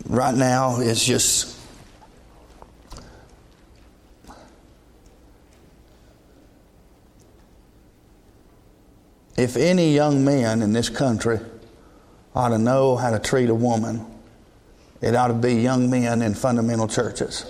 right 0.07 0.37
now 0.37 0.79
is 0.79 1.05
just 1.05 1.59
if 9.37 9.57
any 9.57 9.93
young 9.93 10.25
man 10.25 10.63
in 10.63 10.73
this 10.73 10.89
country 10.89 11.41
ought 12.39 12.51
to 12.51 12.59
know 12.59 12.97
how 12.97 13.11
to 13.11 13.19
treat 13.19 13.51
a 13.51 13.55
woman, 13.55 14.07
it 15.03 15.15
ought 15.17 15.29
to 15.29 15.35
be 15.35 15.55
young 15.55 15.91
men 15.91 16.23
in 16.23 16.35
fundamental 16.35 16.87
churches. 16.87 17.45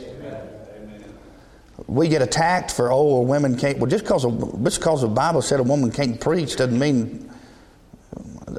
We 1.87 2.09
get 2.09 2.23
attacked 2.23 2.73
for 2.73 2.91
oh, 2.91 3.21
women 3.21 3.57
can't. 3.57 3.79
Well, 3.79 3.89
just 3.89 4.05
because 4.05 4.25
just 4.63 4.81
because 4.81 5.03
the 5.03 5.09
Bible 5.09 5.43
said 5.43 5.61
a 5.61 5.63
woman 5.63 5.93
can't 5.93 6.21
preach 6.21 6.57
doesn't 6.57 6.79
mean. 6.79 7.31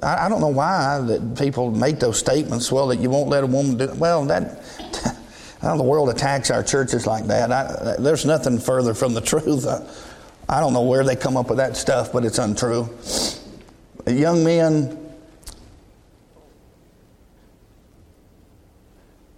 I, 0.01 0.25
I 0.25 0.29
don't 0.29 0.39
know 0.39 0.47
why 0.47 0.99
that 1.01 1.37
people 1.37 1.71
make 1.71 1.99
those 1.99 2.17
statements. 2.17 2.71
Well, 2.71 2.87
that 2.87 2.99
you 2.99 3.09
won't 3.09 3.29
let 3.29 3.43
a 3.43 3.47
woman 3.47 3.77
do. 3.77 3.91
Well, 3.95 4.25
that 4.25 4.63
how 5.61 5.77
the 5.77 5.83
world 5.83 6.09
attacks 6.09 6.49
our 6.49 6.63
churches 6.63 7.05
like 7.05 7.25
that. 7.25 7.51
I, 7.51 7.95
there's 7.99 8.25
nothing 8.25 8.59
further 8.59 8.93
from 8.93 9.13
the 9.13 9.21
truth. 9.33 9.67
I, 9.67 10.57
I 10.57 10.59
don't 10.59 10.73
know 10.73 10.83
where 10.83 11.03
they 11.03 11.15
come 11.15 11.37
up 11.37 11.49
with 11.49 11.57
that 11.57 11.75
stuff, 11.75 12.11
but 12.11 12.23
it's 12.23 12.37
untrue. 12.39 12.89
Young 14.07 14.43
men, 14.43 14.98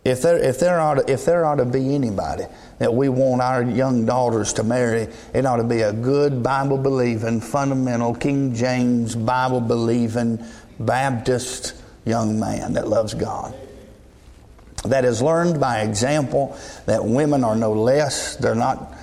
if 0.03 0.21
there, 0.23 0.37
if, 0.37 0.59
there 0.59 0.79
ought 0.79 0.95
to, 0.95 1.11
if 1.11 1.25
there 1.25 1.45
ought 1.45 1.55
to 1.55 1.65
be 1.65 1.93
anybody 1.93 2.45
that 2.79 2.93
we 2.93 3.07
want 3.09 3.41
our 3.41 3.61
young 3.61 4.05
daughters 4.05 4.53
to 4.53 4.63
marry, 4.63 5.07
it 5.33 5.45
ought 5.45 5.57
to 5.57 5.63
be 5.63 5.81
a 5.81 5.93
good 5.93 6.41
Bible 6.41 6.77
believing, 6.77 7.39
fundamental, 7.39 8.15
King 8.15 8.55
James 8.55 9.15
Bible 9.15 9.61
believing, 9.61 10.43
Baptist 10.79 11.75
young 12.05 12.39
man 12.39 12.73
that 12.73 12.87
loves 12.87 13.13
God. 13.13 13.55
That 14.85 15.03
has 15.03 15.21
learned 15.21 15.59
by 15.59 15.81
example 15.81 16.57
that 16.87 17.05
women 17.05 17.43
are 17.43 17.55
no 17.55 17.71
less, 17.73 18.35
they're 18.37 18.55
not 18.55 18.95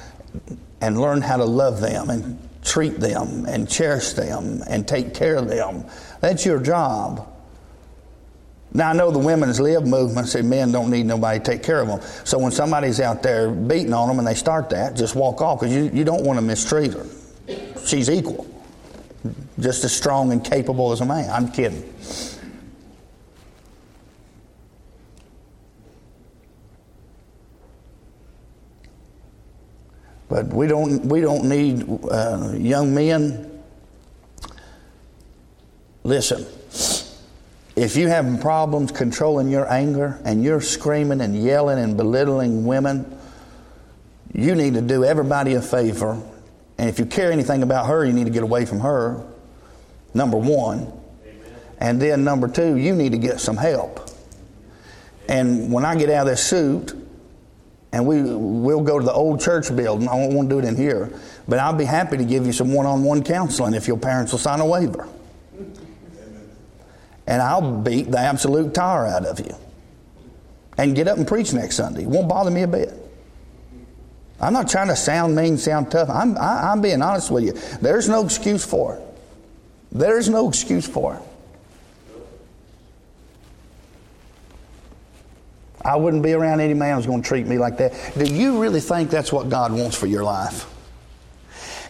and 0.80 1.00
learn 1.00 1.22
how 1.22 1.36
to 1.36 1.44
love 1.44 1.80
them 1.80 2.10
and 2.10 2.48
treat 2.64 3.00
them 3.00 3.46
and 3.46 3.68
cherish 3.68 4.12
them 4.12 4.62
and 4.68 4.86
take 4.86 5.14
care 5.14 5.36
of 5.36 5.48
them. 5.48 5.84
That's 6.20 6.44
your 6.44 6.60
job. 6.60 7.26
Now, 8.74 8.90
I 8.90 8.92
know 8.92 9.10
the 9.10 9.18
women's 9.18 9.60
Lib 9.60 9.84
movement 9.86 10.28
say 10.28 10.42
men 10.42 10.72
don't 10.72 10.90
need 10.90 11.06
nobody 11.06 11.38
to 11.38 11.44
take 11.44 11.62
care 11.62 11.80
of 11.80 11.88
them. 11.88 12.00
So 12.24 12.38
when 12.38 12.52
somebody's 12.52 13.00
out 13.00 13.22
there 13.22 13.50
beating 13.50 13.94
on 13.94 14.08
them 14.08 14.18
and 14.18 14.28
they 14.28 14.34
start 14.34 14.68
that, 14.70 14.94
just 14.94 15.14
walk 15.14 15.40
off 15.40 15.60
because 15.60 15.74
you, 15.74 15.84
you 15.84 16.04
don't 16.04 16.22
want 16.22 16.38
to 16.38 16.42
mistreat 16.44 16.92
her. 16.92 17.06
She's 17.86 18.10
equal, 18.10 18.46
just 19.58 19.84
as 19.84 19.96
strong 19.96 20.32
and 20.32 20.44
capable 20.44 20.92
as 20.92 21.00
a 21.00 21.06
man. 21.06 21.30
I'm 21.30 21.50
kidding. 21.50 21.82
But 30.28 30.48
we 30.48 30.66
don't, 30.66 31.06
we 31.06 31.22
don't 31.22 31.48
need 31.48 31.88
uh, 32.10 32.52
young 32.54 32.94
men. 32.94 33.62
Listen, 36.04 36.46
if 37.78 37.96
you 37.96 38.08
have 38.08 38.40
problems 38.40 38.90
controlling 38.90 39.48
your 39.48 39.70
anger 39.72 40.20
and 40.24 40.42
you're 40.42 40.60
screaming 40.60 41.20
and 41.20 41.40
yelling 41.40 41.78
and 41.78 41.96
belittling 41.96 42.66
women, 42.66 43.16
you 44.34 44.54
need 44.54 44.74
to 44.74 44.80
do 44.80 45.04
everybody 45.04 45.54
a 45.54 45.62
favor. 45.62 46.20
And 46.76 46.88
if 46.88 46.98
you 46.98 47.06
care 47.06 47.30
anything 47.30 47.62
about 47.62 47.86
her, 47.86 48.04
you 48.04 48.12
need 48.12 48.24
to 48.24 48.32
get 48.32 48.42
away 48.42 48.66
from 48.66 48.80
her. 48.80 49.24
Number 50.12 50.36
one. 50.36 50.92
And 51.78 52.02
then 52.02 52.24
number 52.24 52.48
two, 52.48 52.76
you 52.76 52.96
need 52.96 53.12
to 53.12 53.18
get 53.18 53.38
some 53.38 53.56
help. 53.56 54.10
And 55.28 55.72
when 55.72 55.84
I 55.84 55.94
get 55.94 56.10
out 56.10 56.22
of 56.22 56.32
this 56.32 56.44
suit, 56.44 56.94
and 57.92 58.06
we 58.06 58.22
will 58.22 58.82
go 58.82 58.98
to 58.98 59.04
the 59.04 59.12
old 59.12 59.40
church 59.40 59.74
building. 59.74 60.08
I 60.08 60.14
won't 60.14 60.34
want 60.34 60.50
to 60.50 60.54
do 60.54 60.58
it 60.58 60.64
in 60.66 60.76
here, 60.76 61.10
but 61.46 61.58
I'll 61.58 61.72
be 61.72 61.84
happy 61.84 62.18
to 62.18 62.24
give 62.24 62.44
you 62.44 62.52
some 62.52 62.74
one-on-one 62.74 63.22
counseling 63.24 63.72
if 63.72 63.88
your 63.88 63.96
parents 63.96 64.32
will 64.32 64.38
sign 64.38 64.60
a 64.60 64.66
waiver. 64.66 65.08
And 67.28 67.42
I'll 67.42 67.82
beat 67.82 68.10
the 68.10 68.18
absolute 68.18 68.72
tar 68.72 69.06
out 69.06 69.26
of 69.26 69.38
you, 69.38 69.54
and 70.78 70.96
get 70.96 71.06
up 71.08 71.18
and 71.18 71.28
preach 71.28 71.52
next 71.52 71.76
Sunday. 71.76 72.04
It 72.04 72.08
won't 72.08 72.26
bother 72.26 72.50
me 72.50 72.62
a 72.62 72.66
bit. 72.66 72.90
I'm 74.40 74.54
not 74.54 74.66
trying 74.66 74.88
to 74.88 74.96
sound 74.96 75.36
mean, 75.36 75.58
sound 75.58 75.90
tough. 75.90 76.08
I'm, 76.08 76.38
I, 76.38 76.70
I'm 76.72 76.80
being 76.80 77.02
honest 77.02 77.30
with 77.30 77.44
you. 77.44 77.52
There's 77.82 78.08
no 78.08 78.24
excuse 78.24 78.64
for 78.64 78.94
it. 78.94 79.02
There's 79.92 80.30
no 80.30 80.48
excuse 80.48 80.86
for 80.86 81.16
it. 81.16 81.22
I 85.84 85.96
wouldn't 85.96 86.22
be 86.22 86.32
around 86.32 86.60
any 86.60 86.74
man 86.74 86.96
who's 86.96 87.06
going 87.06 87.20
to 87.20 87.28
treat 87.28 87.46
me 87.46 87.58
like 87.58 87.76
that. 87.76 87.92
Do 88.16 88.24
you 88.24 88.58
really 88.58 88.80
think 88.80 89.10
that's 89.10 89.32
what 89.32 89.50
God 89.50 89.72
wants 89.72 89.96
for 89.96 90.06
your 90.06 90.24
life? 90.24 90.66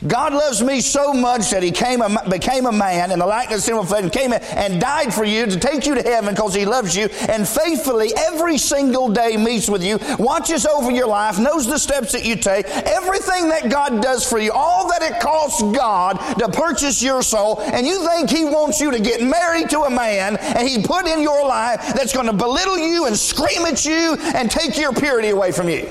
God 0.06 0.32
loves 0.32 0.62
me 0.62 0.80
so 0.80 1.12
much 1.12 1.50
that 1.50 1.62
He 1.62 1.72
came 1.72 2.00
became 2.30 2.66
a 2.66 2.72
man 2.72 3.10
in 3.10 3.18
the 3.18 3.26
likeness 3.26 3.58
of 3.58 3.64
sinful 3.64 3.86
flesh 3.86 4.02
and 4.04 4.12
came 4.12 4.32
and 4.32 4.80
died 4.80 5.12
for 5.12 5.24
you 5.24 5.46
to 5.46 5.58
take 5.58 5.86
you 5.86 5.96
to 5.96 6.02
heaven 6.02 6.34
because 6.34 6.54
He 6.54 6.64
loves 6.64 6.94
you 6.94 7.08
and 7.28 7.46
faithfully 7.48 8.12
every 8.16 8.58
single 8.58 9.08
day 9.08 9.36
meets 9.36 9.68
with 9.68 9.82
you, 9.82 9.98
watches 10.18 10.66
over 10.66 10.92
your 10.92 11.08
life, 11.08 11.38
knows 11.38 11.66
the 11.66 11.78
steps 11.78 12.12
that 12.12 12.24
you 12.24 12.36
take, 12.36 12.66
everything 12.66 13.48
that 13.48 13.70
God 13.70 14.00
does 14.00 14.28
for 14.28 14.38
you, 14.38 14.52
all 14.52 14.88
that 14.88 15.02
it 15.02 15.20
costs 15.20 15.62
God 15.62 16.14
to 16.38 16.48
purchase 16.48 17.02
your 17.02 17.22
soul, 17.22 17.60
and 17.60 17.84
you 17.84 18.06
think 18.06 18.30
He 18.30 18.44
wants 18.44 18.80
you 18.80 18.92
to 18.92 19.00
get 19.00 19.20
married 19.20 19.68
to 19.70 19.80
a 19.80 19.90
man 19.90 20.36
and 20.36 20.68
He 20.68 20.80
put 20.80 21.08
in 21.08 21.22
your 21.22 21.44
life 21.44 21.80
that's 21.94 22.12
going 22.12 22.26
to 22.26 22.32
belittle 22.32 22.78
you 22.78 23.06
and 23.06 23.16
scream 23.16 23.66
at 23.66 23.84
you 23.84 24.16
and 24.34 24.48
take 24.48 24.78
your 24.78 24.92
purity 24.92 25.30
away 25.30 25.50
from 25.50 25.68
you. 25.68 25.88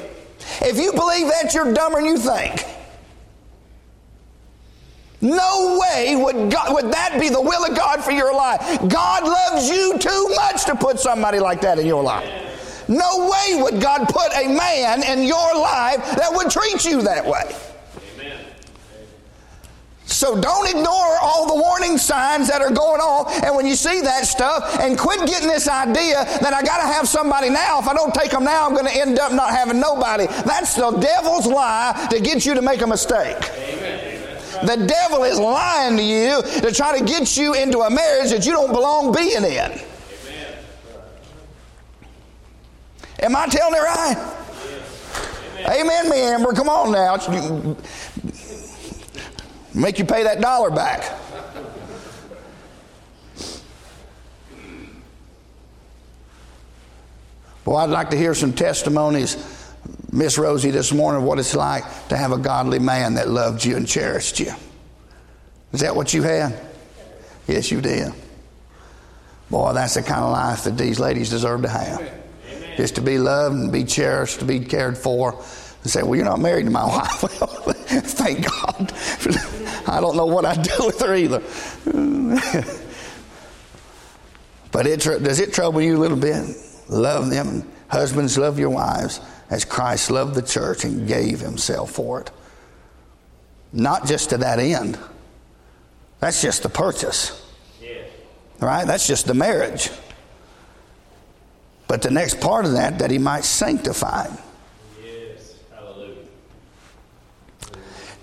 If 0.61 0.77
you 0.77 0.93
believe 0.93 1.27
that, 1.27 1.53
you're 1.53 1.73
dumber 1.73 1.99
than 1.99 2.05
you 2.05 2.17
think. 2.17 2.76
No 5.27 5.77
way 5.77 6.15
would, 6.15 6.49
God, 6.49 6.73
would 6.73 6.91
that 6.93 7.19
be 7.19 7.27
the 7.27 7.41
will 7.41 7.65
of 7.65 7.75
God 7.75 8.01
for 8.01 8.11
your 8.11 8.33
life. 8.33 8.61
God 8.87 9.23
loves 9.23 9.69
you 9.69 9.97
too 9.99 10.33
much 10.35 10.63
to 10.65 10.75
put 10.75 10.99
somebody 10.99 11.39
like 11.39 11.59
that 11.61 11.79
in 11.79 11.85
your 11.85 12.01
life. 12.01 12.87
No 12.87 13.29
way 13.29 13.61
would 13.61 13.81
God 13.81 14.07
put 14.07 14.31
a 14.33 14.47
man 14.47 15.03
in 15.03 15.27
your 15.27 15.55
life 15.55 15.97
that 16.15 16.31
would 16.31 16.49
treat 16.49 16.85
you 16.85 17.01
that 17.01 17.25
way. 17.25 17.53
Amen. 18.15 18.39
So 20.05 20.39
don't 20.39 20.69
ignore 20.69 21.17
all 21.21 21.45
the 21.53 21.61
warning 21.61 21.97
signs 21.97 22.47
that 22.47 22.61
are 22.61 22.71
going 22.71 23.01
on. 23.01 23.29
And 23.43 23.53
when 23.53 23.67
you 23.67 23.75
see 23.75 23.99
that 23.99 24.25
stuff, 24.25 24.79
and 24.79 24.97
quit 24.97 25.27
getting 25.27 25.49
this 25.49 25.67
idea 25.67 26.23
that 26.39 26.53
I 26.53 26.61
got 26.61 26.77
to 26.77 26.87
have 26.87 27.05
somebody 27.05 27.49
now. 27.49 27.79
If 27.79 27.89
I 27.89 27.93
don't 27.93 28.13
take 28.13 28.31
them 28.31 28.45
now, 28.45 28.65
I'm 28.65 28.73
going 28.73 28.87
to 28.87 28.95
end 28.97 29.19
up 29.19 29.33
not 29.33 29.49
having 29.49 29.81
nobody. 29.81 30.27
That's 30.45 30.75
the 30.75 30.91
devil's 30.91 31.47
lie 31.47 32.07
to 32.11 32.21
get 32.21 32.45
you 32.45 32.53
to 32.53 32.61
make 32.61 32.81
a 32.81 32.87
mistake. 32.87 33.35
Amen. 33.57 34.06
The 34.63 34.85
devil 34.87 35.23
is 35.23 35.39
lying 35.39 35.97
to 35.97 36.03
you 36.03 36.41
to 36.61 36.71
try 36.71 36.97
to 36.97 37.05
get 37.05 37.37
you 37.37 37.53
into 37.53 37.79
a 37.79 37.89
marriage 37.89 38.31
that 38.31 38.45
you 38.45 38.51
don't 38.51 38.71
belong 38.71 39.13
being 39.13 39.43
in. 39.43 39.79
Am 43.19 43.35
I 43.35 43.47
telling 43.47 43.75
it 43.75 43.79
right? 43.79 44.33
Amen, 45.69 46.09
me, 46.09 46.21
Amber. 46.21 46.53
Come 46.53 46.69
on 46.69 46.91
now. 46.91 47.17
Make 49.73 49.99
you 49.99 50.05
pay 50.05 50.23
that 50.23 50.39
dollar 50.39 50.71
back. 50.71 51.19
Well, 57.65 57.77
I'd 57.77 57.89
like 57.89 58.11
to 58.11 58.17
hear 58.17 58.33
some 58.33 58.53
testimonies 58.53 59.35
Miss 60.17 60.39
Rosie 60.39 60.71
this 60.71 60.91
morning 60.91 61.23
what 61.23 61.37
it's 61.37 61.55
like 61.55 61.83
to 62.07 62.17
have 62.17 62.31
a 62.31 62.39
godly 62.39 62.79
man 62.79 63.13
that 63.13 63.29
loved 63.29 63.63
you 63.63 63.77
and 63.77 63.87
cherished 63.87 64.39
you. 64.39 64.51
Is 65.73 65.81
that 65.81 65.95
what 65.95 66.11
you 66.11 66.23
had? 66.23 66.59
Yes, 67.47 67.69
you 67.69 67.81
did. 67.81 68.11
Boy, 69.51 69.73
that's 69.73 69.93
the 69.93 70.01
kind 70.01 70.21
of 70.21 70.31
life 70.31 70.63
that 70.63 70.75
these 70.75 70.99
ladies 70.99 71.29
deserve 71.29 71.61
to 71.61 71.69
have. 71.69 72.01
Amen. 72.01 72.77
Just 72.77 72.95
to 72.95 73.01
be 73.01 73.19
loved 73.19 73.57
and 73.57 73.71
be 73.71 73.83
cherished, 73.83 74.39
to 74.39 74.45
be 74.45 74.59
cared 74.59 74.97
for. 74.97 75.33
And 75.83 75.91
say, 75.91 76.01
well, 76.01 76.15
you're 76.15 76.25
not 76.25 76.39
married 76.39 76.65
to 76.65 76.71
my 76.71 76.85
wife. 76.87 77.21
Well, 77.21 77.29
thank 77.75 78.43
God. 78.43 78.91
I 79.87 80.01
don't 80.01 80.17
know 80.17 80.25
what 80.25 80.45
I'd 80.45 80.63
do 80.63 80.87
with 80.87 80.99
her 80.99 81.13
either. 81.13 81.43
but 84.71 84.87
it, 84.87 85.01
does 85.01 85.39
it 85.39 85.53
trouble 85.53 85.79
you 85.79 85.95
a 85.95 85.99
little 85.99 86.17
bit? 86.17 86.43
Love 86.89 87.29
them. 87.29 87.71
Husbands, 87.87 88.35
love 88.35 88.57
your 88.57 88.71
wives 88.71 89.21
as 89.49 89.65
Christ 89.65 90.11
loved 90.11 90.35
the 90.35 90.41
church 90.41 90.83
and 90.83 91.07
gave 91.07 91.39
himself 91.39 91.91
for 91.91 92.21
it. 92.21 92.31
Not 93.73 94.05
just 94.05 94.29
to 94.31 94.37
that 94.37 94.59
end. 94.59 94.97
That's 96.19 96.41
just 96.41 96.63
the 96.63 96.69
purchase. 96.69 97.43
Right? 98.59 98.85
That's 98.85 99.05
just 99.05 99.27
the 99.27 99.33
marriage. 99.33 99.89
But 101.87 102.01
the 102.01 102.11
next 102.11 102.41
part 102.41 102.65
of 102.65 102.73
that, 102.73 102.99
that 102.99 103.11
he 103.11 103.17
might 103.17 103.45
sanctify. 103.45 104.27
Yes. 105.01 105.53
Hallelujah. 105.73 106.15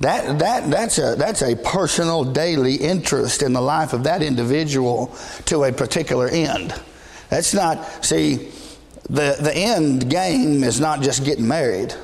That, 0.00 0.38
that, 0.40 0.70
that's, 0.70 0.98
a, 0.98 1.14
that's 1.16 1.42
a 1.42 1.56
personal 1.56 2.24
daily 2.24 2.74
interest 2.74 3.42
in 3.42 3.52
the 3.52 3.62
life 3.62 3.92
of 3.92 4.04
that 4.04 4.22
individual 4.22 5.16
to 5.46 5.64
a 5.64 5.72
particular 5.72 6.28
end. 6.28 6.74
That's 7.30 7.54
not, 7.54 8.04
see, 8.04 8.50
the, 9.08 9.36
the 9.40 9.52
end 9.54 10.08
game 10.08 10.64
is 10.64 10.80
not 10.80 11.02
just 11.02 11.24
getting 11.24 11.46
married. 11.46 11.94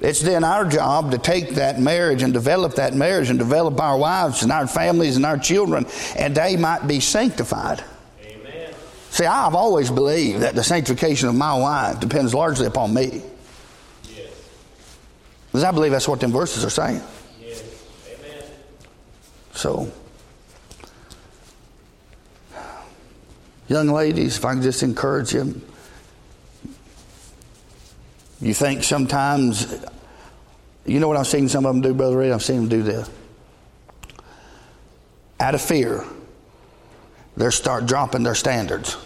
It's 0.00 0.20
then 0.20 0.44
our 0.44 0.64
job 0.64 1.10
to 1.10 1.18
take 1.18 1.56
that 1.56 1.78
marriage 1.78 2.22
and 2.22 2.32
develop 2.32 2.76
that 2.76 2.94
marriage 2.94 3.28
and 3.28 3.38
develop 3.38 3.78
our 3.80 3.98
wives 3.98 4.42
and 4.42 4.50
our 4.50 4.66
families 4.66 5.16
and 5.16 5.26
our 5.26 5.36
children, 5.36 5.86
and 6.16 6.34
they 6.34 6.56
might 6.56 6.86
be 6.86 7.00
sanctified. 7.00 7.84
Amen. 8.24 8.72
See, 9.10 9.26
I've 9.26 9.54
always 9.54 9.90
believed 9.90 10.40
that 10.40 10.54
the 10.54 10.64
sanctification 10.64 11.28
of 11.28 11.34
my 11.34 11.58
wife 11.58 12.00
depends 12.00 12.32
largely 12.32 12.66
upon 12.66 12.94
me. 12.94 13.22
Yes. 14.16 14.28
Because 15.48 15.64
I 15.64 15.70
believe 15.70 15.92
that's 15.92 16.08
what 16.08 16.20
them 16.20 16.32
verses 16.32 16.64
are 16.64 16.70
saying. 16.70 17.02
Yes. 17.42 17.62
Amen. 18.06 18.42
So, 19.52 19.92
young 23.68 23.88
ladies, 23.88 24.38
if 24.38 24.44
I 24.46 24.54
can 24.54 24.62
just 24.62 24.82
encourage 24.82 25.34
you, 25.34 25.60
you 28.40 28.54
think 28.54 28.84
sometimes, 28.84 29.84
you 30.86 30.98
know 31.00 31.08
what 31.08 31.16
I've 31.16 31.26
seen 31.26 31.48
some 31.48 31.66
of 31.66 31.74
them 31.74 31.82
do, 31.82 31.94
Brother 31.94 32.16
Ray? 32.16 32.32
I've 32.32 32.42
seen 32.42 32.56
them 32.56 32.68
do 32.68 32.82
this. 32.82 33.10
Out 35.38 35.54
of 35.54 35.60
fear, 35.60 36.04
they 37.36 37.50
start 37.50 37.86
dropping 37.86 38.22
their 38.22 38.34
standards. 38.34 38.96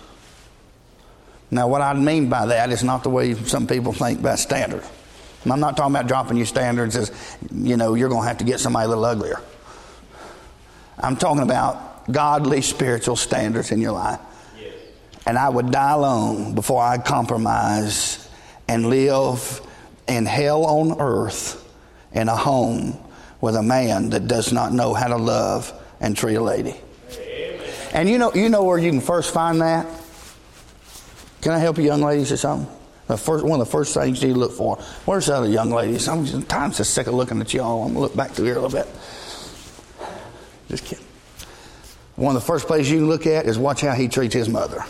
Now, 1.50 1.68
what 1.68 1.82
I 1.82 1.94
mean 1.94 2.28
by 2.28 2.46
that 2.46 2.70
is 2.70 2.82
not 2.82 3.02
the 3.02 3.10
way 3.10 3.34
some 3.34 3.66
people 3.66 3.92
think 3.92 4.20
about 4.20 4.38
standards. 4.38 4.88
I'm 5.46 5.60
not 5.60 5.76
talking 5.76 5.94
about 5.94 6.08
dropping 6.08 6.36
your 6.36 6.46
standards 6.46 6.96
as, 6.96 7.12
you 7.52 7.76
know, 7.76 7.94
you're 7.94 8.08
going 8.08 8.22
to 8.22 8.28
have 8.28 8.38
to 8.38 8.44
get 8.44 8.60
somebody 8.60 8.86
a 8.86 8.88
little 8.88 9.04
uglier. 9.04 9.40
I'm 10.98 11.16
talking 11.16 11.42
about 11.42 12.10
godly 12.10 12.62
spiritual 12.62 13.16
standards 13.16 13.70
in 13.70 13.80
your 13.80 13.92
life. 13.92 14.20
Yes. 14.58 14.72
And 15.26 15.36
I 15.36 15.48
would 15.48 15.70
die 15.70 15.92
alone 15.92 16.54
before 16.54 16.82
I'd 16.82 17.04
compromise 17.04 18.23
and 18.68 18.88
live 18.88 19.60
in 20.08 20.26
hell 20.26 20.64
on 20.64 21.00
earth 21.00 21.60
in 22.12 22.28
a 22.28 22.36
home 22.36 22.98
with 23.40 23.56
a 23.56 23.62
man 23.62 24.10
that 24.10 24.26
does 24.26 24.52
not 24.52 24.72
know 24.72 24.94
how 24.94 25.08
to 25.08 25.16
love 25.16 25.72
and 26.00 26.16
treat 26.16 26.34
a 26.34 26.42
lady. 26.42 26.74
Amen. 27.12 27.60
And 27.92 28.08
you 28.08 28.18
know, 28.18 28.32
you 28.34 28.48
know 28.48 28.64
where 28.64 28.78
you 28.78 28.90
can 28.90 29.00
first 29.00 29.32
find 29.32 29.60
that? 29.60 29.86
Can 31.42 31.52
I 31.52 31.58
help 31.58 31.76
you, 31.76 31.84
young 31.84 32.00
ladies, 32.00 32.32
or 32.32 32.38
something? 32.38 32.74
The 33.06 33.18
first, 33.18 33.44
one 33.44 33.60
of 33.60 33.66
the 33.66 33.70
first 33.70 33.92
things 33.92 34.22
you 34.22 34.32
look 34.32 34.52
for. 34.52 34.76
Where's 35.04 35.26
the 35.26 35.34
other 35.34 35.48
young 35.48 35.70
ladies? 35.70 36.08
I'm 36.08 36.24
just, 36.24 36.48
times 36.48 36.78
just 36.78 36.94
sick 36.94 37.06
of 37.06 37.12
looking 37.12 37.38
at 37.42 37.52
y'all. 37.52 37.82
I'm 37.82 37.92
going 37.92 37.94
to 37.94 38.00
look 38.00 38.16
back 38.16 38.30
through 38.30 38.46
here 38.46 38.56
a 38.56 38.60
little 38.60 38.82
bit. 38.82 38.88
Just 40.68 40.86
kidding. 40.86 41.04
One 42.16 42.34
of 42.34 42.40
the 42.40 42.46
first 42.46 42.66
places 42.66 42.90
you 42.90 43.00
can 43.00 43.08
look 43.08 43.26
at 43.26 43.44
is 43.44 43.58
watch 43.58 43.82
how 43.82 43.92
he 43.92 44.08
treats 44.08 44.32
his 44.32 44.48
mother. 44.48 44.82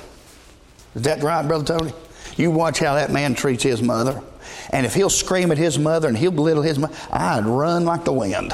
Is 0.95 1.03
that 1.03 1.23
right, 1.25 1.45
Brother 1.47 1.77
Tony? 1.77 1.93
You 2.37 2.51
watch 2.51 2.79
how 2.79 2.95
that 2.95 3.13
man 3.13 3.35
treats 3.35 3.63
his 3.63 3.83
mother. 3.83 4.23
And 4.71 4.85
if 4.85 4.95
he'll 4.95 5.11
scream 5.11 5.53
at 5.53 5.59
his 5.59 5.79
mother 5.79 6.09
and 6.09 6.17
he'll 6.17 6.31
belittle 6.31 6.63
his 6.63 6.79
mother, 6.79 6.95
I'd 7.11 7.47
run 7.47 7.85
like 7.85 8.05
the 8.05 8.13
wind. 8.13 8.53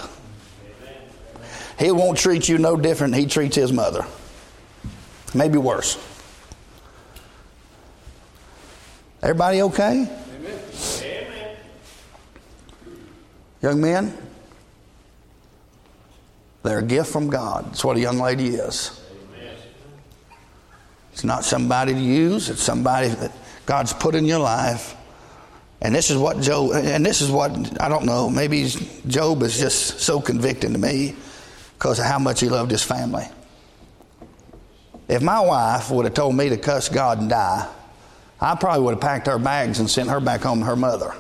He 1.79 1.91
won't 1.91 2.19
treat 2.19 2.49
you 2.49 2.59
no 2.59 2.77
different 2.77 3.13
than 3.15 3.23
he 3.23 3.27
treats 3.27 3.57
his 3.57 3.73
mother. 3.73 4.05
Maybe 5.35 5.57
worse. 5.57 5.97
Everybody 9.23 9.63
okay? 9.63 9.93
Amen. 9.93 10.61
Amen. 11.03 11.57
Young 13.63 13.81
men, 13.81 14.19
they're 16.63 16.79
a 16.81 16.83
gift 16.83 17.11
from 17.11 17.29
God. 17.31 17.67
That's 17.67 17.85
what 17.85 17.97
a 17.97 18.01
young 18.01 18.19
lady 18.19 18.49
is. 18.49 19.01
It's 21.13 21.25
not 21.25 21.45
somebody 21.45 21.93
to 21.93 22.01
use, 22.01 22.49
it's 22.49 22.63
somebody 22.63 23.09
that 23.09 23.33
God's 23.71 23.93
put 23.93 24.17
in 24.17 24.25
your 24.25 24.41
life. 24.41 24.97
And 25.81 25.95
this 25.95 26.11
is 26.11 26.17
what 26.17 26.41
Job, 26.41 26.73
and 26.73 27.07
this 27.07 27.21
is 27.21 27.31
what, 27.31 27.81
I 27.81 27.89
don't 27.89 28.05
know, 28.05 28.29
maybe 28.29 28.69
Job 29.07 29.45
is 29.45 29.61
just 29.61 30.01
so 30.01 30.21
convicting 30.21 30.73
to 30.73 30.79
me 30.81 31.15
because 31.75 32.01
of 32.01 32.05
how 32.05 32.19
much 32.19 32.41
he 32.41 32.49
loved 32.49 32.73
his 32.73 32.83
family. 32.83 33.29
If 35.07 35.23
my 35.23 35.39
wife 35.39 35.89
would 35.93 36.05
have 36.05 36.15
told 36.15 36.35
me 36.35 36.49
to 36.49 36.57
cuss 36.57 36.89
God 36.89 37.21
and 37.21 37.31
die, 37.31 37.69
I 38.41 38.57
probably 38.57 38.83
would 38.83 38.95
have 38.95 39.01
packed 39.01 39.29
her 39.29 39.39
bags 39.39 39.79
and 39.79 39.89
sent 39.89 40.09
her 40.09 40.19
back 40.19 40.41
home 40.41 40.59
to 40.59 40.65
her 40.65 40.75
mother. 40.75 41.15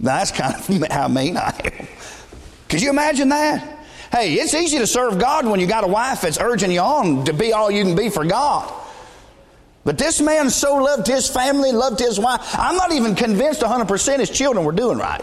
That's 0.00 0.32
kind 0.32 0.54
of 0.54 0.88
how 0.90 1.08
mean 1.08 1.38
I 1.38 1.58
am. 1.64 1.88
Could 2.68 2.82
you 2.82 2.90
imagine 2.90 3.30
that? 3.30 3.86
Hey, 4.12 4.34
it's 4.34 4.52
easy 4.52 4.76
to 4.76 4.86
serve 4.86 5.18
God 5.18 5.46
when 5.46 5.60
you 5.60 5.66
got 5.66 5.82
a 5.82 5.88
wife 5.88 6.20
that's 6.20 6.38
urging 6.38 6.72
you 6.72 6.80
on 6.80 7.24
to 7.24 7.32
be 7.32 7.54
all 7.54 7.70
you 7.70 7.84
can 7.84 7.96
be 7.96 8.10
for 8.10 8.26
God. 8.26 8.80
But 9.84 9.98
this 9.98 10.20
man 10.20 10.48
so 10.50 10.76
loved 10.76 11.06
his 11.06 11.28
family, 11.28 11.72
loved 11.72 11.98
his 11.98 12.18
wife. 12.18 12.40
I'm 12.56 12.76
not 12.76 12.92
even 12.92 13.14
convinced 13.14 13.60
100% 13.60 14.18
his 14.18 14.30
children 14.30 14.64
were 14.64 14.72
doing 14.72 14.98
right. 14.98 15.22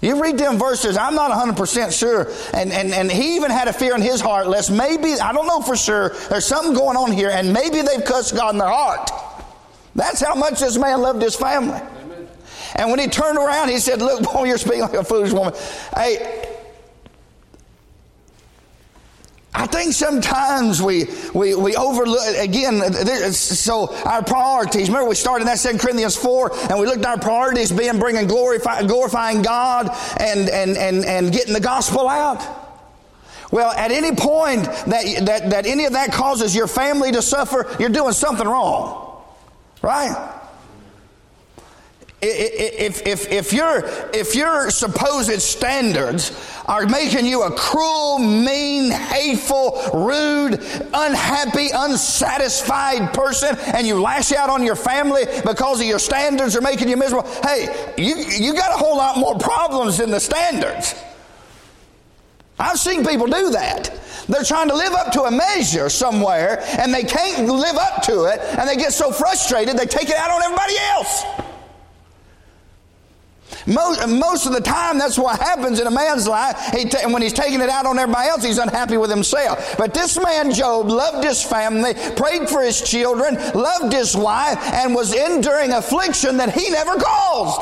You 0.00 0.22
read 0.22 0.38
them 0.38 0.58
verses, 0.58 0.96
I'm 0.96 1.14
not 1.14 1.32
100% 1.32 1.98
sure. 1.98 2.30
And, 2.54 2.72
and, 2.72 2.94
and 2.94 3.10
he 3.10 3.36
even 3.36 3.50
had 3.50 3.66
a 3.66 3.72
fear 3.72 3.94
in 3.94 4.00
his 4.00 4.20
heart, 4.20 4.46
lest 4.46 4.70
maybe, 4.70 5.14
I 5.14 5.32
don't 5.32 5.46
know 5.46 5.60
for 5.60 5.76
sure, 5.76 6.10
there's 6.30 6.46
something 6.46 6.72
going 6.72 6.96
on 6.96 7.10
here, 7.10 7.30
and 7.30 7.52
maybe 7.52 7.82
they've 7.82 8.04
cussed 8.04 8.34
God 8.34 8.54
in 8.54 8.58
their 8.58 8.68
heart. 8.68 9.10
That's 9.96 10.20
how 10.20 10.36
much 10.36 10.60
this 10.60 10.78
man 10.78 11.00
loved 11.00 11.20
his 11.20 11.34
family. 11.34 11.80
Amen. 11.80 12.28
And 12.76 12.90
when 12.90 13.00
he 13.00 13.08
turned 13.08 13.38
around, 13.38 13.70
he 13.70 13.78
said, 13.78 14.00
Look, 14.00 14.22
boy, 14.22 14.44
you're 14.44 14.58
speaking 14.58 14.82
like 14.82 14.94
a 14.94 15.02
foolish 15.02 15.32
woman. 15.32 15.52
Hey, 15.96 16.47
I 19.58 19.66
think 19.66 19.92
sometimes 19.92 20.80
we, 20.80 21.06
we, 21.34 21.56
we 21.56 21.74
overlook, 21.74 22.20
again, 22.36 22.80
so 23.32 23.92
our 24.04 24.22
priorities, 24.22 24.86
remember 24.86 25.08
we 25.08 25.16
started 25.16 25.42
in 25.42 25.46
that 25.48 25.58
2 25.58 25.78
Corinthians 25.78 26.14
4 26.14 26.70
and 26.70 26.78
we 26.78 26.86
looked 26.86 27.00
at 27.00 27.06
our 27.06 27.18
priorities 27.18 27.72
being 27.72 27.98
bringing 27.98 28.28
glorify, 28.28 28.84
glorifying 28.84 29.42
God 29.42 29.90
and, 30.20 30.48
and, 30.48 30.76
and, 30.76 31.04
and 31.04 31.32
getting 31.32 31.54
the 31.54 31.60
gospel 31.60 32.08
out. 32.08 32.40
Well, 33.50 33.72
at 33.72 33.90
any 33.90 34.14
point 34.14 34.62
that, 34.62 35.26
that, 35.26 35.50
that 35.50 35.66
any 35.66 35.86
of 35.86 35.94
that 35.94 36.12
causes 36.12 36.54
your 36.54 36.68
family 36.68 37.10
to 37.10 37.20
suffer, 37.20 37.66
you're 37.80 37.88
doing 37.88 38.12
something 38.12 38.46
wrong. 38.46 39.24
Right? 39.82 40.37
If, 42.20 43.06
if, 43.06 43.30
if, 43.30 43.52
your, 43.52 43.84
if 44.12 44.34
your 44.34 44.70
supposed 44.70 45.40
standards 45.40 46.32
are 46.66 46.84
making 46.86 47.26
you 47.26 47.44
a 47.44 47.52
cruel, 47.52 48.18
mean, 48.18 48.90
hateful, 48.90 49.80
rude, 49.94 50.54
unhappy, 50.92 51.68
unsatisfied 51.72 53.14
person, 53.14 53.56
and 53.72 53.86
you 53.86 54.00
lash 54.00 54.32
out 54.32 54.50
on 54.50 54.64
your 54.64 54.74
family 54.74 55.26
because 55.46 55.80
of 55.80 55.86
your 55.86 56.00
standards 56.00 56.56
are 56.56 56.60
making 56.60 56.88
you 56.88 56.96
miserable, 56.96 57.30
hey, 57.44 57.94
you, 57.96 58.16
you 58.16 58.52
got 58.52 58.74
a 58.74 58.78
whole 58.78 58.96
lot 58.96 59.16
more 59.16 59.38
problems 59.38 59.98
than 59.98 60.10
the 60.10 60.20
standards. 60.20 60.96
I've 62.58 62.80
seen 62.80 63.06
people 63.06 63.28
do 63.28 63.50
that. 63.50 63.96
They're 64.28 64.42
trying 64.42 64.68
to 64.70 64.74
live 64.74 64.92
up 64.92 65.12
to 65.12 65.22
a 65.22 65.30
measure 65.30 65.88
somewhere, 65.88 66.64
and 66.80 66.92
they 66.92 67.04
can't 67.04 67.48
live 67.48 67.76
up 67.76 68.02
to 68.02 68.24
it, 68.24 68.40
and 68.58 68.68
they 68.68 68.74
get 68.74 68.92
so 68.92 69.12
frustrated 69.12 69.78
they 69.78 69.86
take 69.86 70.08
it 70.08 70.16
out 70.16 70.32
on 70.32 70.42
everybody 70.42 70.76
else. 70.78 71.22
Most, 73.68 74.08
most 74.08 74.46
of 74.46 74.54
the 74.54 74.62
time, 74.62 74.96
that's 74.96 75.18
what 75.18 75.38
happens 75.38 75.78
in 75.78 75.86
a 75.86 75.90
man's 75.90 76.26
life. 76.26 76.58
He 76.74 76.88
when 77.12 77.20
he's 77.20 77.34
taking 77.34 77.60
it 77.60 77.68
out 77.68 77.84
on 77.84 77.98
everybody 77.98 78.30
else, 78.30 78.42
he's 78.42 78.56
unhappy 78.56 78.96
with 78.96 79.10
himself. 79.10 79.76
But 79.76 79.92
this 79.92 80.18
man, 80.18 80.52
Job, 80.54 80.88
loved 80.88 81.22
his 81.22 81.42
family, 81.42 81.92
prayed 82.16 82.48
for 82.48 82.62
his 82.62 82.80
children, 82.80 83.34
loved 83.52 83.92
his 83.92 84.16
wife, 84.16 84.56
and 84.72 84.94
was 84.94 85.14
enduring 85.14 85.72
affliction 85.72 86.38
that 86.38 86.54
he 86.54 86.70
never 86.70 86.98
caused. 86.98 87.60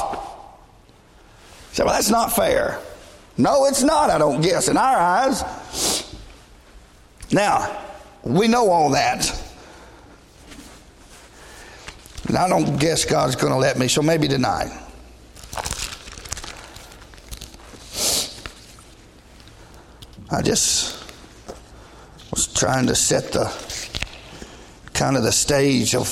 So, 1.72 1.84
well, 1.84 1.94
that's 1.94 2.10
not 2.10 2.32
fair. 2.32 2.78
No, 3.36 3.66
it's 3.66 3.82
not, 3.82 4.08
I 4.08 4.18
don't 4.18 4.40
guess, 4.40 4.68
in 4.68 4.76
our 4.76 4.96
eyes. 4.96 6.14
Now, 7.32 7.84
we 8.22 8.46
know 8.46 8.70
all 8.70 8.90
that. 8.90 9.42
And 12.28 12.36
I 12.36 12.48
don't 12.48 12.78
guess 12.78 13.04
God's 13.04 13.34
going 13.34 13.52
to 13.52 13.58
let 13.58 13.76
me, 13.76 13.88
so 13.88 14.02
maybe 14.02 14.28
tonight. 14.28 14.85
I 20.28 20.42
just 20.42 21.04
was 22.32 22.52
trying 22.52 22.88
to 22.88 22.96
set 22.96 23.32
the 23.32 23.44
kind 24.92 25.16
of 25.16 25.22
the 25.22 25.30
stage 25.30 25.94
of 25.94 26.08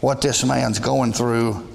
what 0.00 0.20
this 0.20 0.44
man's 0.44 0.78
going 0.78 1.12
through. 1.12 1.66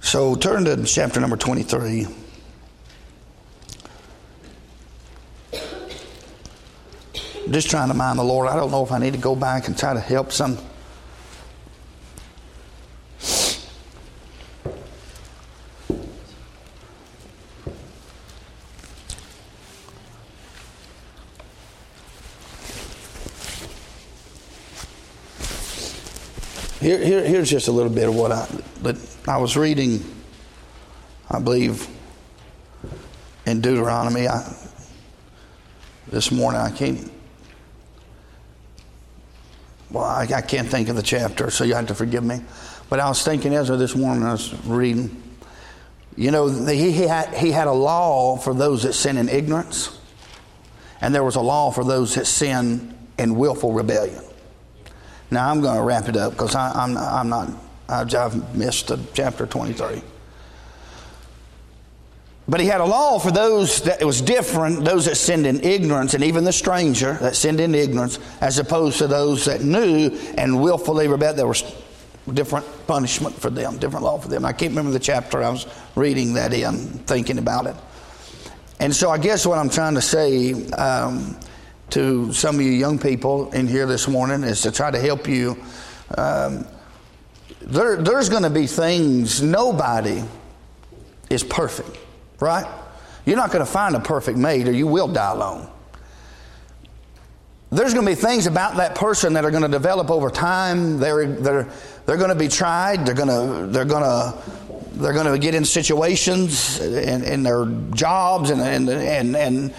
So 0.00 0.34
turn 0.34 0.64
to 0.64 0.82
chapter 0.84 1.20
number 1.20 1.36
23. 1.36 2.27
just 7.50 7.70
trying 7.70 7.88
to 7.88 7.94
mind 7.94 8.18
the 8.18 8.24
Lord. 8.24 8.48
I 8.48 8.56
don't 8.56 8.70
know 8.70 8.84
if 8.84 8.92
I 8.92 8.98
need 8.98 9.14
to 9.14 9.18
go 9.18 9.34
back 9.34 9.68
and 9.68 9.78
try 9.78 9.94
to 9.94 10.00
help 10.00 10.32
some. 10.32 10.58
Here, 26.80 27.04
here, 27.04 27.24
here's 27.24 27.50
just 27.50 27.68
a 27.68 27.72
little 27.72 27.92
bit 27.92 28.08
of 28.08 28.14
what 28.14 28.30
I 28.30 28.48
but 28.82 28.96
I 29.26 29.38
was 29.38 29.56
reading. 29.56 30.04
I 31.30 31.38
believe 31.38 31.86
in 33.46 33.60
Deuteronomy. 33.60 34.28
I, 34.28 34.54
this 36.06 36.30
morning 36.30 36.60
I 36.60 36.70
can't 36.70 37.10
well, 39.90 40.04
I, 40.04 40.22
I 40.34 40.40
can't 40.42 40.68
think 40.68 40.88
of 40.88 40.96
the 40.96 41.02
chapter, 41.02 41.50
so 41.50 41.64
you 41.64 41.74
have 41.74 41.86
to 41.86 41.94
forgive 41.94 42.24
me. 42.24 42.40
But 42.90 43.00
I 43.00 43.08
was 43.08 43.22
thinking 43.22 43.54
Ezra 43.54 43.76
this 43.76 43.94
morning, 43.94 44.24
I 44.24 44.32
was 44.32 44.54
reading. 44.64 45.22
You 46.16 46.30
know, 46.30 46.48
he, 46.48 46.90
he, 46.90 47.02
had, 47.02 47.32
he 47.34 47.50
had 47.52 47.68
a 47.68 47.72
law 47.72 48.36
for 48.36 48.54
those 48.54 48.82
that 48.82 48.94
sin 48.94 49.16
in 49.16 49.28
ignorance, 49.28 49.98
and 51.00 51.14
there 51.14 51.24
was 51.24 51.36
a 51.36 51.40
law 51.40 51.70
for 51.70 51.84
those 51.84 52.14
that 52.16 52.26
sin 52.26 52.96
in 53.18 53.36
willful 53.36 53.72
rebellion. 53.72 54.22
Now 55.30 55.50
I'm 55.50 55.60
going 55.60 55.76
to 55.76 55.82
wrap 55.82 56.08
it 56.08 56.16
up 56.16 56.32
because 56.32 56.54
I'm, 56.54 56.96
I'm 56.96 57.28
not, 57.28 57.50
I've 57.88 58.54
missed 58.54 58.90
chapter 59.14 59.46
23. 59.46 60.02
But 62.48 62.60
he 62.60 62.66
had 62.66 62.80
a 62.80 62.84
law 62.84 63.18
for 63.18 63.30
those 63.30 63.82
that 63.82 64.02
was 64.02 64.22
different, 64.22 64.84
those 64.84 65.04
that 65.04 65.16
sinned 65.16 65.46
in 65.46 65.62
ignorance, 65.62 66.14
and 66.14 66.24
even 66.24 66.44
the 66.44 66.52
stranger 66.52 67.14
that 67.20 67.36
sinned 67.36 67.60
in 67.60 67.74
ignorance, 67.74 68.18
as 68.40 68.58
opposed 68.58 68.98
to 68.98 69.06
those 69.06 69.44
that 69.44 69.62
knew 69.62 70.10
and 70.38 70.60
willfully 70.60 71.08
rebelled. 71.08 71.36
There 71.36 71.46
was 71.46 71.62
different 72.32 72.66
punishment 72.86 73.34
for 73.34 73.50
them, 73.50 73.78
different 73.78 74.04
law 74.04 74.18
for 74.18 74.28
them. 74.28 74.44
I 74.44 74.52
can't 74.52 74.70
remember 74.70 74.92
the 74.92 74.98
chapter 74.98 75.42
I 75.42 75.50
was 75.50 75.66
reading 75.94 76.34
that 76.34 76.54
in, 76.54 76.74
thinking 77.06 77.38
about 77.38 77.66
it. 77.66 77.76
And 78.80 78.94
so 78.94 79.10
I 79.10 79.18
guess 79.18 79.44
what 79.46 79.58
I'm 79.58 79.70
trying 79.70 79.94
to 79.94 80.02
say 80.02 80.52
um, 80.70 81.38
to 81.90 82.32
some 82.32 82.56
of 82.56 82.62
you 82.62 82.70
young 82.70 82.98
people 82.98 83.50
in 83.52 83.66
here 83.66 83.86
this 83.86 84.08
morning 84.08 84.42
is 84.42 84.62
to 84.62 84.70
try 84.70 84.90
to 84.90 84.98
help 84.98 85.28
you. 85.28 85.62
Um, 86.16 86.66
there, 87.60 87.96
there's 87.96 88.28
going 88.28 88.44
to 88.44 88.50
be 88.50 88.66
things, 88.66 89.42
nobody 89.42 90.22
is 91.28 91.42
perfect, 91.42 91.98
right? 92.40 92.66
You're 93.24 93.36
not 93.36 93.50
going 93.50 93.64
to 93.64 93.70
find 93.70 93.94
a 93.94 94.00
perfect 94.00 94.38
mate 94.38 94.68
or 94.68 94.72
you 94.72 94.86
will 94.86 95.08
die 95.08 95.32
alone. 95.32 95.68
There's 97.70 97.92
going 97.92 98.06
to 98.06 98.10
be 98.10 98.14
things 98.14 98.46
about 98.46 98.76
that 98.76 98.94
person 98.94 99.34
that 99.34 99.44
are 99.44 99.50
going 99.50 99.62
to 99.62 99.68
develop 99.68 100.10
over 100.10 100.30
time. 100.30 100.98
They're, 100.98 101.26
they're, 101.26 101.68
they're 102.06 102.16
going 102.16 102.30
to 102.30 102.34
be 102.34 102.48
tried. 102.48 103.04
They're 103.04 103.14
going 103.14 103.28
to, 103.28 103.66
they're 103.66 103.84
going 103.84 104.02
to, 104.02 104.38
they're 104.92 105.12
going 105.12 105.30
to 105.30 105.38
get 105.38 105.54
in 105.54 105.66
situations 105.66 106.80
in, 106.80 107.22
in 107.24 107.42
their 107.42 107.66
jobs 107.94 108.48
and, 108.50 108.62
and, 108.62 108.88
and, 108.88 109.36
and 109.36 109.74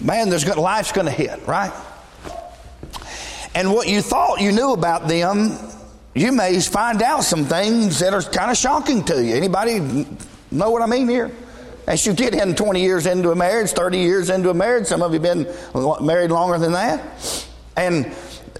man, 0.00 0.30
there's 0.30 0.44
going, 0.44 0.58
life's 0.58 0.92
going 0.92 1.06
to 1.06 1.12
hit, 1.12 1.46
right? 1.46 1.72
And 3.54 3.72
what 3.72 3.88
you 3.88 4.00
thought 4.00 4.40
you 4.40 4.50
knew 4.50 4.72
about 4.72 5.06
them, 5.06 5.58
you 6.14 6.32
may 6.32 6.58
find 6.60 7.02
out 7.02 7.24
some 7.24 7.44
things 7.44 7.98
that 8.00 8.14
are 8.14 8.22
kind 8.22 8.50
of 8.50 8.56
shocking 8.56 9.04
to 9.04 9.22
you. 9.22 9.34
Anybody 9.34 10.06
know 10.50 10.70
what 10.70 10.82
I 10.82 10.86
mean 10.86 11.08
here? 11.08 11.30
As 11.86 12.06
you 12.06 12.14
get 12.14 12.34
in 12.34 12.54
20 12.54 12.80
years 12.80 13.06
into 13.06 13.30
a 13.30 13.34
marriage, 13.34 13.70
30 13.70 13.98
years 13.98 14.30
into 14.30 14.50
a 14.50 14.54
marriage, 14.54 14.86
some 14.86 15.02
of 15.02 15.12
you 15.12 15.20
have 15.20 15.46
been 15.46 16.06
married 16.06 16.30
longer 16.30 16.58
than 16.58 16.72
that, 16.72 17.46
and 17.76 18.10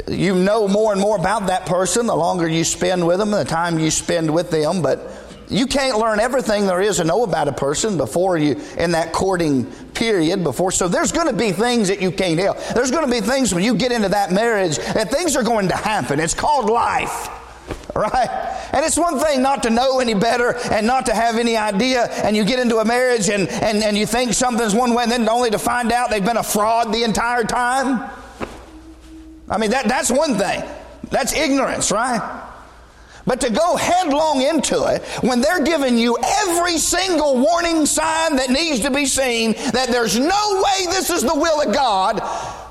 you 0.08 0.34
know 0.34 0.68
more 0.68 0.92
and 0.92 1.00
more 1.00 1.16
about 1.16 1.46
that 1.46 1.66
person 1.66 2.06
the 2.06 2.14
longer 2.14 2.46
you 2.46 2.64
spend 2.64 3.06
with 3.06 3.18
them, 3.18 3.30
the 3.30 3.44
time 3.44 3.78
you 3.78 3.90
spend 3.90 4.32
with 4.32 4.50
them, 4.50 4.82
but 4.82 5.10
you 5.48 5.66
can't 5.66 5.98
learn 5.98 6.20
everything 6.20 6.66
there 6.66 6.80
is 6.80 6.96
to 6.96 7.04
know 7.04 7.22
about 7.22 7.48
a 7.48 7.52
person 7.52 7.96
before 7.96 8.36
you 8.36 8.60
in 8.76 8.92
that 8.92 9.12
courting 9.12 9.66
period 9.92 10.42
before. 10.42 10.72
So 10.72 10.88
there's 10.88 11.12
going 11.12 11.28
to 11.28 11.34
be 11.34 11.52
things 11.52 11.88
that 11.88 12.02
you 12.02 12.10
can't 12.10 12.38
help. 12.38 12.58
There's 12.74 12.90
going 12.90 13.04
to 13.06 13.10
be 13.10 13.20
things 13.20 13.54
when 13.54 13.62
you 13.62 13.74
get 13.74 13.92
into 13.92 14.08
that 14.08 14.32
marriage 14.32 14.78
that 14.78 15.10
things 15.10 15.36
are 15.36 15.42
going 15.42 15.68
to 15.68 15.76
happen. 15.76 16.18
It's 16.18 16.34
called 16.34 16.68
life 16.70 17.28
right? 17.94 18.68
And 18.72 18.84
it's 18.84 18.96
one 18.96 19.18
thing 19.18 19.42
not 19.42 19.62
to 19.62 19.70
know 19.70 20.00
any 20.00 20.14
better 20.14 20.56
and 20.70 20.86
not 20.86 21.06
to 21.06 21.14
have 21.14 21.36
any 21.36 21.56
idea 21.56 22.06
and 22.24 22.36
you 22.36 22.44
get 22.44 22.58
into 22.58 22.78
a 22.78 22.84
marriage 22.84 23.28
and, 23.28 23.48
and, 23.48 23.82
and 23.82 23.96
you 23.96 24.06
think 24.06 24.34
something's 24.34 24.74
one 24.74 24.94
way 24.94 25.04
and 25.04 25.12
then 25.12 25.28
only 25.28 25.50
to 25.50 25.58
find 25.58 25.92
out 25.92 26.10
they've 26.10 26.24
been 26.24 26.36
a 26.36 26.42
fraud 26.42 26.92
the 26.92 27.04
entire 27.04 27.44
time. 27.44 28.10
I 29.48 29.58
mean 29.58 29.70
that, 29.70 29.86
that's 29.86 30.10
one 30.10 30.36
thing. 30.36 30.62
That's 31.10 31.32
ignorance 31.32 31.92
right? 31.92 32.50
But 33.26 33.40
to 33.40 33.50
go 33.50 33.76
headlong 33.76 34.42
into 34.42 34.84
it 34.86 35.02
when 35.22 35.40
they're 35.40 35.64
giving 35.64 35.96
you 35.96 36.18
every 36.20 36.76
single 36.78 37.40
warning 37.40 37.86
sign 37.86 38.36
that 38.36 38.50
needs 38.50 38.80
to 38.80 38.90
be 38.90 39.06
seen 39.06 39.52
that 39.72 39.88
there's 39.88 40.18
no 40.18 40.62
way 40.62 40.86
this 40.86 41.08
is 41.08 41.22
the 41.22 41.34
will 41.34 41.62
of 41.62 41.72
God, 41.72 42.20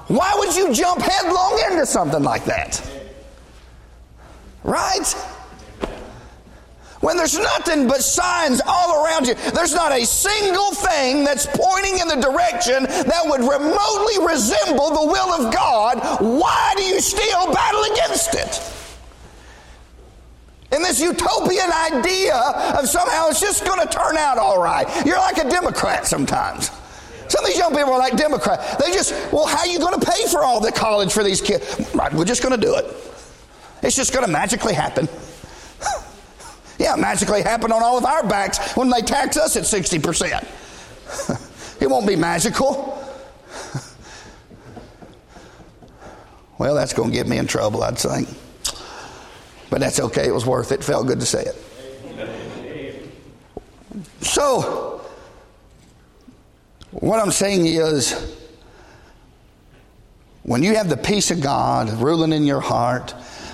why 0.09 0.35
would 0.37 0.55
you 0.55 0.73
jump 0.73 1.01
headlong 1.01 1.59
into 1.71 1.85
something 1.85 2.21
like 2.21 2.45
that? 2.45 2.92
Right? 4.63 5.13
When 7.01 7.17
there's 7.17 7.37
nothing 7.37 7.87
but 7.87 8.01
signs 8.01 8.61
all 8.65 9.03
around 9.03 9.27
you, 9.27 9.33
there's 9.53 9.73
not 9.73 9.91
a 9.91 10.05
single 10.05 10.71
thing 10.71 11.25
that's 11.25 11.45
pointing 11.47 11.99
in 11.99 12.07
the 12.07 12.15
direction 12.15 12.83
that 12.83 13.21
would 13.25 13.41
remotely 13.41 14.25
resemble 14.25 14.89
the 14.89 15.11
will 15.11 15.33
of 15.33 15.53
God, 15.53 15.99
why 16.21 16.73
do 16.77 16.83
you 16.83 17.01
still 17.01 17.51
battle 17.53 17.83
against 17.91 18.35
it? 18.35 18.73
in 20.73 20.81
this 20.81 20.99
utopian 20.99 21.71
idea 21.71 22.35
of 22.79 22.89
somehow 22.89 23.27
it's 23.27 23.39
just 23.39 23.63
going 23.63 23.79
to 23.79 23.87
turn 23.87 24.17
out 24.17 24.37
all 24.37 24.61
right. 24.61 24.87
You're 25.05 25.19
like 25.19 25.37
a 25.37 25.47
Democrat 25.47 26.07
sometimes. 26.07 26.71
Some 27.27 27.45
of 27.45 27.49
these 27.49 27.59
young 27.59 27.71
people 27.75 27.93
are 27.93 27.99
like 27.99 28.17
Democrat. 28.17 28.79
They 28.79 28.91
just, 28.91 29.13
well, 29.31 29.45
how 29.45 29.59
are 29.59 29.67
you 29.67 29.79
going 29.79 29.99
to 29.99 30.05
pay 30.05 30.27
for 30.27 30.43
all 30.43 30.59
the 30.59 30.71
college 30.71 31.13
for 31.13 31.23
these 31.23 31.41
kids? 31.41 31.93
Right, 31.93 32.11
we're 32.13 32.25
just 32.25 32.41
going 32.41 32.59
to 32.59 32.65
do 32.65 32.75
it. 32.75 32.85
It's 33.83 33.95
just 33.95 34.13
going 34.13 34.25
to 34.25 34.31
magically 34.31 34.73
happen. 34.73 35.09
yeah, 36.79 36.95
magically 36.95 37.41
happen 37.41 37.71
on 37.71 37.83
all 37.83 37.97
of 37.97 38.05
our 38.05 38.25
backs 38.25 38.75
when 38.77 38.89
they 38.89 39.01
tax 39.01 39.37
us 39.37 39.57
at 39.57 39.63
60%. 39.63 41.81
it 41.81 41.87
won't 41.87 42.07
be 42.07 42.15
magical. 42.15 42.97
well, 46.57 46.75
that's 46.75 46.93
going 46.93 47.09
to 47.09 47.15
get 47.15 47.27
me 47.27 47.37
in 47.37 47.45
trouble, 47.45 47.83
I'd 47.83 47.97
think. 47.97 48.29
But 49.69 49.81
that's 49.81 49.99
okay. 49.99 50.27
It 50.27 50.33
was 50.33 50.45
worth 50.45 50.71
it. 50.71 50.83
Felt 50.83 51.07
good 51.07 51.19
to 51.19 51.25
say 51.25 51.43
it. 51.43 51.55
So, 54.21 55.01
what 56.91 57.19
I'm 57.19 57.31
saying 57.31 57.65
is, 57.65 58.37
when 60.43 60.63
you 60.63 60.75
have 60.75 60.89
the 60.89 60.97
peace 60.97 61.31
of 61.31 61.41
God 61.41 61.89
ruling 61.89 62.31
in 62.31 62.45
your 62.45 62.61
heart, 62.61 63.13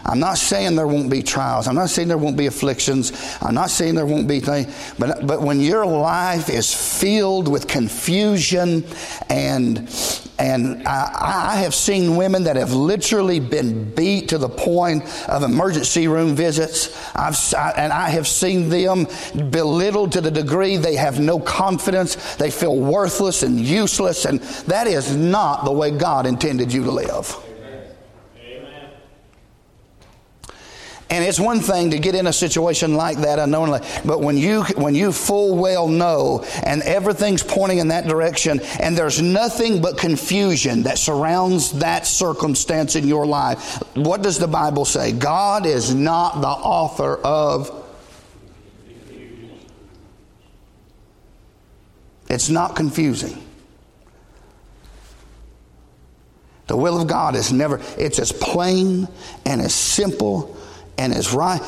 I'm 0.10 0.20
not 0.20 0.40
saying 0.40 0.76
there 0.76 0.88
won't 0.88 1.12
be 1.12 1.22
trials. 1.22 1.68
I'm 1.68 1.76
not 1.76 1.92
saying 1.92 2.08
there 2.08 2.18
won't 2.18 2.36
be 2.36 2.48
afflictions. 2.48 3.12
I'm 3.44 3.54
not 3.54 3.70
saying 3.70 3.94
there 3.94 4.08
won't 4.08 4.28
be 4.28 4.40
things. 4.40 4.94
But, 4.98 5.28
but 5.28 5.44
when 5.44 5.60
your 5.60 5.86
life 5.86 6.50
is 6.50 6.74
filled 6.74 7.48
with 7.48 7.68
confusion 7.68 8.86
and 9.30 9.88
and 10.40 10.88
I, 10.88 11.50
I, 11.52 11.56
have 11.58 11.76
seen 11.76 12.16
women 12.16 12.46
that 12.46 12.56
have 12.56 12.72
literally 12.72 13.42
been 13.42 13.94
beat 13.94 14.30
to 14.30 14.38
the 14.38 14.48
point 14.48 15.04
of 15.28 15.44
emergency 15.44 16.08
room 16.08 16.34
visits. 16.34 16.98
I've, 17.14 17.38
I, 17.54 17.72
and 17.72 17.92
I 17.92 18.10
have 18.10 18.26
seen 18.26 18.70
them 18.70 19.06
belittled 19.52 20.14
to 20.14 20.22
the 20.22 20.32
degree 20.32 20.78
they 20.78 20.96
have 20.96 21.20
no 21.20 21.42
confidence. 21.42 22.38
They 22.38 22.52
feel 22.52 22.78
worthless 22.78 23.44
and 23.44 23.60
useless. 23.60 24.24
And 24.24 24.40
that 24.68 24.88
is 24.88 25.14
not 25.14 25.66
the 25.66 25.74
way 25.74 25.92
God 25.92 26.26
intended 26.26 26.72
you 26.72 26.86
to 26.86 26.92
live. 26.92 27.49
And 31.12 31.26
it's 31.26 31.40
one 31.40 31.60
thing 31.60 31.90
to 31.92 32.00
get 32.00 32.14
in 32.14 32.28
a 32.28 32.34
situation 32.34 32.94
like 32.94 33.18
that 33.20 33.40
unknowingly, 33.40 33.80
but 34.06 34.22
when 34.22 34.38
you 34.38 34.64
when 34.76 34.94
you 34.94 35.12
full 35.12 35.58
well 35.58 35.88
know 35.88 36.46
and 36.64 36.84
everything's 36.84 37.42
pointing 37.42 37.80
in 37.80 37.88
that 37.88 38.08
direction 38.08 38.60
and 38.80 38.96
there's 38.96 39.20
nothing 39.20 39.82
but 39.82 39.98
confusion 39.98 40.84
that 40.84 41.00
surrounds 41.00 41.72
that 41.80 42.06
circumstance 42.06 42.96
in 42.96 43.08
your 43.08 43.26
life, 43.26 43.82
what 43.96 44.22
does 44.22 44.38
the 44.38 44.48
Bible 44.48 44.86
say? 44.86 45.12
God 45.12 45.66
is 45.66 45.96
not 45.96 46.42
the 46.42 46.48
author 46.48 47.16
of 47.18 47.76
It's 52.30 52.48
not 52.48 52.76
confusing. 52.76 53.44
The 56.68 56.78
will 56.78 57.02
of 57.02 57.08
God 57.08 57.36
is 57.36 57.52
never, 57.52 57.82
it's 57.98 58.20
as 58.20 58.32
plain 58.32 59.08
and 59.44 59.60
as 59.60 59.74
simple 59.74 60.56
and 61.00 61.14
is 61.14 61.34
right, 61.34 61.62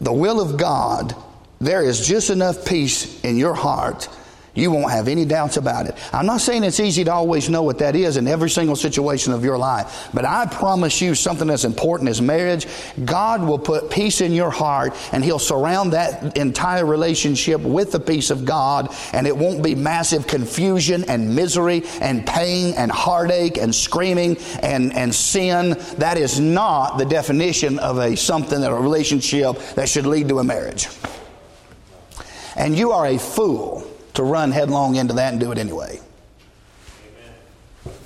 the 0.00 0.12
will 0.12 0.40
of 0.40 0.56
God, 0.56 1.14
there 1.60 1.82
is 1.82 2.06
just 2.06 2.30
enough 2.30 2.66
peace 2.66 3.22
in 3.22 3.36
your 3.36 3.54
heart 3.54 4.08
You 4.54 4.70
won't 4.70 4.92
have 4.92 5.08
any 5.08 5.24
doubts 5.24 5.56
about 5.56 5.86
it. 5.86 5.96
I'm 6.12 6.26
not 6.26 6.40
saying 6.40 6.62
it's 6.62 6.78
easy 6.78 7.02
to 7.04 7.12
always 7.12 7.50
know 7.50 7.64
what 7.64 7.78
that 7.78 7.96
is 7.96 8.16
in 8.16 8.28
every 8.28 8.48
single 8.48 8.76
situation 8.76 9.32
of 9.32 9.44
your 9.44 9.58
life, 9.58 10.08
but 10.14 10.24
I 10.24 10.46
promise 10.46 11.00
you 11.00 11.16
something 11.16 11.50
as 11.50 11.64
important 11.64 12.08
as 12.08 12.22
marriage, 12.22 12.68
God 13.04 13.42
will 13.42 13.58
put 13.58 13.90
peace 13.90 14.20
in 14.20 14.32
your 14.32 14.50
heart 14.50 14.94
and 15.10 15.24
He'll 15.24 15.40
surround 15.40 15.92
that 15.92 16.36
entire 16.36 16.86
relationship 16.86 17.60
with 17.62 17.90
the 17.90 17.98
peace 17.98 18.30
of 18.30 18.44
God, 18.44 18.94
and 19.12 19.26
it 19.26 19.36
won't 19.36 19.62
be 19.62 19.74
massive 19.74 20.28
confusion 20.28 21.04
and 21.08 21.34
misery 21.34 21.82
and 22.00 22.24
pain 22.24 22.74
and 22.76 22.92
heartache 22.92 23.58
and 23.58 23.74
screaming 23.74 24.36
and, 24.62 24.92
and 24.92 25.12
sin. 25.12 25.70
That 25.98 26.16
is 26.16 26.38
not 26.38 26.98
the 26.98 27.04
definition 27.04 27.80
of 27.80 27.98
a 27.98 28.16
something 28.16 28.60
that 28.60 28.70
a 28.70 28.74
relationship 28.74 29.58
that 29.74 29.88
should 29.88 30.06
lead 30.06 30.28
to 30.28 30.38
a 30.38 30.44
marriage. 30.44 30.86
And 32.56 32.78
you 32.78 32.92
are 32.92 33.06
a 33.06 33.18
fool 33.18 33.84
to 34.14 34.22
run 34.22 34.52
headlong 34.52 34.94
into 34.96 35.14
that 35.14 35.32
and 35.32 35.40
do 35.40 35.52
it 35.52 35.58
anyway. 35.58 36.00
Amen. 37.86 37.96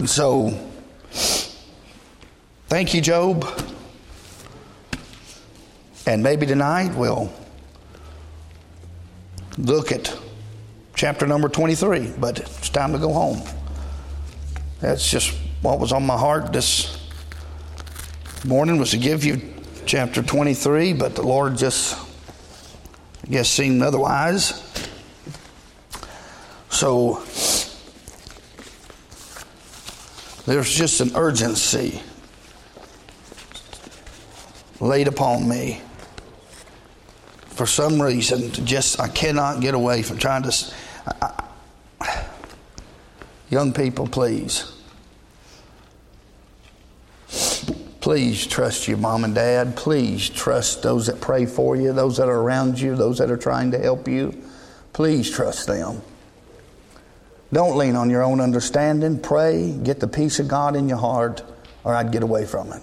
Amen. 0.00 0.06
So, 0.06 0.58
thank 2.66 2.94
you, 2.94 3.00
Job. 3.00 3.46
And 6.06 6.22
maybe 6.22 6.46
tonight 6.46 6.94
we'll 6.94 7.32
look 9.58 9.92
at 9.92 10.16
chapter 10.94 11.26
number 11.26 11.48
23, 11.48 12.14
but 12.18 12.40
it's 12.40 12.68
time 12.70 12.92
to 12.92 12.98
go 12.98 13.12
home. 13.12 13.40
That's 14.80 15.08
just 15.08 15.32
what 15.60 15.78
was 15.78 15.92
on 15.92 16.04
my 16.04 16.16
heart 16.16 16.52
this 16.52 16.98
morning 18.44 18.78
was 18.78 18.90
to 18.90 18.98
give 18.98 19.24
you 19.24 19.40
chapter 19.86 20.22
23, 20.22 20.92
but 20.94 21.14
the 21.14 21.22
Lord 21.22 21.56
just 21.56 21.96
I 23.24 23.30
guess 23.30 23.48
seemed 23.48 23.82
otherwise. 23.82 24.62
So 26.70 27.22
there's 30.46 30.72
just 30.74 31.00
an 31.00 31.12
urgency 31.14 32.02
laid 34.80 35.06
upon 35.06 35.48
me 35.48 35.80
for 37.50 37.66
some 37.66 38.02
reason 38.02 38.50
just 38.64 38.98
I 38.98 39.06
cannot 39.08 39.60
get 39.60 39.74
away 39.74 40.02
from 40.02 40.18
trying 40.18 40.42
to 40.42 40.74
I, 41.06 41.44
young 43.50 43.72
people 43.72 44.08
please 44.08 44.71
Please 48.02 48.48
trust 48.48 48.88
your 48.88 48.98
mom 48.98 49.22
and 49.22 49.32
dad. 49.32 49.76
Please 49.76 50.28
trust 50.28 50.82
those 50.82 51.06
that 51.06 51.20
pray 51.20 51.46
for 51.46 51.76
you, 51.76 51.92
those 51.92 52.16
that 52.16 52.28
are 52.28 52.40
around 52.40 52.80
you, 52.80 52.96
those 52.96 53.18
that 53.18 53.30
are 53.30 53.36
trying 53.36 53.70
to 53.70 53.78
help 53.78 54.08
you. 54.08 54.42
Please 54.92 55.30
trust 55.30 55.68
them. 55.68 56.02
Don't 57.52 57.76
lean 57.76 57.94
on 57.94 58.10
your 58.10 58.24
own 58.24 58.40
understanding. 58.40 59.20
Pray, 59.20 59.70
get 59.84 60.00
the 60.00 60.08
peace 60.08 60.40
of 60.40 60.48
God 60.48 60.74
in 60.74 60.88
your 60.88 60.98
heart, 60.98 61.44
or 61.84 61.94
I'd 61.94 62.10
get 62.10 62.24
away 62.24 62.44
from 62.44 62.72
it. 62.72 62.82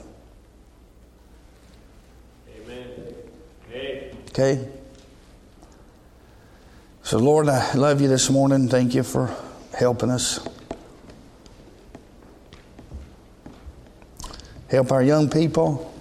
Amen. 2.56 3.16
Hey. 3.70 4.14
Okay? 4.30 4.70
So, 7.04 7.18
Lord, 7.18 7.50
I 7.50 7.74
love 7.74 8.00
you 8.00 8.08
this 8.08 8.30
morning. 8.30 8.70
Thank 8.70 8.96
you 8.96 9.04
for 9.04 9.36
helping 9.74 10.12
us. 10.12 10.40
Help 14.70 14.92
our 14.92 15.02
young 15.02 15.30
people. 15.30 15.92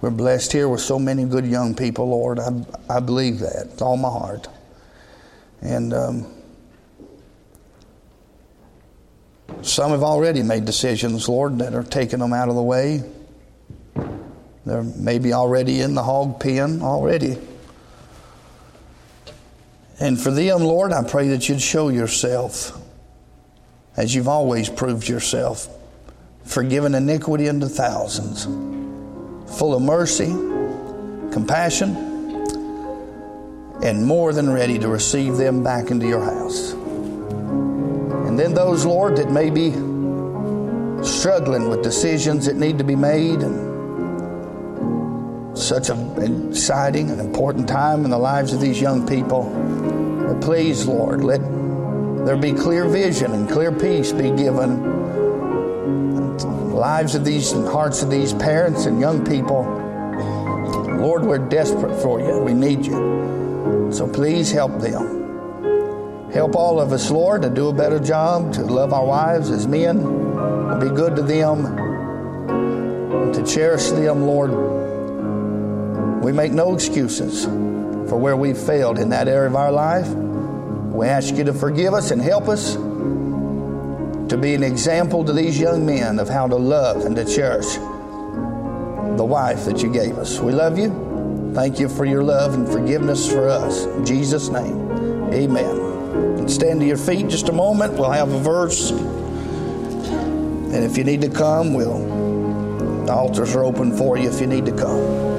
We're 0.00 0.10
blessed 0.10 0.52
here 0.52 0.68
with 0.68 0.80
so 0.80 1.00
many 1.00 1.24
good 1.24 1.44
young 1.44 1.74
people, 1.74 2.08
Lord. 2.08 2.38
I, 2.38 2.64
I 2.88 3.00
believe 3.00 3.40
that 3.40 3.66
with 3.70 3.82
all 3.82 3.96
my 3.96 4.08
heart. 4.08 4.46
And 5.62 5.92
um, 5.92 6.26
some 9.62 9.90
have 9.90 10.04
already 10.04 10.44
made 10.44 10.64
decisions, 10.64 11.28
Lord, 11.28 11.58
that 11.58 11.74
are 11.74 11.82
taking 11.82 12.20
them 12.20 12.32
out 12.32 12.48
of 12.48 12.54
the 12.54 12.62
way. 12.62 13.02
They're 14.64 14.84
maybe 14.84 15.32
already 15.32 15.80
in 15.80 15.94
the 15.94 16.04
hog 16.04 16.38
pen 16.38 16.82
already. 16.82 17.36
And 19.98 20.20
for 20.20 20.30
them, 20.30 20.60
Lord, 20.60 20.92
I 20.92 21.02
pray 21.02 21.28
that 21.28 21.48
you'd 21.48 21.62
show 21.62 21.88
yourself 21.88 22.80
as 23.96 24.14
you've 24.14 24.28
always 24.28 24.68
proved 24.68 25.08
yourself, 25.08 25.68
forgiving 26.44 26.94
iniquity 26.94 27.48
unto 27.48 27.66
thousands, 27.66 28.44
full 29.58 29.74
of 29.74 29.82
mercy, 29.82 30.26
compassion, 31.32 31.96
and 33.82 34.04
more 34.04 34.32
than 34.32 34.50
ready 34.52 34.78
to 34.78 34.88
receive 34.88 35.36
them 35.36 35.62
back 35.62 35.90
into 35.90 36.06
your 36.06 36.22
house. 36.22 36.72
And 36.72 38.38
then 38.38 38.54
those, 38.54 38.84
Lord, 38.84 39.16
that 39.16 39.30
may 39.30 39.50
be 39.50 39.70
struggling 41.02 41.68
with 41.68 41.82
decisions 41.82 42.46
that 42.46 42.56
need 42.56 42.78
to 42.78 42.84
be 42.84 42.96
made 42.96 43.40
and 43.40 43.76
such 45.56 45.88
an 45.88 46.50
exciting 46.50 47.10
and 47.10 47.20
important 47.20 47.66
time 47.68 48.04
in 48.04 48.10
the 48.10 48.18
lives 48.18 48.52
of 48.52 48.60
these 48.60 48.80
young 48.80 49.06
people. 49.06 49.44
Please, 50.42 50.86
Lord, 50.86 51.24
let 51.24 51.40
there 52.26 52.36
be 52.36 52.52
clear 52.52 52.88
vision 52.88 53.30
and 53.30 53.48
clear 53.48 53.70
peace 53.70 54.10
be 54.10 54.32
given. 54.32 54.82
Lives 56.72 57.14
of 57.14 57.24
these 57.24 57.52
and 57.52 57.68
hearts 57.68 58.02
of 58.02 58.10
these 58.10 58.32
parents 58.32 58.86
and 58.86 58.98
young 59.00 59.24
people. 59.24 59.62
Lord, 60.98 61.24
we're 61.24 61.38
desperate 61.38 62.02
for 62.02 62.18
you. 62.18 62.40
We 62.40 62.52
need 62.52 62.84
you. 62.84 63.90
So 63.92 64.08
please 64.08 64.50
help 64.50 64.80
them. 64.80 66.32
Help 66.32 66.56
all 66.56 66.80
of 66.80 66.92
us, 66.92 67.12
Lord, 67.12 67.42
to 67.42 67.48
do 67.48 67.68
a 67.68 67.72
better 67.72 68.00
job, 68.00 68.52
to 68.54 68.62
love 68.62 68.92
our 68.92 69.06
wives 69.06 69.48
as 69.50 69.68
men, 69.68 70.02
to 70.02 70.78
be 70.80 70.88
good 70.88 71.14
to 71.14 71.22
them, 71.22 71.76
to 73.32 73.46
cherish 73.46 73.90
them, 73.90 74.22
Lord. 74.22 74.50
We 76.24 76.32
make 76.32 76.50
no 76.50 76.74
excuses 76.74 77.44
for 77.44 78.16
where 78.16 78.36
we've 78.36 78.58
failed 78.58 78.98
in 78.98 79.10
that 79.10 79.28
area 79.28 79.48
of 79.48 79.54
our 79.54 79.70
life. 79.70 80.25
We 80.96 81.06
ask 81.08 81.34
you 81.34 81.44
to 81.44 81.52
forgive 81.52 81.92
us 81.92 82.10
and 82.10 82.22
help 82.22 82.48
us 82.48 82.74
to 82.74 84.38
be 84.40 84.54
an 84.54 84.62
example 84.62 85.26
to 85.26 85.32
these 85.34 85.60
young 85.60 85.84
men 85.84 86.18
of 86.18 86.26
how 86.26 86.48
to 86.48 86.56
love 86.56 87.04
and 87.04 87.14
to 87.16 87.24
cherish 87.26 87.74
the 87.74 89.24
wife 89.24 89.66
that 89.66 89.82
you 89.82 89.92
gave 89.92 90.16
us. 90.16 90.40
We 90.40 90.52
love 90.52 90.78
you. 90.78 91.52
Thank 91.54 91.78
you 91.78 91.90
for 91.90 92.06
your 92.06 92.22
love 92.22 92.54
and 92.54 92.66
forgiveness 92.66 93.30
for 93.30 93.46
us. 93.46 93.84
In 93.84 94.06
Jesus' 94.06 94.48
name, 94.48 94.90
amen. 95.34 96.48
Stand 96.48 96.80
to 96.80 96.86
your 96.86 96.96
feet 96.96 97.28
just 97.28 97.50
a 97.50 97.52
moment. 97.52 97.92
We'll 97.92 98.10
have 98.10 98.32
a 98.32 98.38
verse. 98.38 98.90
And 98.90 100.76
if 100.76 100.96
you 100.96 101.04
need 101.04 101.20
to 101.20 101.28
come, 101.28 101.74
we'll, 101.74 103.04
the 103.04 103.12
altars 103.12 103.54
are 103.54 103.64
open 103.64 103.94
for 103.94 104.16
you 104.16 104.30
if 104.30 104.40
you 104.40 104.46
need 104.46 104.64
to 104.64 104.72
come. 104.72 105.35